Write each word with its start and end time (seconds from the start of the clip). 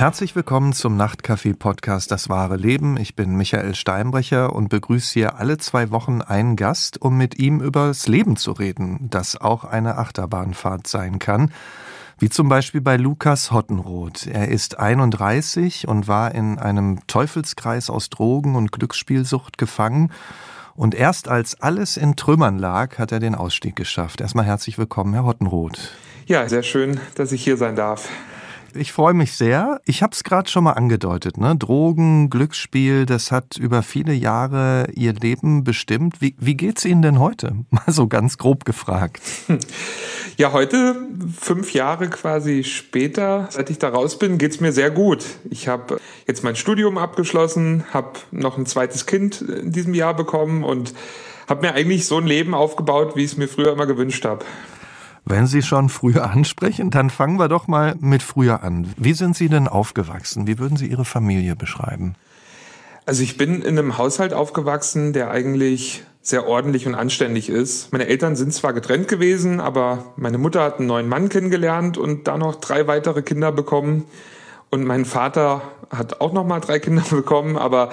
Herzlich 0.00 0.34
willkommen 0.34 0.72
zum 0.72 0.96
Nachtcafé-Podcast 0.96 2.10
Das 2.10 2.30
wahre 2.30 2.56
Leben. 2.56 2.96
Ich 2.96 3.16
bin 3.16 3.36
Michael 3.36 3.74
Steinbrecher 3.74 4.54
und 4.54 4.70
begrüße 4.70 5.12
hier 5.12 5.36
alle 5.36 5.58
zwei 5.58 5.90
Wochen 5.90 6.22
einen 6.22 6.56
Gast, 6.56 7.02
um 7.02 7.18
mit 7.18 7.38
ihm 7.38 7.60
über 7.60 7.88
das 7.88 8.08
Leben 8.08 8.36
zu 8.36 8.52
reden, 8.52 9.08
das 9.10 9.38
auch 9.38 9.64
eine 9.64 9.98
Achterbahnfahrt 9.98 10.86
sein 10.86 11.18
kann. 11.18 11.52
Wie 12.18 12.30
zum 12.30 12.48
Beispiel 12.48 12.80
bei 12.80 12.96
Lukas 12.96 13.52
Hottenroth. 13.52 14.26
Er 14.26 14.48
ist 14.48 14.78
31 14.78 15.86
und 15.86 16.08
war 16.08 16.34
in 16.34 16.58
einem 16.58 17.06
Teufelskreis 17.06 17.90
aus 17.90 18.08
Drogen 18.08 18.56
und 18.56 18.72
Glücksspielsucht 18.72 19.58
gefangen. 19.58 20.12
Und 20.74 20.94
erst 20.94 21.28
als 21.28 21.60
alles 21.60 21.98
in 21.98 22.16
Trümmern 22.16 22.58
lag, 22.58 22.96
hat 22.96 23.12
er 23.12 23.20
den 23.20 23.34
Ausstieg 23.34 23.76
geschafft. 23.76 24.22
Erstmal 24.22 24.46
herzlich 24.46 24.78
willkommen, 24.78 25.12
Herr 25.12 25.26
Hottenroth. 25.26 25.92
Ja, 26.24 26.48
sehr 26.48 26.62
schön, 26.62 27.00
dass 27.16 27.32
ich 27.32 27.44
hier 27.44 27.58
sein 27.58 27.76
darf. 27.76 28.08
Ich 28.74 28.92
freue 28.92 29.14
mich 29.14 29.32
sehr. 29.32 29.80
Ich 29.84 30.02
habe 30.02 30.12
es 30.12 30.22
gerade 30.22 30.48
schon 30.48 30.64
mal 30.64 30.72
angedeutet. 30.72 31.38
Ne? 31.38 31.56
Drogen, 31.56 32.30
Glücksspiel, 32.30 33.06
das 33.06 33.32
hat 33.32 33.56
über 33.56 33.82
viele 33.82 34.12
Jahre 34.12 34.88
Ihr 34.94 35.12
Leben 35.12 35.64
bestimmt. 35.64 36.20
Wie, 36.20 36.36
wie 36.38 36.54
geht's 36.54 36.84
Ihnen 36.84 37.02
denn 37.02 37.18
heute? 37.18 37.56
Mal 37.70 37.84
so 37.88 38.06
ganz 38.06 38.38
grob 38.38 38.64
gefragt. 38.64 39.20
Ja, 40.36 40.52
heute, 40.52 40.96
fünf 41.38 41.72
Jahre 41.72 42.08
quasi 42.08 42.64
später, 42.64 43.48
seit 43.50 43.70
ich 43.70 43.78
da 43.78 43.88
raus 43.88 44.18
bin, 44.18 44.38
geht's 44.38 44.60
mir 44.60 44.72
sehr 44.72 44.90
gut. 44.90 45.24
Ich 45.50 45.68
habe 45.68 46.00
jetzt 46.26 46.44
mein 46.44 46.56
Studium 46.56 46.96
abgeschlossen, 46.98 47.84
habe 47.92 48.12
noch 48.30 48.56
ein 48.56 48.66
zweites 48.66 49.06
Kind 49.06 49.42
in 49.42 49.72
diesem 49.72 49.94
Jahr 49.94 50.14
bekommen 50.14 50.64
und 50.64 50.94
habe 51.48 51.66
mir 51.66 51.74
eigentlich 51.74 52.06
so 52.06 52.18
ein 52.18 52.26
Leben 52.26 52.54
aufgebaut, 52.54 53.16
wie 53.16 53.24
ich 53.24 53.32
es 53.32 53.36
mir 53.36 53.48
früher 53.48 53.72
immer 53.72 53.86
gewünscht 53.86 54.24
habe. 54.24 54.44
Wenn 55.24 55.46
Sie 55.46 55.62
schon 55.62 55.88
früher 55.88 56.30
ansprechen, 56.30 56.90
dann 56.90 57.10
fangen 57.10 57.38
wir 57.38 57.48
doch 57.48 57.68
mal 57.68 57.94
mit 58.00 58.22
früher 58.22 58.62
an. 58.62 58.92
Wie 58.96 59.12
sind 59.12 59.36
Sie 59.36 59.48
denn 59.48 59.68
aufgewachsen? 59.68 60.46
Wie 60.46 60.58
würden 60.58 60.76
Sie 60.76 60.86
Ihre 60.86 61.04
Familie 61.04 61.56
beschreiben? 61.56 62.14
Also 63.06 63.22
ich 63.22 63.36
bin 63.36 63.62
in 63.62 63.78
einem 63.78 63.98
Haushalt 63.98 64.32
aufgewachsen, 64.32 65.12
der 65.12 65.30
eigentlich 65.30 66.04
sehr 66.22 66.46
ordentlich 66.46 66.86
und 66.86 66.94
anständig 66.94 67.48
ist. 67.48 67.92
Meine 67.92 68.06
Eltern 68.06 68.36
sind 68.36 68.52
zwar 68.52 68.72
getrennt 68.72 69.08
gewesen, 69.08 69.58
aber 69.60 70.12
meine 70.16 70.38
Mutter 70.38 70.62
hat 70.62 70.78
einen 70.78 70.86
neuen 70.86 71.08
Mann 71.08 71.28
kennengelernt 71.28 71.96
und 71.96 72.28
da 72.28 72.36
noch 72.36 72.56
drei 72.56 72.86
weitere 72.86 73.22
Kinder 73.22 73.52
bekommen. 73.52 74.04
Und 74.70 74.84
mein 74.84 75.04
Vater 75.04 75.62
hat 75.90 76.20
auch 76.20 76.32
noch 76.32 76.46
mal 76.46 76.60
drei 76.60 76.78
Kinder 76.78 77.02
bekommen, 77.10 77.56
aber 77.56 77.90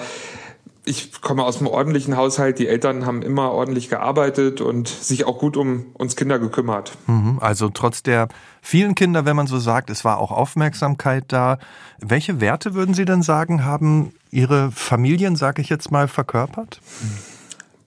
ich 0.88 1.20
komme 1.20 1.44
aus 1.44 1.58
einem 1.58 1.66
ordentlichen 1.66 2.16
Haushalt. 2.16 2.58
Die 2.58 2.66
Eltern 2.66 3.04
haben 3.06 3.22
immer 3.22 3.52
ordentlich 3.52 3.88
gearbeitet 3.88 4.60
und 4.60 4.88
sich 4.88 5.24
auch 5.26 5.38
gut 5.38 5.56
um 5.56 5.86
uns 5.92 6.16
Kinder 6.16 6.38
gekümmert. 6.38 6.92
Mhm, 7.06 7.38
also 7.40 7.68
trotz 7.68 8.02
der 8.02 8.28
vielen 8.62 8.94
Kinder, 8.94 9.24
wenn 9.24 9.36
man 9.36 9.46
so 9.46 9.58
sagt, 9.58 9.90
es 9.90 10.04
war 10.04 10.18
auch 10.18 10.32
Aufmerksamkeit 10.32 11.24
da. 11.28 11.58
Welche 12.00 12.40
Werte 12.40 12.74
würden 12.74 12.94
Sie 12.94 13.04
denn 13.04 13.22
sagen, 13.22 13.64
haben 13.64 14.12
Ihre 14.30 14.70
Familien, 14.72 15.36
sage 15.36 15.62
ich 15.62 15.68
jetzt 15.68 15.90
mal, 15.90 16.08
verkörpert? 16.08 16.80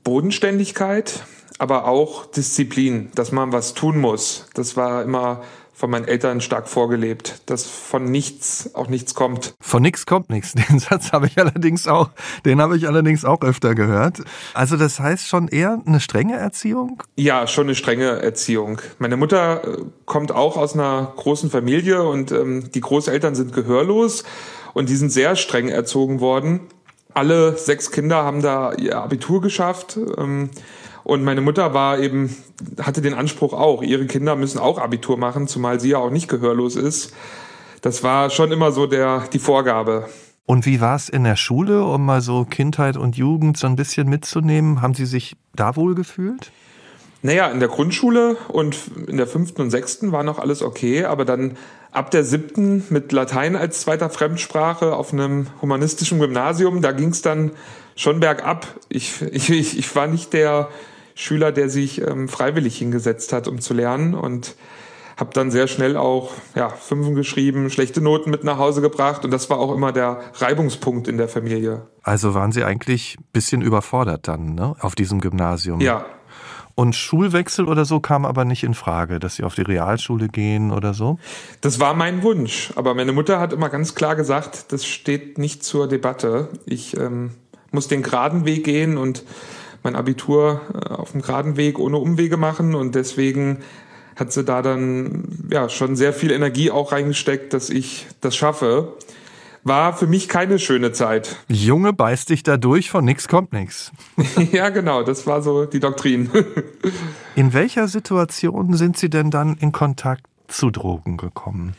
Bodenständigkeit, 0.04 1.24
aber 1.58 1.88
auch 1.88 2.26
Disziplin, 2.26 3.12
dass 3.16 3.32
man 3.32 3.52
was 3.52 3.74
tun 3.74 4.00
muss. 4.00 4.48
Das 4.54 4.78
war 4.78 5.04
immer 5.04 5.44
von 5.74 5.90
meinen 5.90 6.06
Eltern 6.06 6.42
stark 6.42 6.68
vorgelebt, 6.68 7.42
dass 7.48 7.66
von 7.66 8.06
nichts 8.06 8.76
auch 8.76 8.88
nichts 8.88 9.16
kommt. 9.16 9.56
Von 9.60 9.82
nichts 9.82 10.06
kommt 10.06 10.30
nichts. 10.30 10.54
Den 10.70 10.80
Satz 10.80 11.12
habe 11.12 11.28
ich 11.28 11.38
allerdings 11.40 11.88
auch, 11.88 12.10
den 12.46 12.62
habe 12.62 12.78
ich 12.78 12.88
allerdings 12.88 13.26
auch 13.26 13.42
öfter 13.42 13.74
gehört. 13.74 14.22
Also 14.54 14.78
das 14.78 15.00
heißt 15.00 15.28
schon 15.28 15.48
eher 15.48 15.82
eine 15.86 16.00
strenge 16.00 16.38
Erziehung? 16.38 17.02
Ja, 17.16 17.48
schon 17.48 17.66
eine 17.66 17.76
strenge 17.76 18.22
Erziehung. 18.22 18.80
Meine 19.00 19.18
Mutter 19.18 19.64
äh, 19.64 19.78
kommt 20.06 20.32
auch 20.32 20.58
aus 20.58 20.74
einer 20.74 21.14
großen 21.16 21.50
Familie 21.50 22.04
und 22.04 22.32
ähm, 22.32 22.72
die 22.72 22.82
Großeltern 22.82 23.34
sind 23.34 23.54
gehörlos 23.54 24.24
und 24.74 24.90
die 24.90 24.96
sind 24.96 25.12
sehr 25.12 25.36
streng 25.36 25.70
erzogen 25.70 26.20
worden. 26.20 26.62
Alle 27.14 27.58
sechs 27.58 27.92
Kinder 27.92 28.24
haben 28.24 28.42
da 28.42 28.74
ihr 28.74 28.98
Abitur 28.98 29.42
geschafft. 29.42 29.98
Ähm, 30.18 30.50
und 31.12 31.26
meine 31.26 31.42
Mutter 31.42 31.74
war 31.74 32.00
eben, 32.00 32.34
hatte 32.82 33.02
den 33.02 33.14
Anspruch 33.14 33.52
auch, 33.52 33.84
ihre 33.84 34.06
Kinder 34.06 34.38
müssen 34.38 34.60
auch 34.60 34.78
Abitur 34.78 35.18
machen, 35.18 35.46
zumal 35.46 35.78
sie 35.78 35.90
ja 35.90 35.98
auch 35.98 36.10
nicht 36.10 36.30
gehörlos 36.30 36.78
ist. 36.78 37.14
Das 37.82 38.02
war 38.02 38.30
schon 38.30 38.54
immer 38.54 38.72
so 38.72 38.88
der, 38.88 39.26
die 39.34 39.40
Vorgabe. 39.40 40.08
Und 40.46 40.66
wie 40.66 40.80
war 40.80 40.96
es 40.96 41.10
in 41.10 41.26
der 41.26 41.36
Schule, 41.36 41.84
um 41.84 42.06
mal 42.06 42.22
so 42.22 42.46
Kindheit 42.46 42.96
und 42.96 43.18
Jugend 43.18 43.58
so 43.58 43.68
ein 43.68 43.76
bisschen 43.76 44.08
mitzunehmen? 44.08 44.82
Haben 44.82 44.94
Sie 44.94 45.06
sich 45.06 45.36
da 45.54 45.76
wohl 45.76 45.96
gefühlt? 45.96 46.54
Naja, 47.24 47.48
in 47.50 47.60
der 47.60 47.68
Grundschule 47.68 48.38
und 48.48 48.78
in 49.08 49.18
der 49.18 49.28
fünften 49.28 49.64
und 49.64 49.70
sechsten 49.70 50.14
war 50.14 50.24
noch 50.24 50.40
alles 50.40 50.64
okay, 50.64 51.04
aber 51.04 51.26
dann 51.26 51.58
ab 51.92 52.12
der 52.12 52.24
siebten 52.24 52.86
mit 52.90 53.12
Latein 53.12 53.58
als 53.58 53.82
zweiter 53.82 54.10
Fremdsprache 54.10 54.96
auf 54.96 55.12
einem 55.12 55.48
humanistischen 55.62 56.20
Gymnasium, 56.20 56.82
da 56.82 56.94
ging 56.94 57.10
es 57.10 57.22
dann 57.22 57.52
schon 57.98 58.22
bergab. 58.22 58.66
Ich, 58.94 59.22
ich, 59.22 59.78
ich 59.78 59.96
war 59.96 60.08
nicht 60.08 60.34
der 60.34 60.70
Schüler, 61.16 61.52
der 61.52 61.70
sich 61.70 62.02
ähm, 62.02 62.28
freiwillig 62.28 62.78
hingesetzt 62.78 63.34
hat, 63.34 63.48
um 63.48 63.60
zu 63.60 63.74
lernen 63.74 64.14
und 64.14 64.56
habe 65.18 65.32
dann 65.34 65.52
sehr 65.52 65.68
schnell 65.68 65.98
auch 65.98 66.32
ja, 66.56 66.70
Fünfen 66.70 67.14
geschrieben, 67.14 67.70
schlechte 67.70 68.02
Noten 68.02 68.32
mit 68.32 68.44
nach 68.44 68.58
Hause 68.58 68.82
gebracht 68.82 69.24
und 69.24 69.32
das 69.32 69.50
war 69.50 69.60
auch 69.60 69.74
immer 69.74 69.92
der 69.92 70.20
Reibungspunkt 70.36 71.08
in 71.08 71.18
der 71.18 71.28
Familie. 71.28 71.88
Also 72.02 72.34
waren 72.34 72.52
Sie 72.52 72.64
eigentlich 72.64 73.18
ein 73.20 73.26
bisschen 73.32 73.62
überfordert 73.62 74.28
dann 74.28 74.56
ne, 74.56 74.76
auf 74.80 74.96
diesem 74.96 75.22
Gymnasium? 75.22 75.80
Ja. 75.80 76.06
Und 76.74 76.96
Schulwechsel 76.96 77.68
oder 77.68 77.86
so 77.86 78.00
kam 78.00 78.26
aber 78.26 78.46
nicht 78.46 78.64
in 78.64 78.74
Frage, 78.74 79.20
dass 79.20 79.36
Sie 79.36 79.44
auf 79.44 79.54
die 79.54 79.62
Realschule 79.62 80.28
gehen 80.28 80.72
oder 80.72 80.96
so? 80.96 81.20
Das 81.60 81.80
war 81.80 81.94
mein 81.94 82.24
Wunsch, 82.24 82.72
aber 82.76 82.96
meine 82.96 83.12
Mutter 83.12 83.40
hat 83.40 83.54
immer 83.54 83.70
ganz 83.70 83.94
klar 83.94 84.16
gesagt, 84.16 84.72
das 84.72 84.86
steht 84.86 85.38
nicht 85.38 85.64
zur 85.64 85.88
Debatte. 85.88 86.50
Ich 86.66 86.98
ähm, 86.98 87.32
muss 87.72 87.88
den 87.88 88.02
geraden 88.02 88.46
Weg 88.46 88.64
gehen 88.64 88.98
und 88.98 89.24
mein 89.84 89.96
Abitur 89.96 90.62
äh, 90.74 90.90
auf 90.94 91.12
dem 91.12 91.22
geraden 91.22 91.58
Weg 91.58 91.80
ohne 91.80 91.98
Umwege 91.98 92.38
machen 92.38 92.76
und 92.76 92.96
deswegen 92.96 93.60
hat 94.16 94.32
sie 94.32 94.44
da 94.44 94.62
dann 94.62 95.48
ja 95.52 95.70
schon 95.70 95.96
sehr 95.96 96.14
viel 96.14 96.32
Energie 96.32 96.72
auch 96.72 96.92
reingesteckt, 96.92 97.54
dass 97.54 97.70
ich 97.70 98.08
das 98.22 98.36
schaffe. 98.36 98.94
War 99.64 99.94
für 99.96 100.08
mich 100.08 100.28
keine 100.28 100.58
schöne 100.58 100.92
Zeit. 100.92 101.36
Junge 101.48 101.94
beißt 101.94 102.30
dich 102.30 102.42
da 102.42 102.58
durch, 102.58 102.90
von 102.90 103.06
nix 103.06 103.28
kommt 103.28 103.54
nix. 103.54 103.92
ja, 104.52 104.70
genau, 104.70 105.04
das 105.04 105.28
war 105.28 105.42
so 105.42 105.66
die 105.66 105.80
Doktrin. 105.80 106.32
in 107.36 107.54
welcher 107.54 107.88
Situation 107.88 108.74
sind 108.74 108.98
Sie 108.98 109.10
denn 109.10 109.30
dann 109.30 109.56
in 109.58 109.72
Kontakt 109.72 110.26
zu 110.48 110.72
Drogen 110.72 111.18
gekommen? 111.18 111.76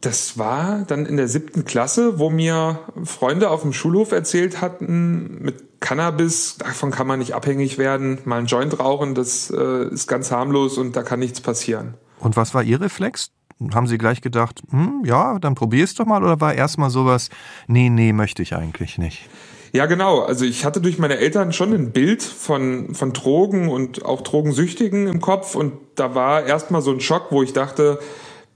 Das 0.00 0.38
war 0.38 0.84
dann 0.86 1.06
in 1.06 1.16
der 1.16 1.26
siebten 1.26 1.64
Klasse, 1.64 2.20
wo 2.20 2.30
mir 2.30 2.78
Freunde 3.02 3.50
auf 3.50 3.62
dem 3.62 3.72
Schulhof 3.72 4.12
erzählt 4.12 4.60
hatten, 4.60 5.42
mit 5.42 5.67
Cannabis, 5.80 6.56
davon 6.58 6.90
kann 6.90 7.06
man 7.06 7.18
nicht 7.18 7.34
abhängig 7.34 7.78
werden, 7.78 8.18
mal 8.24 8.38
einen 8.38 8.46
Joint 8.46 8.78
rauchen, 8.78 9.14
das 9.14 9.50
äh, 9.50 9.88
ist 9.88 10.08
ganz 10.08 10.30
harmlos 10.30 10.76
und 10.76 10.96
da 10.96 11.02
kann 11.02 11.20
nichts 11.20 11.40
passieren. 11.40 11.94
Und 12.18 12.36
was 12.36 12.54
war 12.54 12.62
Ihr 12.62 12.80
Reflex? 12.80 13.30
Haben 13.72 13.86
Sie 13.86 13.98
gleich 13.98 14.20
gedacht, 14.20 14.62
hm, 14.70 15.02
ja, 15.04 15.38
dann 15.38 15.54
probier's 15.54 15.94
doch 15.94 16.06
mal 16.06 16.22
oder 16.22 16.40
war 16.40 16.54
erstmal 16.54 16.90
sowas, 16.90 17.28
nee, 17.66 17.90
nee, 17.90 18.12
möchte 18.12 18.42
ich 18.42 18.54
eigentlich 18.54 18.98
nicht? 18.98 19.28
Ja, 19.72 19.86
genau. 19.86 20.20
Also 20.20 20.44
ich 20.44 20.64
hatte 20.64 20.80
durch 20.80 20.98
meine 20.98 21.18
Eltern 21.18 21.52
schon 21.52 21.72
ein 21.72 21.92
Bild 21.92 22.22
von, 22.22 22.94
von 22.94 23.12
Drogen 23.12 23.68
und 23.68 24.04
auch 24.04 24.22
Drogensüchtigen 24.22 25.06
im 25.06 25.20
Kopf 25.20 25.54
und 25.54 25.74
da 25.94 26.14
war 26.14 26.46
erstmal 26.46 26.82
so 26.82 26.90
ein 26.90 27.00
Schock, 27.00 27.26
wo 27.30 27.42
ich 27.42 27.52
dachte, 27.52 27.98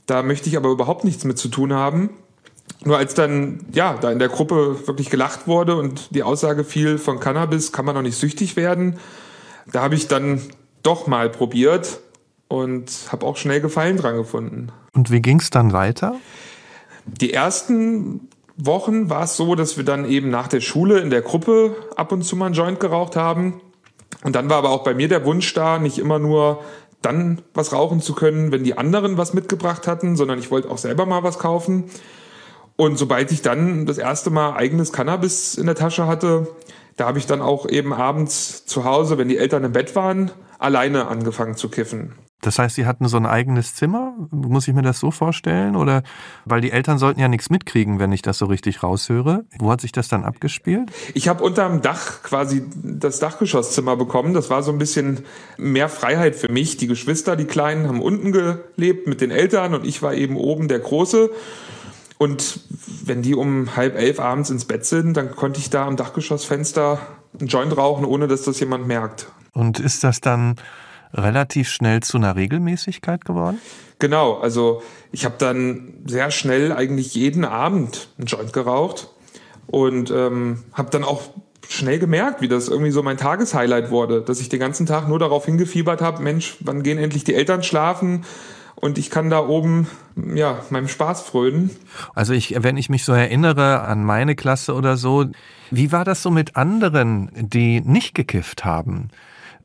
da 0.06 0.22
möchte 0.22 0.49
ich 0.49 0.56
aber 0.56 0.71
überhaupt 0.71 1.04
nichts 1.04 1.25
mit 1.25 1.39
zu 1.39 1.49
tun 1.49 1.72
haben. 1.72 2.10
Nur 2.84 2.98
als 2.98 3.15
dann, 3.15 3.65
ja, 3.72 3.97
da 4.00 4.10
in 4.10 4.19
der 4.19 4.28
Gruppe 4.28 4.87
wirklich 4.87 5.09
gelacht 5.09 5.47
wurde 5.47 5.76
und 5.76 6.15
die 6.15 6.22
Aussage 6.22 6.65
fiel, 6.65 6.98
von 6.98 7.20
Cannabis 7.20 7.72
kann 7.72 7.84
man 7.84 7.94
noch 7.94 8.03
nicht 8.03 8.19
süchtig 8.19 8.56
werden, 8.56 8.98
da 9.70 9.82
habe 9.82 9.94
ich 9.94 10.09
dann 10.09 10.41
doch 10.82 11.06
mal 11.06 11.31
probiert 11.31 12.00
und 12.48 12.91
habe 13.10 13.24
auch 13.27 13.36
schnell 13.36 13.60
Gefallen 13.60 13.97
dran 13.97 14.16
gefunden. 14.16 14.72
Und 14.95 15.10
wie 15.10 15.22
ging 15.22 15.39
es 15.39 15.51
dann 15.51 15.72
weiter? 15.72 16.16
Die 17.06 17.33
ersten 17.33 18.28
Wochen 18.56 19.09
war 19.09 19.24
es 19.24 19.36
so, 19.36 19.54
dass 19.54 19.77
wir 19.77 19.84
dann 19.84 20.04
eben 20.04 20.30
nach 20.30 20.48
der 20.48 20.60
Schule 20.60 20.98
in 20.98 21.10
der 21.10 21.22
Gruppe 21.22 21.77
ab 21.97 22.12
und 22.12 22.22
zu 22.22 22.36
mal 22.36 22.47
einen 22.47 22.54
Joint 22.54 22.80
geraucht 22.80 23.16
haben. 23.16 23.60
Und 24.24 24.36
dann 24.36 24.51
war 24.51 24.59
aber 24.59 24.71
auch 24.71 24.84
bei 24.84 24.95
mir 24.95 25.09
der 25.09 25.24
Wunsch 25.24 25.54
da, 25.54 25.78
nicht 25.78 25.98
immer 25.98 26.18
nur 26.18 26.62
dann 27.01 27.42
was 27.54 27.72
rauchen 27.72 28.01
zu 28.01 28.15
können, 28.15 28.53
wenn 28.53 28.62
die 28.62 28.78
anderen 28.78 29.16
was 29.16 29.34
mitgebracht 29.34 29.89
hatten, 29.89 30.16
sondern 30.16 30.39
ich 30.39 30.51
wollte 30.51 30.71
auch 30.71 30.78
selber 30.78 31.06
mal 31.06 31.22
was 31.22 31.39
kaufen. 31.39 31.84
Und 32.77 32.98
sobald 32.98 33.33
ich 33.33 33.42
dann 33.42 33.86
das 33.86 33.98
erste 33.98 34.30
Mal 34.30 34.54
eigenes 34.54 34.92
Cannabis 34.92 35.57
in 35.57 35.66
der 35.66 35.74
Tasche 35.74 36.07
hatte, 36.07 36.48
da 36.97 37.07
habe 37.07 37.19
ich 37.19 37.27
dann 37.27 37.41
auch 37.41 37.69
eben 37.69 37.92
abends 37.92 38.66
zu 38.66 38.84
Hause, 38.84 39.19
wenn 39.19 39.28
die 39.28 39.39
Eltern 39.39 39.65
im 39.65 39.72
Bett 39.72 39.97
waren, 39.97 40.30
alleine 40.59 41.09
angefangen 41.09 41.57
zu 41.57 41.69
kiffen. 41.69 42.13
Das 42.42 42.59
heißt, 42.59 42.74
Sie 42.74 42.86
hatten 42.86 43.07
so 43.07 43.16
ein 43.16 43.24
eigenes 43.24 43.77
Zimmer? 43.77 44.15
Muss 44.33 44.66
ich 44.66 44.74
mir 44.74 44.83
das 44.83 44.98
so 44.98 45.13
vorstellen? 45.13 45.77
Oder 45.77 46.03
weil 46.45 46.60
die 46.60 46.72
Eltern 46.72 46.98
sollten 46.98 47.21
ja 47.21 47.28
nichts 47.28 47.51
mitkriegen, 47.51 48.01
wenn 48.01 48.10
ich 48.10 48.21
das 48.21 48.36
so 48.36 48.47
richtig 48.47 48.83
raushöre. 48.83 49.45
Wo 49.60 49.71
hat 49.71 49.80
sich 49.80 49.92
das 49.92 50.09
dann 50.09 50.25
abgespielt? 50.25 50.91
Ich 51.15 51.28
habe 51.28 51.45
unterm 51.45 51.83
Dach 51.83 52.25
quasi 52.25 52.65
das 52.75 53.21
Dachgeschosszimmer 53.21 53.97
bekommen. 53.97 54.34
Das 54.34 54.51
war 54.51 54.65
so 54.65 54.72
ein 54.72 54.78
bisschen 54.78 55.25
mehr 55.57 55.89
Freiheit 55.89 56.34
für 56.34 56.51
mich. 56.51 56.77
Die 56.77 56.89
Geschwister, 56.89 57.36
die 57.36 57.45
Kleinen, 57.45 57.86
haben 57.86 58.03
unten 58.03 58.33
gelebt 58.33 59.07
mit 59.07 59.21
den 59.21 59.30
Eltern 59.30 59.72
und 59.75 59.86
ich 59.86 60.03
war 60.03 60.13
eben 60.13 60.36
oben 60.36 60.66
der 60.66 60.80
Große. 60.80 61.30
Und 62.18 62.60
wenn 63.04 63.22
die 63.22 63.34
um 63.34 63.76
halb 63.76 63.97
elf 63.97 64.20
abends 64.20 64.50
ins 64.50 64.64
Bett 64.64 64.84
sind, 64.84 65.16
dann 65.16 65.34
konnte 65.34 65.60
ich 65.60 65.70
da 65.70 65.86
am 65.86 65.97
Dachgeschossfenster 65.97 67.00
einen 67.38 67.48
Joint 67.48 67.76
rauchen, 67.76 68.04
ohne 68.04 68.28
dass 68.28 68.42
das 68.42 68.60
jemand 68.60 68.86
merkt. 68.86 69.26
Und 69.53 69.80
ist 69.80 70.04
das 70.04 70.20
dann 70.20 70.56
relativ 71.14 71.68
schnell 71.68 72.00
zu 72.00 72.16
einer 72.16 72.36
Regelmäßigkeit 72.36 73.24
geworden? 73.24 73.59
Genau, 73.98 74.38
also 74.38 74.82
ich 75.12 75.24
habe 75.24 75.34
dann 75.38 75.94
sehr 76.06 76.30
schnell 76.30 76.72
eigentlich 76.72 77.14
jeden 77.14 77.44
Abend 77.44 78.09
einen 78.18 78.26
Joint 78.26 78.53
geraucht 78.53 79.08
und 79.66 80.10
ähm, 80.10 80.65
habe 80.72 80.91
dann 80.91 81.04
auch 81.04 81.22
schnell 81.68 81.98
gemerkt, 81.98 82.41
wie 82.41 82.48
das 82.48 82.68
irgendwie 82.68 82.91
so 82.91 83.03
mein 83.03 83.16
Tageshighlight 83.16 83.91
wurde, 83.91 84.22
dass 84.22 84.41
ich 84.41 84.48
den 84.48 84.60
ganzen 84.60 84.86
Tag 84.86 85.08
nur 85.08 85.18
darauf 85.18 85.44
hingefiebert 85.44 86.03
habe, 86.03 86.22
Mensch, 86.22 86.56
wann 86.60 86.82
gehen 86.82 86.98
endlich 86.98 87.24
die 87.24 87.34
Eltern 87.34 87.62
schlafen? 87.62 88.24
Und 88.74 88.98
ich 88.98 89.10
kann 89.10 89.30
da 89.30 89.47
oben, 89.47 89.86
ja, 90.16 90.60
meinem 90.71 90.89
Spaß 90.89 91.22
frönen. 91.22 91.71
Also 92.15 92.33
ich, 92.33 92.54
wenn 92.63 92.77
ich 92.77 92.89
mich 92.89 93.04
so 93.04 93.13
erinnere 93.13 93.83
an 93.83 94.04
meine 94.04 94.34
Klasse 94.34 94.74
oder 94.74 94.97
so, 94.97 95.27
wie 95.71 95.92
war 95.92 96.04
das 96.04 96.22
so 96.22 96.30
mit 96.30 96.57
anderen, 96.57 97.30
die 97.34 97.80
nicht 97.80 98.15
gekifft 98.15 98.65
haben? 98.65 99.09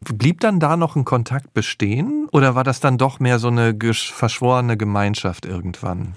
Blieb 0.01 0.41
dann 0.41 0.59
da 0.59 0.77
noch 0.77 0.95
ein 0.95 1.05
Kontakt 1.05 1.53
bestehen 1.53 2.27
oder 2.31 2.53
war 2.53 2.63
das 2.63 2.79
dann 2.79 2.97
doch 2.97 3.19
mehr 3.19 3.39
so 3.39 3.47
eine 3.47 3.75
verschworene 3.79 4.77
Gemeinschaft 4.77 5.45
irgendwann? 5.45 6.13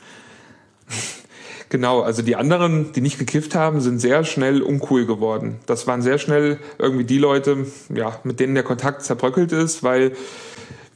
Genau, 1.70 2.00
also 2.00 2.22
die 2.22 2.34
anderen, 2.34 2.92
die 2.92 3.00
nicht 3.00 3.20
gekifft 3.20 3.54
haben, 3.54 3.80
sind 3.80 4.00
sehr 4.00 4.24
schnell 4.24 4.60
uncool 4.60 5.06
geworden. 5.06 5.60
Das 5.66 5.86
waren 5.86 6.02
sehr 6.02 6.18
schnell 6.18 6.58
irgendwie 6.78 7.04
die 7.04 7.18
Leute, 7.18 7.64
ja, 7.94 8.18
mit 8.24 8.40
denen 8.40 8.54
der 8.54 8.64
Kontakt 8.64 9.04
zerbröckelt 9.04 9.52
ist, 9.52 9.84
weil 9.84 10.12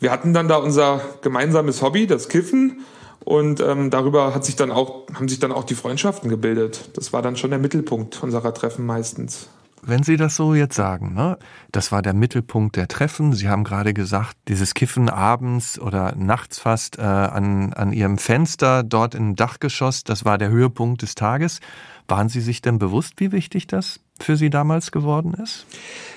wir 0.04 0.10
hatten 0.10 0.34
dann 0.34 0.48
da 0.48 0.56
unser 0.56 1.00
gemeinsames 1.22 1.80
Hobby, 1.80 2.06
das 2.06 2.28
Kiffen. 2.28 2.82
Und 3.24 3.60
ähm, 3.60 3.88
darüber 3.88 4.34
hat 4.34 4.44
sich 4.44 4.54
dann 4.54 4.70
auch, 4.70 5.06
haben 5.14 5.28
sich 5.28 5.38
dann 5.38 5.50
auch 5.50 5.64
die 5.64 5.74
Freundschaften 5.74 6.28
gebildet. 6.28 6.90
Das 6.92 7.14
war 7.14 7.22
dann 7.22 7.36
schon 7.36 7.48
der 7.48 7.58
Mittelpunkt 7.58 8.22
unserer 8.22 8.52
Treffen 8.52 8.84
meistens. 8.84 9.48
Wenn 9.80 10.02
Sie 10.02 10.18
das 10.18 10.36
so 10.36 10.54
jetzt 10.54 10.76
sagen, 10.76 11.14
ne? 11.14 11.38
das 11.72 11.90
war 11.90 12.02
der 12.02 12.12
Mittelpunkt 12.12 12.76
der 12.76 12.86
Treffen. 12.86 13.32
Sie 13.32 13.48
haben 13.48 13.64
gerade 13.64 13.94
gesagt, 13.94 14.36
dieses 14.48 14.74
Kiffen 14.74 15.08
abends 15.08 15.78
oder 15.78 16.14
nachts 16.16 16.58
fast 16.58 16.98
äh, 16.98 17.02
an, 17.02 17.72
an 17.72 17.94
Ihrem 17.94 18.18
Fenster 18.18 18.82
dort 18.82 19.14
im 19.14 19.36
Dachgeschoss, 19.36 20.04
das 20.04 20.26
war 20.26 20.36
der 20.36 20.50
Höhepunkt 20.50 21.00
des 21.00 21.14
Tages. 21.14 21.60
Waren 22.08 22.28
Sie 22.28 22.42
sich 22.42 22.60
denn 22.60 22.78
bewusst, 22.78 23.14
wie 23.16 23.32
wichtig 23.32 23.66
das 23.66 24.00
für 24.20 24.37
Sie 24.37 24.50
damals 24.50 24.93
geworden 24.93 25.34
ist? 25.43 25.66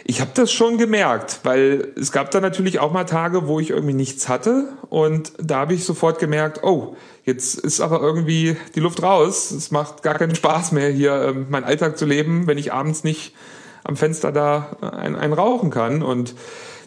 Ich 0.05 0.21
habe 0.21 0.31
das 0.33 0.51
schon 0.51 0.77
gemerkt, 0.77 1.41
weil 1.44 1.94
es 1.99 2.11
gab 2.11 2.31
da 2.31 2.39
natürlich 2.39 2.79
auch 2.79 2.94
mal 2.94 3.03
Tage, 3.03 3.47
wo 3.47 3.59
ich 3.59 3.71
irgendwie 3.71 3.94
nichts 3.94 4.29
hatte 4.29 4.69
und 4.89 5.33
da 5.41 5.57
habe 5.59 5.73
ich 5.73 5.83
sofort 5.83 6.19
gemerkt, 6.19 6.63
oh, 6.63 6.95
jetzt 7.25 7.59
ist 7.59 7.81
aber 7.81 8.01
irgendwie 8.01 8.55
die 8.75 8.79
Luft 8.79 9.03
raus. 9.03 9.51
Es 9.51 9.71
macht 9.71 10.03
gar 10.03 10.15
keinen 10.15 10.35
Spaß 10.35 10.71
mehr, 10.71 10.89
hier 10.89 11.29
ähm, 11.29 11.47
meinen 11.49 11.65
Alltag 11.65 11.97
zu 11.97 12.05
leben, 12.05 12.47
wenn 12.47 12.57
ich 12.57 12.71
abends 12.71 13.03
nicht 13.03 13.33
am 13.83 13.97
Fenster 13.97 14.31
da 14.31 14.77
ein, 14.81 15.15
ein 15.15 15.33
rauchen 15.33 15.71
kann. 15.71 16.01
Und 16.03 16.35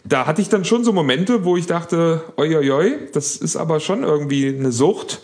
da 0.04 0.26
hatte 0.26 0.40
ich 0.40 0.48
dann 0.48 0.64
schon 0.64 0.84
so 0.84 0.92
Momente, 0.92 1.44
wo 1.44 1.56
ich 1.56 1.66
dachte, 1.66 2.22
oi, 2.36 2.56
oi, 2.56 2.70
oi, 2.70 2.98
das 3.12 3.36
ist 3.36 3.56
aber 3.56 3.80
schon 3.80 4.02
irgendwie 4.02 4.48
eine 4.48 4.72
Sucht. 4.72 5.20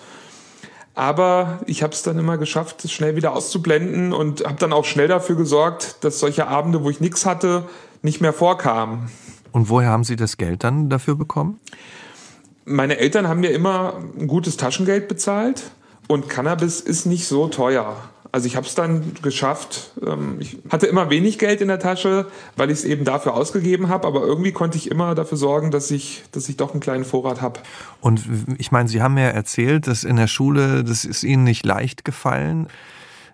Aber 0.96 1.60
ich 1.66 1.82
habe 1.82 1.92
es 1.92 2.02
dann 2.02 2.18
immer 2.18 2.38
geschafft, 2.38 2.82
es 2.82 2.90
schnell 2.90 3.16
wieder 3.16 3.34
auszublenden 3.34 4.14
und 4.14 4.46
habe 4.46 4.56
dann 4.58 4.72
auch 4.72 4.86
schnell 4.86 5.08
dafür 5.08 5.36
gesorgt, 5.36 6.02
dass 6.02 6.18
solche 6.18 6.48
Abende, 6.48 6.82
wo 6.82 6.88
ich 6.88 7.00
nichts 7.00 7.26
hatte, 7.26 7.64
nicht 8.00 8.22
mehr 8.22 8.32
vorkamen. 8.32 9.10
Und 9.52 9.68
woher 9.68 9.90
haben 9.90 10.04
Sie 10.04 10.16
das 10.16 10.38
Geld 10.38 10.64
dann 10.64 10.88
dafür 10.88 11.14
bekommen? 11.14 11.60
Meine 12.64 12.96
Eltern 12.96 13.28
haben 13.28 13.40
mir 13.40 13.50
immer 13.50 14.02
ein 14.18 14.26
gutes 14.26 14.56
Taschengeld 14.56 15.06
bezahlt 15.06 15.70
und 16.08 16.30
Cannabis 16.30 16.80
ist 16.80 17.04
nicht 17.04 17.28
so 17.28 17.48
teuer. 17.48 17.96
Also 18.36 18.48
ich 18.48 18.56
habe 18.56 18.66
es 18.66 18.74
dann 18.74 19.14
geschafft. 19.22 19.92
Ähm, 20.06 20.36
ich 20.40 20.58
hatte 20.68 20.86
immer 20.86 21.08
wenig 21.08 21.38
Geld 21.38 21.62
in 21.62 21.68
der 21.68 21.78
Tasche, 21.78 22.26
weil 22.54 22.70
ich 22.70 22.80
es 22.80 22.84
eben 22.84 23.06
dafür 23.06 23.32
ausgegeben 23.32 23.88
habe, 23.88 24.06
aber 24.06 24.20
irgendwie 24.26 24.52
konnte 24.52 24.76
ich 24.76 24.90
immer 24.90 25.14
dafür 25.14 25.38
sorgen, 25.38 25.70
dass 25.70 25.90
ich, 25.90 26.22
dass 26.32 26.46
ich 26.50 26.58
doch 26.58 26.72
einen 26.72 26.80
kleinen 26.80 27.06
Vorrat 27.06 27.40
habe. 27.40 27.60
Und 28.02 28.20
ich 28.58 28.70
meine, 28.72 28.90
Sie 28.90 29.00
haben 29.00 29.14
mir 29.14 29.30
erzählt, 29.30 29.86
dass 29.86 30.04
in 30.04 30.16
der 30.16 30.26
Schule, 30.26 30.84
das 30.84 31.06
ist 31.06 31.24
Ihnen 31.24 31.44
nicht 31.44 31.64
leicht 31.64 32.04
gefallen. 32.04 32.66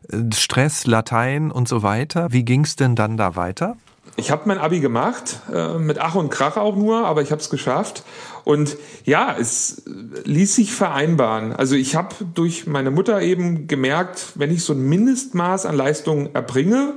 Äh, 0.08 0.18
Stress, 0.36 0.86
Latein 0.86 1.50
und 1.50 1.66
so 1.66 1.82
weiter. 1.82 2.28
Wie 2.30 2.44
ging 2.44 2.62
es 2.62 2.76
denn 2.76 2.94
dann 2.94 3.16
da 3.16 3.34
weiter? 3.34 3.76
Ich 4.14 4.30
habe 4.30 4.42
mein 4.44 4.58
Abi 4.58 4.78
gemacht, 4.78 5.40
äh, 5.52 5.78
mit 5.78 5.98
Ach 5.98 6.14
und 6.14 6.30
Krach 6.30 6.56
auch 6.56 6.76
nur, 6.76 7.06
aber 7.06 7.22
ich 7.22 7.32
habe 7.32 7.40
es 7.40 7.50
geschafft. 7.50 8.04
Und 8.44 8.76
ja, 9.04 9.36
es 9.38 9.82
ließ 10.24 10.54
sich 10.54 10.72
vereinbaren. 10.72 11.52
Also 11.52 11.76
ich 11.76 11.94
habe 11.94 12.14
durch 12.34 12.66
meine 12.66 12.90
Mutter 12.90 13.22
eben 13.22 13.68
gemerkt, 13.68 14.32
wenn 14.34 14.50
ich 14.50 14.64
so 14.64 14.72
ein 14.72 14.82
Mindestmaß 14.88 15.66
an 15.66 15.76
Leistung 15.76 16.34
erbringe, 16.34 16.94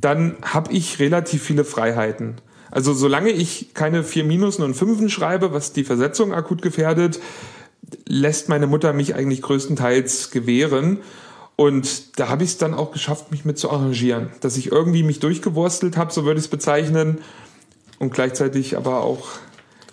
dann 0.00 0.36
habe 0.42 0.72
ich 0.72 0.98
relativ 0.98 1.42
viele 1.42 1.64
Freiheiten. 1.64 2.36
Also 2.70 2.94
solange 2.94 3.30
ich 3.30 3.74
keine 3.74 4.04
vier 4.04 4.24
Minusen 4.24 4.64
und 4.64 4.74
Fünfen 4.74 5.10
schreibe, 5.10 5.52
was 5.52 5.72
die 5.72 5.84
Versetzung 5.84 6.32
akut 6.32 6.62
gefährdet, 6.62 7.20
lässt 8.06 8.48
meine 8.48 8.66
Mutter 8.66 8.92
mich 8.92 9.14
eigentlich 9.14 9.42
größtenteils 9.42 10.30
gewähren. 10.30 10.98
Und 11.56 12.18
da 12.18 12.28
habe 12.28 12.44
ich 12.44 12.50
es 12.50 12.58
dann 12.58 12.72
auch 12.72 12.92
geschafft, 12.92 13.30
mich 13.32 13.44
mit 13.44 13.58
zu 13.58 13.70
arrangieren, 13.70 14.30
dass 14.40 14.56
ich 14.56 14.72
irgendwie 14.72 15.02
mich 15.02 15.20
durchgewurstelt 15.20 15.96
habe, 15.96 16.12
so 16.12 16.24
würde 16.24 16.38
ich 16.38 16.46
es 16.46 16.50
bezeichnen, 16.50 17.18
und 17.98 18.14
gleichzeitig 18.14 18.78
aber 18.78 19.02
auch 19.02 19.28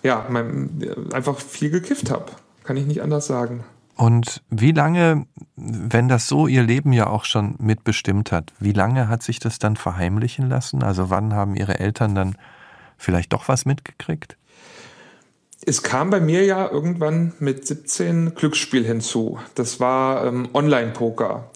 ja, 0.02 0.26
mein, 0.28 0.70
einfach 1.12 1.38
viel 1.38 1.70
gekifft 1.70 2.10
habe. 2.10 2.26
Kann 2.64 2.76
ich 2.76 2.86
nicht 2.86 3.02
anders 3.02 3.26
sagen. 3.26 3.64
Und 3.96 4.42
wie 4.48 4.70
lange, 4.70 5.26
wenn 5.56 6.08
das 6.08 6.28
so 6.28 6.46
Ihr 6.46 6.62
Leben 6.62 6.92
ja 6.92 7.08
auch 7.08 7.24
schon 7.24 7.56
mitbestimmt 7.58 8.30
hat, 8.30 8.52
wie 8.60 8.72
lange 8.72 9.08
hat 9.08 9.24
sich 9.24 9.40
das 9.40 9.58
dann 9.58 9.74
verheimlichen 9.74 10.48
lassen? 10.48 10.84
Also 10.84 11.10
wann 11.10 11.34
haben 11.34 11.56
Ihre 11.56 11.80
Eltern 11.80 12.14
dann 12.14 12.36
vielleicht 12.96 13.32
doch 13.32 13.48
was 13.48 13.64
mitgekriegt? 13.64 14.36
Es 15.66 15.82
kam 15.82 16.10
bei 16.10 16.20
mir 16.20 16.44
ja 16.44 16.70
irgendwann 16.70 17.32
mit 17.40 17.66
17 17.66 18.36
Glücksspiel 18.36 18.84
hinzu. 18.84 19.40
Das 19.56 19.80
war 19.80 20.24
ähm, 20.24 20.48
Online-Poker. 20.54 21.50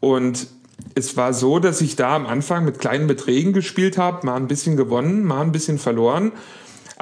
Und 0.00 0.46
es 0.94 1.16
war 1.18 1.34
so, 1.34 1.58
dass 1.58 1.82
ich 1.82 1.96
da 1.96 2.16
am 2.16 2.26
Anfang 2.26 2.64
mit 2.64 2.78
kleinen 2.78 3.06
Beträgen 3.06 3.52
gespielt 3.52 3.98
habe, 3.98 4.26
mal 4.26 4.36
ein 4.36 4.48
bisschen 4.48 4.76
gewonnen, 4.76 5.24
mal 5.24 5.42
ein 5.42 5.52
bisschen 5.52 5.78
verloren. 5.78 6.32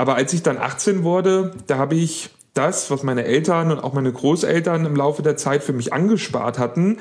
Aber 0.00 0.14
als 0.14 0.32
ich 0.32 0.42
dann 0.42 0.56
18 0.56 1.04
wurde, 1.04 1.52
da 1.66 1.76
habe 1.76 1.94
ich 1.94 2.30
das, 2.54 2.90
was 2.90 3.02
meine 3.02 3.26
Eltern 3.26 3.70
und 3.70 3.80
auch 3.80 3.92
meine 3.92 4.10
Großeltern 4.10 4.86
im 4.86 4.96
Laufe 4.96 5.20
der 5.20 5.36
Zeit 5.36 5.62
für 5.62 5.74
mich 5.74 5.92
angespart 5.92 6.58
hatten, 6.58 7.00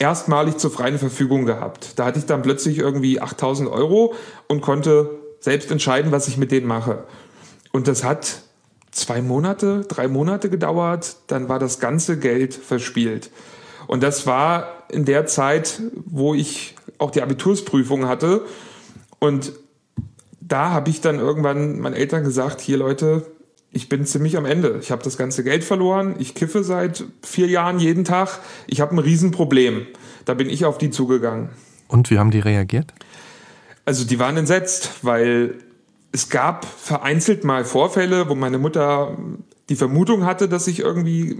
erstmalig 0.00 0.56
zur 0.56 0.72
freien 0.72 0.98
Verfügung 0.98 1.46
gehabt. 1.46 1.92
Da 1.96 2.06
hatte 2.06 2.18
ich 2.18 2.26
dann 2.26 2.42
plötzlich 2.42 2.78
irgendwie 2.78 3.20
8000 3.20 3.70
Euro 3.70 4.14
und 4.48 4.62
konnte 4.62 5.20
selbst 5.38 5.70
entscheiden, 5.70 6.10
was 6.10 6.26
ich 6.26 6.38
mit 6.38 6.50
denen 6.50 6.66
mache. 6.66 7.04
Und 7.70 7.86
das 7.86 8.02
hat 8.02 8.42
zwei 8.90 9.22
Monate, 9.22 9.82
drei 9.86 10.08
Monate 10.08 10.50
gedauert, 10.50 11.18
dann 11.28 11.48
war 11.48 11.60
das 11.60 11.78
ganze 11.78 12.18
Geld 12.18 12.52
verspielt. 12.52 13.30
Und 13.86 14.02
das 14.02 14.26
war 14.26 14.86
in 14.88 15.04
der 15.04 15.24
Zeit, 15.26 15.80
wo 16.04 16.34
ich 16.34 16.74
auch 16.98 17.12
die 17.12 17.22
Abitursprüfung 17.22 18.08
hatte. 18.08 18.42
Und 19.20 19.52
da 20.50 20.70
habe 20.70 20.90
ich 20.90 21.00
dann 21.00 21.18
irgendwann 21.18 21.78
meinen 21.80 21.94
Eltern 21.94 22.24
gesagt, 22.24 22.60
hier 22.60 22.76
Leute, 22.76 23.24
ich 23.72 23.88
bin 23.88 24.04
ziemlich 24.04 24.36
am 24.36 24.46
Ende. 24.46 24.78
Ich 24.82 24.90
habe 24.90 25.02
das 25.02 25.16
ganze 25.16 25.44
Geld 25.44 25.62
verloren. 25.62 26.16
Ich 26.18 26.34
kiffe 26.34 26.64
seit 26.64 27.04
vier 27.22 27.46
Jahren 27.46 27.78
jeden 27.78 28.04
Tag. 28.04 28.40
Ich 28.66 28.80
habe 28.80 28.94
ein 28.94 28.98
Riesenproblem. 28.98 29.86
Da 30.24 30.34
bin 30.34 30.50
ich 30.50 30.64
auf 30.64 30.76
die 30.76 30.90
zugegangen. 30.90 31.50
Und 31.86 32.10
wie 32.10 32.18
haben 32.18 32.32
die 32.32 32.40
reagiert? 32.40 32.92
Also 33.84 34.04
die 34.04 34.18
waren 34.18 34.36
entsetzt, 34.36 34.90
weil 35.02 35.54
es 36.12 36.28
gab 36.28 36.64
vereinzelt 36.64 37.44
mal 37.44 37.64
Vorfälle, 37.64 38.28
wo 38.28 38.34
meine 38.34 38.58
Mutter 38.58 39.16
die 39.68 39.76
Vermutung 39.76 40.24
hatte, 40.24 40.48
dass 40.48 40.66
ich 40.66 40.80
irgendwie 40.80 41.38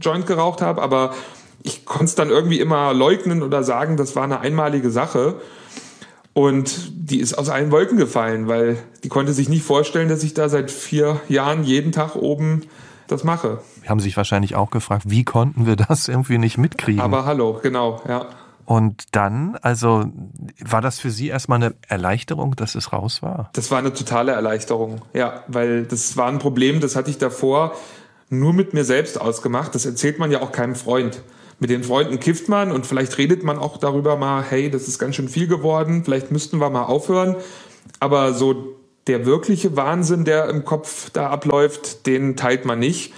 Joint 0.00 0.26
geraucht 0.26 0.62
habe, 0.62 0.80
aber 0.80 1.14
ich 1.62 1.84
konnte 1.84 2.06
es 2.06 2.14
dann 2.14 2.30
irgendwie 2.30 2.60
immer 2.60 2.94
leugnen 2.94 3.42
oder 3.42 3.62
sagen, 3.62 3.96
das 3.98 4.16
war 4.16 4.24
eine 4.24 4.40
einmalige 4.40 4.90
Sache. 4.90 5.40
Und 6.36 6.92
die 6.94 7.18
ist 7.18 7.32
aus 7.38 7.48
allen 7.48 7.70
Wolken 7.70 7.96
gefallen, 7.96 8.46
weil 8.46 8.76
die 9.02 9.08
konnte 9.08 9.32
sich 9.32 9.48
nicht 9.48 9.62
vorstellen, 9.62 10.10
dass 10.10 10.22
ich 10.22 10.34
da 10.34 10.50
seit 10.50 10.70
vier 10.70 11.18
Jahren 11.30 11.64
jeden 11.64 11.92
Tag 11.92 12.14
oben 12.14 12.64
das 13.06 13.24
mache. 13.24 13.62
Haben 13.88 14.00
sich 14.00 14.18
wahrscheinlich 14.18 14.54
auch 14.54 14.68
gefragt, 14.68 15.04
wie 15.06 15.24
konnten 15.24 15.64
wir 15.64 15.76
das 15.76 16.08
irgendwie 16.08 16.36
nicht 16.36 16.58
mitkriegen? 16.58 17.00
Aber 17.00 17.24
hallo, 17.24 17.58
genau, 17.62 18.02
ja. 18.06 18.26
Und 18.66 19.04
dann, 19.12 19.56
also 19.62 20.12
war 20.62 20.82
das 20.82 20.98
für 20.98 21.10
Sie 21.10 21.28
erstmal 21.28 21.62
eine 21.62 21.74
Erleichterung, 21.88 22.54
dass 22.54 22.74
es 22.74 22.92
raus 22.92 23.22
war? 23.22 23.48
Das 23.54 23.70
war 23.70 23.78
eine 23.78 23.94
totale 23.94 24.32
Erleichterung, 24.32 25.00
ja, 25.14 25.42
weil 25.48 25.84
das 25.84 26.18
war 26.18 26.28
ein 26.28 26.38
Problem, 26.38 26.80
das 26.80 26.96
hatte 26.96 27.08
ich 27.08 27.16
davor 27.16 27.74
nur 28.28 28.52
mit 28.52 28.74
mir 28.74 28.84
selbst 28.84 29.18
ausgemacht. 29.18 29.74
Das 29.74 29.86
erzählt 29.86 30.18
man 30.18 30.30
ja 30.30 30.42
auch 30.42 30.52
keinem 30.52 30.74
Freund 30.74 31.22
mit 31.58 31.70
den 31.70 31.84
Freunden 31.84 32.20
kifft 32.20 32.48
man 32.48 32.70
und 32.70 32.86
vielleicht 32.86 33.16
redet 33.18 33.42
man 33.42 33.58
auch 33.58 33.78
darüber 33.78 34.16
mal, 34.16 34.42
hey, 34.42 34.70
das 34.70 34.88
ist 34.88 34.98
ganz 34.98 35.16
schön 35.16 35.28
viel 35.28 35.46
geworden, 35.46 36.02
vielleicht 36.04 36.30
müssten 36.30 36.58
wir 36.58 36.70
mal 36.70 36.84
aufhören. 36.84 37.36
Aber 38.00 38.34
so 38.34 38.76
der 39.06 39.24
wirkliche 39.24 39.76
Wahnsinn, 39.76 40.24
der 40.24 40.48
im 40.48 40.64
Kopf 40.64 41.10
da 41.10 41.30
abläuft, 41.30 42.06
den 42.06 42.36
teilt 42.36 42.64
man 42.64 42.78
nicht. 42.78 43.14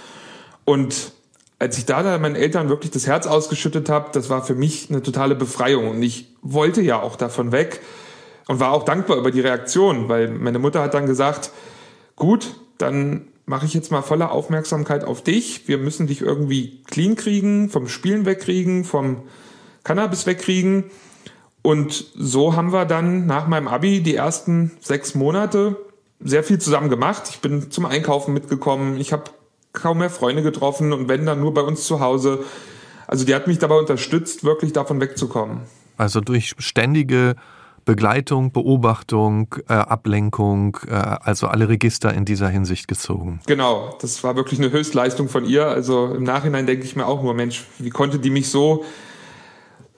Und 0.63 1.11
als 1.57 1.77
ich 1.77 1.85
da 1.85 2.17
meinen 2.19 2.35
Eltern 2.35 2.69
wirklich 2.69 2.91
das 2.91 3.07
Herz 3.07 3.27
ausgeschüttet 3.27 3.89
habe, 3.89 4.09
das 4.13 4.29
war 4.29 4.45
für 4.45 4.55
mich 4.55 4.89
eine 4.89 5.01
totale 5.01 5.35
Befreiung. 5.35 5.89
Und 5.89 6.01
ich 6.01 6.33
wollte 6.41 6.81
ja 6.81 7.01
auch 7.01 7.17
davon 7.17 7.51
weg 7.51 7.81
und 8.47 8.59
war 8.59 8.71
auch 8.71 8.83
dankbar 8.83 9.17
über 9.17 9.31
die 9.31 9.41
Reaktion, 9.41 10.07
weil 10.07 10.29
meine 10.29 10.59
Mutter 10.59 10.81
hat 10.81 10.93
dann 10.93 11.05
gesagt, 11.05 11.51
gut, 12.15 12.55
dann 12.77 13.27
mache 13.49 13.65
ich 13.65 13.73
jetzt 13.73 13.91
mal 13.91 14.03
volle 14.03 14.29
Aufmerksamkeit 14.29 15.03
auf 15.03 15.23
dich. 15.23 15.67
Wir 15.67 15.79
müssen 15.79 16.05
dich 16.05 16.21
irgendwie 16.21 16.83
clean 16.85 17.15
kriegen, 17.15 17.71
vom 17.71 17.87
Spielen 17.87 18.27
wegkriegen, 18.27 18.85
vom 18.85 19.23
Cannabis 19.83 20.27
wegkriegen. 20.27 20.85
Und 21.63 22.05
so 22.15 22.55
haben 22.55 22.71
wir 22.71 22.85
dann 22.85 23.25
nach 23.25 23.47
meinem 23.47 23.67
Abi 23.67 24.01
die 24.01 24.13
ersten 24.13 24.77
sechs 24.81 25.15
Monate 25.15 25.77
sehr 26.19 26.43
viel 26.43 26.59
zusammen 26.59 26.89
gemacht. 26.89 27.23
Ich 27.31 27.39
bin 27.39 27.71
zum 27.71 27.87
Einkaufen 27.87 28.35
mitgekommen. 28.35 28.99
Ich 28.99 29.13
habe 29.13 29.23
kaum 29.73 29.97
mehr 29.97 30.11
Freunde 30.11 30.43
getroffen 30.43 30.93
und 30.93 31.09
wenn 31.09 31.25
dann 31.25 31.39
nur 31.39 31.55
bei 31.55 31.61
uns 31.61 31.85
zu 31.85 31.99
Hause. 31.99 32.43
Also 33.07 33.25
die 33.25 33.33
hat 33.33 33.47
mich 33.47 33.57
dabei 33.57 33.79
unterstützt, 33.79 34.43
wirklich 34.43 34.73
davon 34.73 35.01
wegzukommen. 35.01 35.61
Also 35.97 36.21
durch 36.21 36.53
ständige 36.59 37.35
Begleitung, 37.89 38.51
Beobachtung, 38.51 39.55
äh, 39.67 39.73
Ablenkung, 39.73 40.77
äh, 40.87 40.93
also 40.93 41.47
alle 41.47 41.69
Register 41.69 42.13
in 42.13 42.23
dieser 42.23 42.47
Hinsicht 42.47 42.87
gezogen. 42.87 43.39
Genau, 43.47 43.97
das 43.99 44.23
war 44.23 44.35
wirklich 44.35 44.59
eine 44.59 44.69
Höchstleistung 44.69 45.27
von 45.27 45.43
ihr. 45.43 45.65
Also 45.65 46.13
im 46.13 46.21
Nachhinein 46.21 46.67
denke 46.67 46.85
ich 46.85 46.95
mir 46.95 47.07
auch 47.07 47.23
nur, 47.23 47.33
Mensch, 47.33 47.65
wie 47.79 47.89
konnte 47.89 48.19
die 48.19 48.29
mich 48.29 48.51
so 48.51 48.85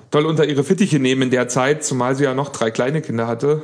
toll 0.09 0.25
unter 0.25 0.45
ihre 0.45 0.63
Fittiche 0.63 0.99
nehmen 0.99 1.23
in 1.23 1.31
der 1.31 1.49
Zeit, 1.49 1.83
zumal 1.83 2.15
sie 2.15 2.23
ja 2.23 2.33
noch 2.33 2.47
drei 2.47 2.71
kleine 2.71 3.01
Kinder 3.01 3.27
hatte. 3.27 3.61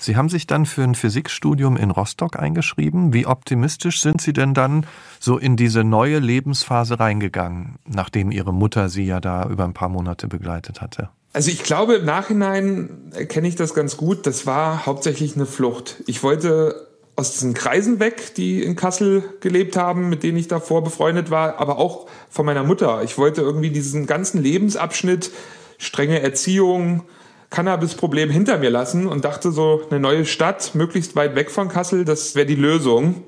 Sie 0.00 0.16
haben 0.16 0.28
sich 0.28 0.48
dann 0.48 0.66
für 0.66 0.82
ein 0.82 0.96
Physikstudium 0.96 1.76
in 1.76 1.92
Rostock 1.92 2.36
eingeschrieben. 2.36 3.12
Wie 3.12 3.26
optimistisch 3.26 4.00
sind 4.00 4.20
Sie 4.20 4.32
denn 4.32 4.54
dann 4.54 4.86
so 5.20 5.38
in 5.38 5.54
diese 5.54 5.84
neue 5.84 6.18
Lebensphase 6.18 6.98
reingegangen, 6.98 7.76
nachdem 7.86 8.32
Ihre 8.32 8.52
Mutter 8.52 8.88
Sie 8.88 9.04
ja 9.04 9.20
da 9.20 9.48
über 9.48 9.62
ein 9.62 9.74
paar 9.74 9.88
Monate 9.88 10.26
begleitet 10.26 10.80
hatte? 10.80 11.10
Also 11.32 11.50
ich 11.50 11.62
glaube, 11.62 11.96
im 11.96 12.04
Nachhinein 12.04 13.12
erkenne 13.14 13.48
ich 13.48 13.56
das 13.56 13.74
ganz 13.74 13.96
gut. 13.96 14.26
Das 14.26 14.46
war 14.46 14.86
hauptsächlich 14.86 15.36
eine 15.36 15.46
Flucht. 15.46 16.02
Ich 16.06 16.22
wollte 16.22 16.88
aus 17.16 17.32
diesen 17.32 17.52
Kreisen 17.52 17.98
weg, 17.98 18.34
die 18.36 18.62
in 18.62 18.76
Kassel 18.76 19.24
gelebt 19.40 19.76
haben, 19.76 20.08
mit 20.08 20.22
denen 20.22 20.38
ich 20.38 20.48
davor 20.48 20.84
befreundet 20.84 21.30
war, 21.30 21.58
aber 21.58 21.78
auch 21.78 22.06
von 22.30 22.46
meiner 22.46 22.62
Mutter. 22.62 23.02
Ich 23.02 23.18
wollte 23.18 23.42
irgendwie 23.42 23.70
diesen 23.70 24.06
ganzen 24.06 24.40
Lebensabschnitt 24.40 25.32
strenge 25.78 26.20
Erziehung, 26.20 27.02
Cannabis-Problem 27.50 28.30
hinter 28.30 28.58
mir 28.58 28.70
lassen 28.70 29.06
und 29.06 29.24
dachte 29.24 29.50
so, 29.50 29.82
eine 29.90 29.98
neue 29.98 30.26
Stadt, 30.26 30.74
möglichst 30.74 31.16
weit 31.16 31.34
weg 31.34 31.50
von 31.50 31.68
Kassel, 31.68 32.04
das 32.04 32.34
wäre 32.34 32.46
die 32.46 32.54
Lösung. 32.54 33.24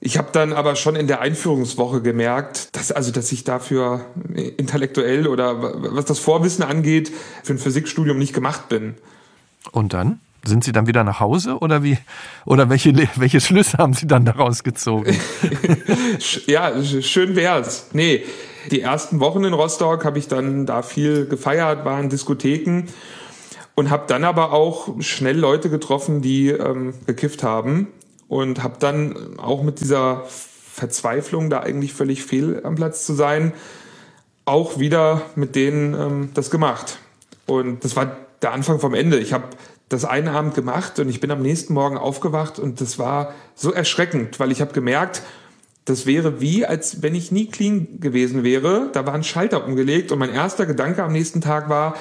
Ich 0.00 0.16
habe 0.16 0.28
dann 0.32 0.52
aber 0.52 0.76
schon 0.76 0.94
in 0.94 1.08
der 1.08 1.20
Einführungswoche 1.20 2.02
gemerkt, 2.02 2.76
dass 2.76 2.92
also 2.92 3.10
dass 3.10 3.32
ich 3.32 3.42
dafür 3.42 4.04
intellektuell 4.56 5.26
oder 5.26 5.60
was 5.92 6.04
das 6.04 6.20
Vorwissen 6.20 6.62
angeht, 6.62 7.10
für 7.42 7.54
ein 7.54 7.58
Physikstudium 7.58 8.16
nicht 8.16 8.32
gemacht 8.32 8.68
bin. 8.68 8.94
Und 9.72 9.92
dann? 9.92 10.20
Sind 10.44 10.62
Sie 10.62 10.70
dann 10.70 10.86
wieder 10.86 11.02
nach 11.02 11.18
Hause 11.18 11.58
oder 11.58 11.82
wie 11.82 11.98
oder 12.46 12.70
welche 12.70 12.94
welche 13.16 13.40
Schlüsse 13.40 13.78
haben 13.78 13.92
Sie 13.92 14.06
dann 14.06 14.24
daraus 14.24 14.62
gezogen? 14.62 15.16
ja, 16.46 16.72
schön 16.82 17.34
wär's. 17.34 17.88
Nee, 17.92 18.24
die 18.70 18.80
ersten 18.80 19.18
Wochen 19.18 19.42
in 19.44 19.52
Rostock 19.52 20.04
habe 20.04 20.20
ich 20.20 20.28
dann 20.28 20.64
da 20.64 20.82
viel 20.82 21.26
gefeiert, 21.26 21.84
waren 21.84 22.08
Diskotheken 22.08 22.84
und 23.74 23.90
habe 23.90 24.04
dann 24.06 24.22
aber 24.22 24.52
auch 24.52 25.00
schnell 25.00 25.36
Leute 25.36 25.70
getroffen, 25.70 26.22
die 26.22 26.50
ähm, 26.50 26.94
gekifft 27.04 27.42
haben 27.42 27.88
und 28.28 28.62
habe 28.62 28.76
dann 28.78 29.38
auch 29.38 29.62
mit 29.62 29.80
dieser 29.80 30.24
Verzweiflung, 30.26 31.50
da 31.50 31.60
eigentlich 31.60 31.92
völlig 31.92 32.22
fehl 32.22 32.60
am 32.64 32.76
Platz 32.76 33.04
zu 33.04 33.14
sein, 33.14 33.52
auch 34.44 34.78
wieder 34.78 35.22
mit 35.34 35.56
denen 35.56 35.94
ähm, 35.94 36.30
das 36.34 36.50
gemacht. 36.50 36.98
Und 37.46 37.84
das 37.84 37.96
war 37.96 38.16
der 38.42 38.52
Anfang 38.52 38.78
vom 38.78 38.94
Ende. 38.94 39.18
Ich 39.18 39.32
habe 39.32 39.44
das 39.88 40.04
einen 40.04 40.28
Abend 40.28 40.54
gemacht 40.54 40.98
und 40.98 41.08
ich 41.08 41.20
bin 41.20 41.30
am 41.30 41.42
nächsten 41.42 41.72
Morgen 41.72 41.96
aufgewacht 41.96 42.58
und 42.58 42.80
das 42.80 42.98
war 42.98 43.34
so 43.54 43.72
erschreckend, 43.72 44.38
weil 44.38 44.52
ich 44.52 44.60
habe 44.60 44.72
gemerkt, 44.72 45.22
das 45.86 46.04
wäre 46.04 46.42
wie, 46.42 46.66
als 46.66 47.02
wenn 47.02 47.14
ich 47.14 47.32
nie 47.32 47.46
clean 47.46 47.98
gewesen 47.98 48.44
wäre. 48.44 48.90
Da 48.92 49.06
war 49.06 49.14
ein 49.14 49.24
Schalter 49.24 49.64
umgelegt 49.64 50.12
und 50.12 50.18
mein 50.18 50.32
erster 50.32 50.66
Gedanke 50.66 51.02
am 51.02 51.12
nächsten 51.12 51.40
Tag 51.40 51.70
war, 51.70 51.96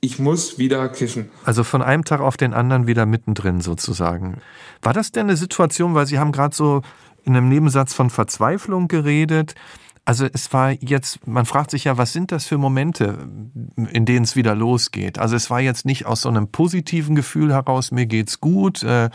ich 0.00 0.18
muss 0.18 0.58
wieder 0.58 0.88
kiffen. 0.88 1.30
Also 1.44 1.64
von 1.64 1.82
einem 1.82 2.04
Tag 2.04 2.20
auf 2.20 2.36
den 2.36 2.54
anderen 2.54 2.86
wieder 2.86 3.06
mittendrin 3.06 3.60
sozusagen. 3.60 4.40
War 4.80 4.92
das 4.92 5.10
denn 5.10 5.26
eine 5.26 5.36
Situation, 5.36 5.94
weil 5.94 6.06
Sie 6.06 6.18
haben 6.18 6.32
gerade 6.32 6.54
so 6.54 6.82
in 7.24 7.36
einem 7.36 7.48
Nebensatz 7.48 7.94
von 7.94 8.10
Verzweiflung 8.10 8.88
geredet. 8.88 9.54
Also 10.08 10.26
es 10.32 10.54
war 10.54 10.70
jetzt, 10.70 11.26
man 11.26 11.44
fragt 11.44 11.70
sich 11.70 11.84
ja, 11.84 11.98
was 11.98 12.14
sind 12.14 12.32
das 12.32 12.46
für 12.46 12.56
Momente, 12.56 13.18
in 13.92 14.06
denen 14.06 14.24
es 14.24 14.36
wieder 14.36 14.54
losgeht? 14.54 15.18
Also 15.18 15.36
es 15.36 15.50
war 15.50 15.60
jetzt 15.60 15.84
nicht 15.84 16.06
aus 16.06 16.22
so 16.22 16.30
einem 16.30 16.48
positiven 16.48 17.14
Gefühl 17.14 17.52
heraus, 17.52 17.90
mir 17.90 18.06
geht's 18.06 18.40
gut, 18.40 18.82
äh, 18.82 19.10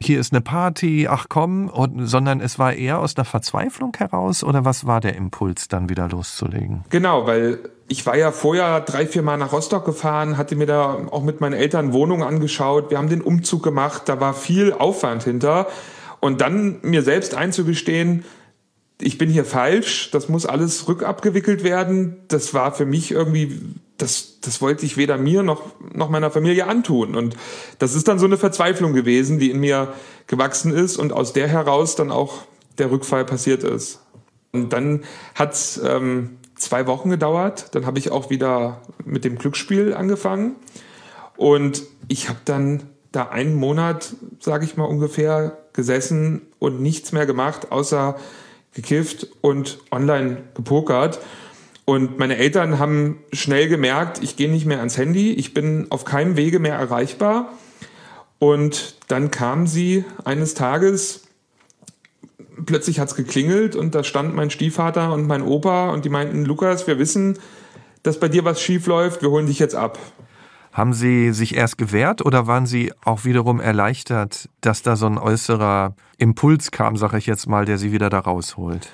hier 0.00 0.20
ist 0.20 0.32
eine 0.32 0.40
Party, 0.40 1.08
ach 1.10 1.26
komm, 1.28 1.72
sondern 2.06 2.40
es 2.40 2.56
war 2.56 2.72
eher 2.72 3.00
aus 3.00 3.16
einer 3.16 3.24
Verzweiflung 3.24 3.92
heraus 3.98 4.44
oder 4.44 4.64
was 4.64 4.86
war 4.86 5.00
der 5.00 5.16
Impuls, 5.16 5.66
dann 5.66 5.88
wieder 5.88 6.08
loszulegen? 6.08 6.84
Genau, 6.88 7.26
weil 7.26 7.58
ich 7.88 8.06
war 8.06 8.16
ja 8.16 8.30
vorher 8.30 8.80
drei, 8.82 9.08
vier 9.08 9.22
Mal 9.22 9.38
nach 9.38 9.50
Rostock 9.50 9.84
gefahren, 9.84 10.36
hatte 10.36 10.54
mir 10.54 10.66
da 10.66 10.98
auch 11.10 11.24
mit 11.24 11.40
meinen 11.40 11.54
Eltern 11.54 11.92
Wohnungen 11.92 12.22
angeschaut, 12.22 12.92
wir 12.92 12.98
haben 12.98 13.08
den 13.08 13.22
Umzug 13.22 13.64
gemacht, 13.64 14.02
da 14.04 14.20
war 14.20 14.34
viel 14.34 14.72
Aufwand 14.72 15.24
hinter. 15.24 15.66
Und 16.20 16.40
dann 16.40 16.78
mir 16.82 17.02
selbst 17.02 17.34
einzugestehen, 17.34 18.24
ich 19.00 19.16
bin 19.16 19.30
hier 19.30 19.44
falsch, 19.44 20.10
das 20.10 20.28
muss 20.28 20.44
alles 20.44 20.88
rückabgewickelt 20.88 21.62
werden. 21.62 22.16
Das 22.28 22.52
war 22.52 22.72
für 22.74 22.84
mich 22.84 23.12
irgendwie, 23.12 23.60
das, 23.96 24.40
das 24.40 24.60
wollte 24.60 24.84
ich 24.84 24.96
weder 24.96 25.16
mir 25.18 25.42
noch, 25.42 25.62
noch 25.94 26.10
meiner 26.10 26.30
Familie 26.30 26.66
antun. 26.66 27.14
Und 27.14 27.36
das 27.78 27.94
ist 27.94 28.08
dann 28.08 28.18
so 28.18 28.26
eine 28.26 28.38
Verzweiflung 28.38 28.92
gewesen, 28.92 29.38
die 29.38 29.50
in 29.50 29.60
mir 29.60 29.94
gewachsen 30.26 30.72
ist 30.72 30.96
und 30.96 31.12
aus 31.12 31.32
der 31.32 31.46
heraus 31.46 31.94
dann 31.94 32.10
auch 32.10 32.42
der 32.78 32.90
Rückfall 32.90 33.24
passiert 33.24 33.62
ist. 33.62 34.00
Und 34.52 34.72
dann 34.72 35.04
hat's 35.34 35.80
ähm, 35.84 36.38
zwei 36.56 36.86
Wochen 36.88 37.10
gedauert. 37.10 37.74
Dann 37.74 37.86
habe 37.86 37.98
ich 37.98 38.10
auch 38.10 38.30
wieder 38.30 38.82
mit 39.04 39.24
dem 39.24 39.38
Glücksspiel 39.38 39.94
angefangen. 39.94 40.56
Und 41.36 41.84
ich 42.08 42.28
habe 42.28 42.40
dann 42.44 42.82
da 43.12 43.28
einen 43.28 43.54
Monat, 43.54 44.12
sage 44.40 44.64
ich 44.64 44.76
mal 44.76 44.84
ungefähr, 44.84 45.58
gesessen 45.72 46.42
und 46.58 46.80
nichts 46.80 47.12
mehr 47.12 47.26
gemacht, 47.26 47.70
außer 47.70 48.16
gekifft 48.78 49.26
und 49.40 49.78
online 49.90 50.38
gepokert. 50.54 51.18
Und 51.84 52.18
meine 52.18 52.36
Eltern 52.36 52.78
haben 52.78 53.18
schnell 53.32 53.68
gemerkt, 53.68 54.22
ich 54.22 54.36
gehe 54.36 54.48
nicht 54.48 54.66
mehr 54.66 54.78
ans 54.78 54.96
Handy, 54.96 55.32
ich 55.32 55.52
bin 55.52 55.86
auf 55.90 56.04
keinem 56.04 56.36
Wege 56.36 56.60
mehr 56.60 56.76
erreichbar. 56.76 57.52
Und 58.38 58.94
dann 59.08 59.32
kamen 59.32 59.66
sie 59.66 60.04
eines 60.24 60.54
Tages, 60.54 61.24
plötzlich 62.66 63.00
hat's 63.00 63.16
geklingelt 63.16 63.74
und 63.74 63.96
da 63.96 64.04
stand 64.04 64.34
mein 64.36 64.50
Stiefvater 64.50 65.12
und 65.12 65.26
mein 65.26 65.42
Opa 65.42 65.90
und 65.90 66.04
die 66.04 66.08
meinten, 66.08 66.44
Lukas, 66.44 66.86
wir 66.86 67.00
wissen, 67.00 67.38
dass 68.04 68.20
bei 68.20 68.28
dir 68.28 68.44
was 68.44 68.62
schief 68.62 68.86
läuft, 68.86 69.22
wir 69.22 69.30
holen 69.30 69.46
dich 69.46 69.58
jetzt 69.58 69.74
ab. 69.74 69.98
Haben 70.78 70.92
Sie 70.92 71.32
sich 71.32 71.56
erst 71.56 71.76
gewehrt 71.76 72.24
oder 72.24 72.46
waren 72.46 72.64
Sie 72.64 72.92
auch 73.04 73.24
wiederum 73.24 73.58
erleichtert, 73.58 74.48
dass 74.60 74.82
da 74.82 74.94
so 74.94 75.06
ein 75.06 75.18
äußerer 75.18 75.96
Impuls 76.18 76.70
kam, 76.70 76.96
sage 76.96 77.18
ich 77.18 77.26
jetzt 77.26 77.48
mal, 77.48 77.64
der 77.64 77.78
Sie 77.78 77.90
wieder 77.90 78.10
da 78.10 78.20
rausholt? 78.20 78.88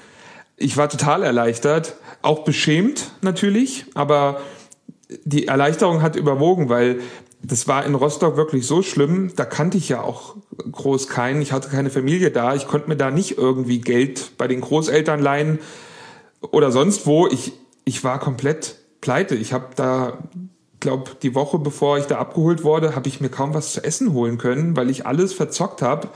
Ich 0.57 0.79
war 0.79 0.89
total 0.89 1.23
erleichtert, 1.23 1.97
auch 2.23 2.43
beschämt 2.43 3.13
natürlich, 3.21 3.85
aber 3.93 4.41
die 5.27 5.47
Erleichterung 5.47 6.01
hat 6.01 6.17
überwogen, 6.17 6.71
weil 6.71 7.01
das 7.43 7.69
war 7.69 7.85
in 7.85 7.95
Rostock 7.95 8.39
wirklich 8.39 8.67
so 8.67 8.81
schlimm. 8.81 9.33
Da 9.37 9.45
kannte 9.45 9.77
ich 9.77 9.91
ja 9.91 10.01
auch 10.01 10.37
groß 10.73 11.09
keinen. 11.09 11.43
Ich 11.43 11.53
hatte 11.53 11.69
keine 11.69 11.91
Familie 11.91 12.31
da. 12.31 12.55
Ich 12.55 12.67
konnte 12.67 12.89
mir 12.89 12.97
da 12.97 13.11
nicht 13.11 13.37
irgendwie 13.37 13.83
Geld 13.83 14.39
bei 14.39 14.49
den 14.49 14.63
Großeltern 14.63 15.21
leihen 15.21 15.59
oder 16.41 16.73
sonst 16.73 17.07
wo. 17.07 17.27
Ich, 17.27 17.53
ich 17.85 18.03
war 18.05 18.21
komplett 18.21 18.77
pleite. 19.03 19.35
Ich 19.35 19.53
habe 19.53 19.67
da 19.77 20.17
glaube, 20.85 21.13
die 21.23 21.35
Woche 21.35 21.59
bevor 21.59 21.99
ich 21.99 22.05
da 22.05 22.19
abgeholt 22.19 22.63
wurde, 22.63 22.95
habe 22.95 23.09
ich 23.09 23.21
mir 23.21 23.31
kaum 23.31 23.55
was 23.55 23.73
zu 23.73 23.83
essen 23.83 24.13
holen 24.13 24.39
können, 24.39 24.77
weil 24.77 24.91
ich 24.91 25.07
alles 25.07 25.33
verzockt 25.33 25.83
habe. 25.83 26.09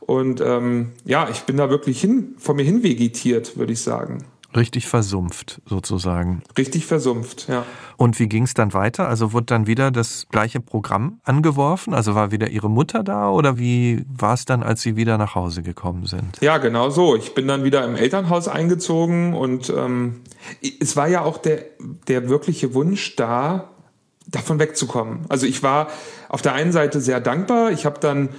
Und 0.00 0.40
ähm, 0.40 0.92
ja, 1.04 1.28
ich 1.28 1.42
bin 1.42 1.56
da 1.56 1.68
wirklich 1.70 2.00
hin, 2.00 2.34
vor 2.38 2.54
mir 2.54 2.64
hin 2.64 2.82
vegetiert, 2.82 3.56
würde 3.56 3.72
ich 3.72 3.80
sagen. 3.82 4.24
Richtig 4.56 4.86
versumpft, 4.86 5.60
sozusagen. 5.66 6.42
Richtig 6.56 6.86
versumpft, 6.86 7.46
ja. 7.48 7.66
Und 7.98 8.18
wie 8.18 8.26
ging 8.26 8.44
es 8.44 8.54
dann 8.54 8.72
weiter? 8.72 9.06
Also 9.06 9.34
wurde 9.34 9.46
dann 9.46 9.66
wieder 9.66 9.90
das 9.90 10.28
gleiche 10.30 10.60
Programm 10.60 11.20
angeworfen? 11.24 11.92
Also 11.92 12.14
war 12.14 12.30
wieder 12.30 12.48
Ihre 12.48 12.70
Mutter 12.70 13.02
da 13.02 13.28
oder 13.28 13.58
wie 13.58 14.06
war 14.08 14.32
es 14.32 14.46
dann, 14.46 14.62
als 14.62 14.80
Sie 14.80 14.96
wieder 14.96 15.18
nach 15.18 15.34
Hause 15.34 15.62
gekommen 15.62 16.06
sind? 16.06 16.38
Ja, 16.40 16.56
genau 16.56 16.88
so. 16.88 17.16
Ich 17.16 17.34
bin 17.34 17.46
dann 17.46 17.64
wieder 17.64 17.84
im 17.84 17.96
Elternhaus 17.96 18.48
eingezogen 18.48 19.34
und 19.34 19.68
ähm, 19.68 20.22
es 20.80 20.96
war 20.96 21.08
ja 21.08 21.22
auch 21.22 21.36
der, 21.36 21.64
der 22.08 22.30
wirkliche 22.30 22.72
Wunsch 22.72 23.16
da, 23.16 23.75
davon 24.26 24.58
wegzukommen. 24.58 25.24
Also 25.28 25.46
ich 25.46 25.62
war 25.62 25.88
auf 26.28 26.42
der 26.42 26.54
einen 26.54 26.72
Seite 26.72 27.00
sehr 27.00 27.20
dankbar. 27.20 27.70
Ich 27.70 27.86
habe 27.86 28.00
dann 28.00 28.30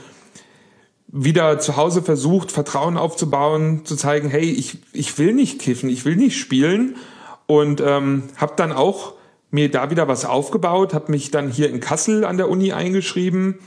wieder 1.07 1.59
zu 1.59 1.77
Hause 1.77 2.01
versucht, 2.01 2.51
Vertrauen 2.51 2.97
aufzubauen, 2.97 3.85
zu 3.85 3.95
zeigen, 3.95 4.29
hey, 4.29 4.51
ich, 4.51 4.79
ich 4.91 5.17
will 5.17 5.33
nicht 5.33 5.59
kiffen, 5.59 5.89
ich 5.89 6.03
will 6.05 6.17
nicht 6.17 6.37
spielen. 6.37 6.97
Und 7.45 7.81
ähm, 7.81 8.23
habe 8.35 8.53
dann 8.57 8.73
auch 8.73 9.13
mir 9.49 9.71
da 9.71 9.89
wieder 9.89 10.07
was 10.07 10.25
aufgebaut, 10.25 10.93
habe 10.93 11.11
mich 11.11 11.31
dann 11.31 11.49
hier 11.49 11.69
in 11.69 11.79
Kassel 11.79 12.25
an 12.25 12.37
der 12.37 12.49
Uni 12.49 12.73
eingeschrieben 12.73 13.59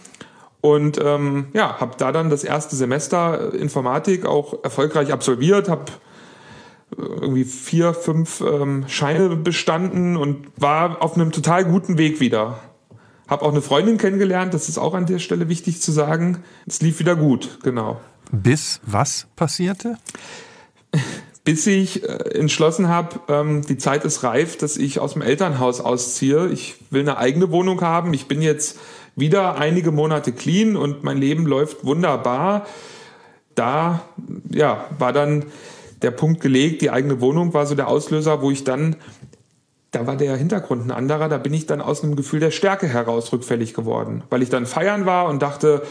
und 0.61 1.00
ähm, 1.03 1.47
ja, 1.55 1.81
habe 1.81 1.95
da 1.97 2.12
dann 2.12 2.29
das 2.29 2.45
erste 2.45 2.77
Semester 2.77 3.55
Informatik 3.55 4.27
auch 4.27 4.62
erfolgreich 4.62 5.12
absolviert, 5.12 5.69
habe 5.69 5.87
irgendwie 6.97 7.44
vier, 7.44 7.94
fünf 7.94 8.40
ähm, 8.40 8.85
Scheine 8.88 9.37
bestanden 9.37 10.16
und 10.16 10.49
war 10.56 11.02
auf 11.02 11.14
einem 11.14 11.32
total 11.32 11.64
guten 11.64 11.99
Weg 11.99 12.20
wieder. 12.20 12.61
Hab 13.28 13.42
auch 13.42 13.52
eine 13.52 13.62
Freundin 13.62 13.97
kennengelernt, 13.97 14.54
das 14.54 14.68
ist 14.68 14.78
auch 14.78 14.94
an 14.94 15.06
der 15.06 15.20
Stelle 15.20 15.49
wichtig 15.49 15.80
zu 15.80 15.92
sagen. 15.92 16.42
Es 16.66 16.80
lief 16.82 16.99
wieder 16.99 17.14
gut, 17.14 17.61
genau. 17.62 18.00
Bis 18.32 18.80
was 18.85 19.28
passierte? 19.37 19.97
Bis 21.44 21.66
ich 21.66 22.02
äh, 22.02 22.06
entschlossen 22.38 22.88
habe, 22.88 23.20
ähm, 23.28 23.62
die 23.62 23.78
Zeit 23.78 24.04
ist 24.04 24.25
reif, 24.25 24.59
dass 24.59 24.76
ich 24.76 24.99
aus 24.99 25.14
dem 25.14 25.23
Elternhaus 25.23 25.80
ausziehe. 25.80 26.49
Ich 26.49 26.76
will 26.90 27.02
eine 27.02 27.18
eigene 27.18 27.50
Wohnung 27.50 27.80
haben. 27.80 28.12
Ich 28.14 28.26
bin 28.26 28.42
jetzt 28.42 28.78
wieder 29.16 29.56
einige 29.56 29.92
Monate 29.92 30.32
clean 30.32 30.76
und 30.76 31.04
mein 31.04 31.18
Leben 31.18 31.47
läuft 31.47 31.85
wunderbar. 31.85 32.66
Da 33.54 34.02
ja, 34.50 34.87
war 34.99 35.12
dann 35.12 35.47
der 36.02 36.11
Punkt 36.11 36.40
gelegt, 36.40 36.83
die 36.83 36.90
eigene 36.90 37.21
Wohnung 37.21 37.54
war 37.54 37.66
so 37.66 37.75
der 37.75 37.88
Auslöser, 37.88 38.42
wo 38.42 38.50
ich 38.50 38.64
dann, 38.64 38.97
da 39.90 40.07
war 40.07 40.16
der 40.16 40.37
Hintergrund 40.37 40.87
ein 40.87 40.90
anderer, 40.90 41.28
da 41.28 41.38
bin 41.38 41.52
ich 41.52 41.66
dann 41.66 41.80
aus 41.80 42.02
einem 42.02 42.16
Gefühl 42.16 42.40
der 42.40 42.50
Stärke 42.50 42.88
heraus 42.88 43.33
rückfällig 43.33 43.75
geworden, 43.75 44.23
weil 44.30 44.42
ich 44.42 44.49
dann 44.49 44.66
feiern 44.66 45.07
war 45.07 45.28
und 45.28 45.42
dachte, 45.42 45.83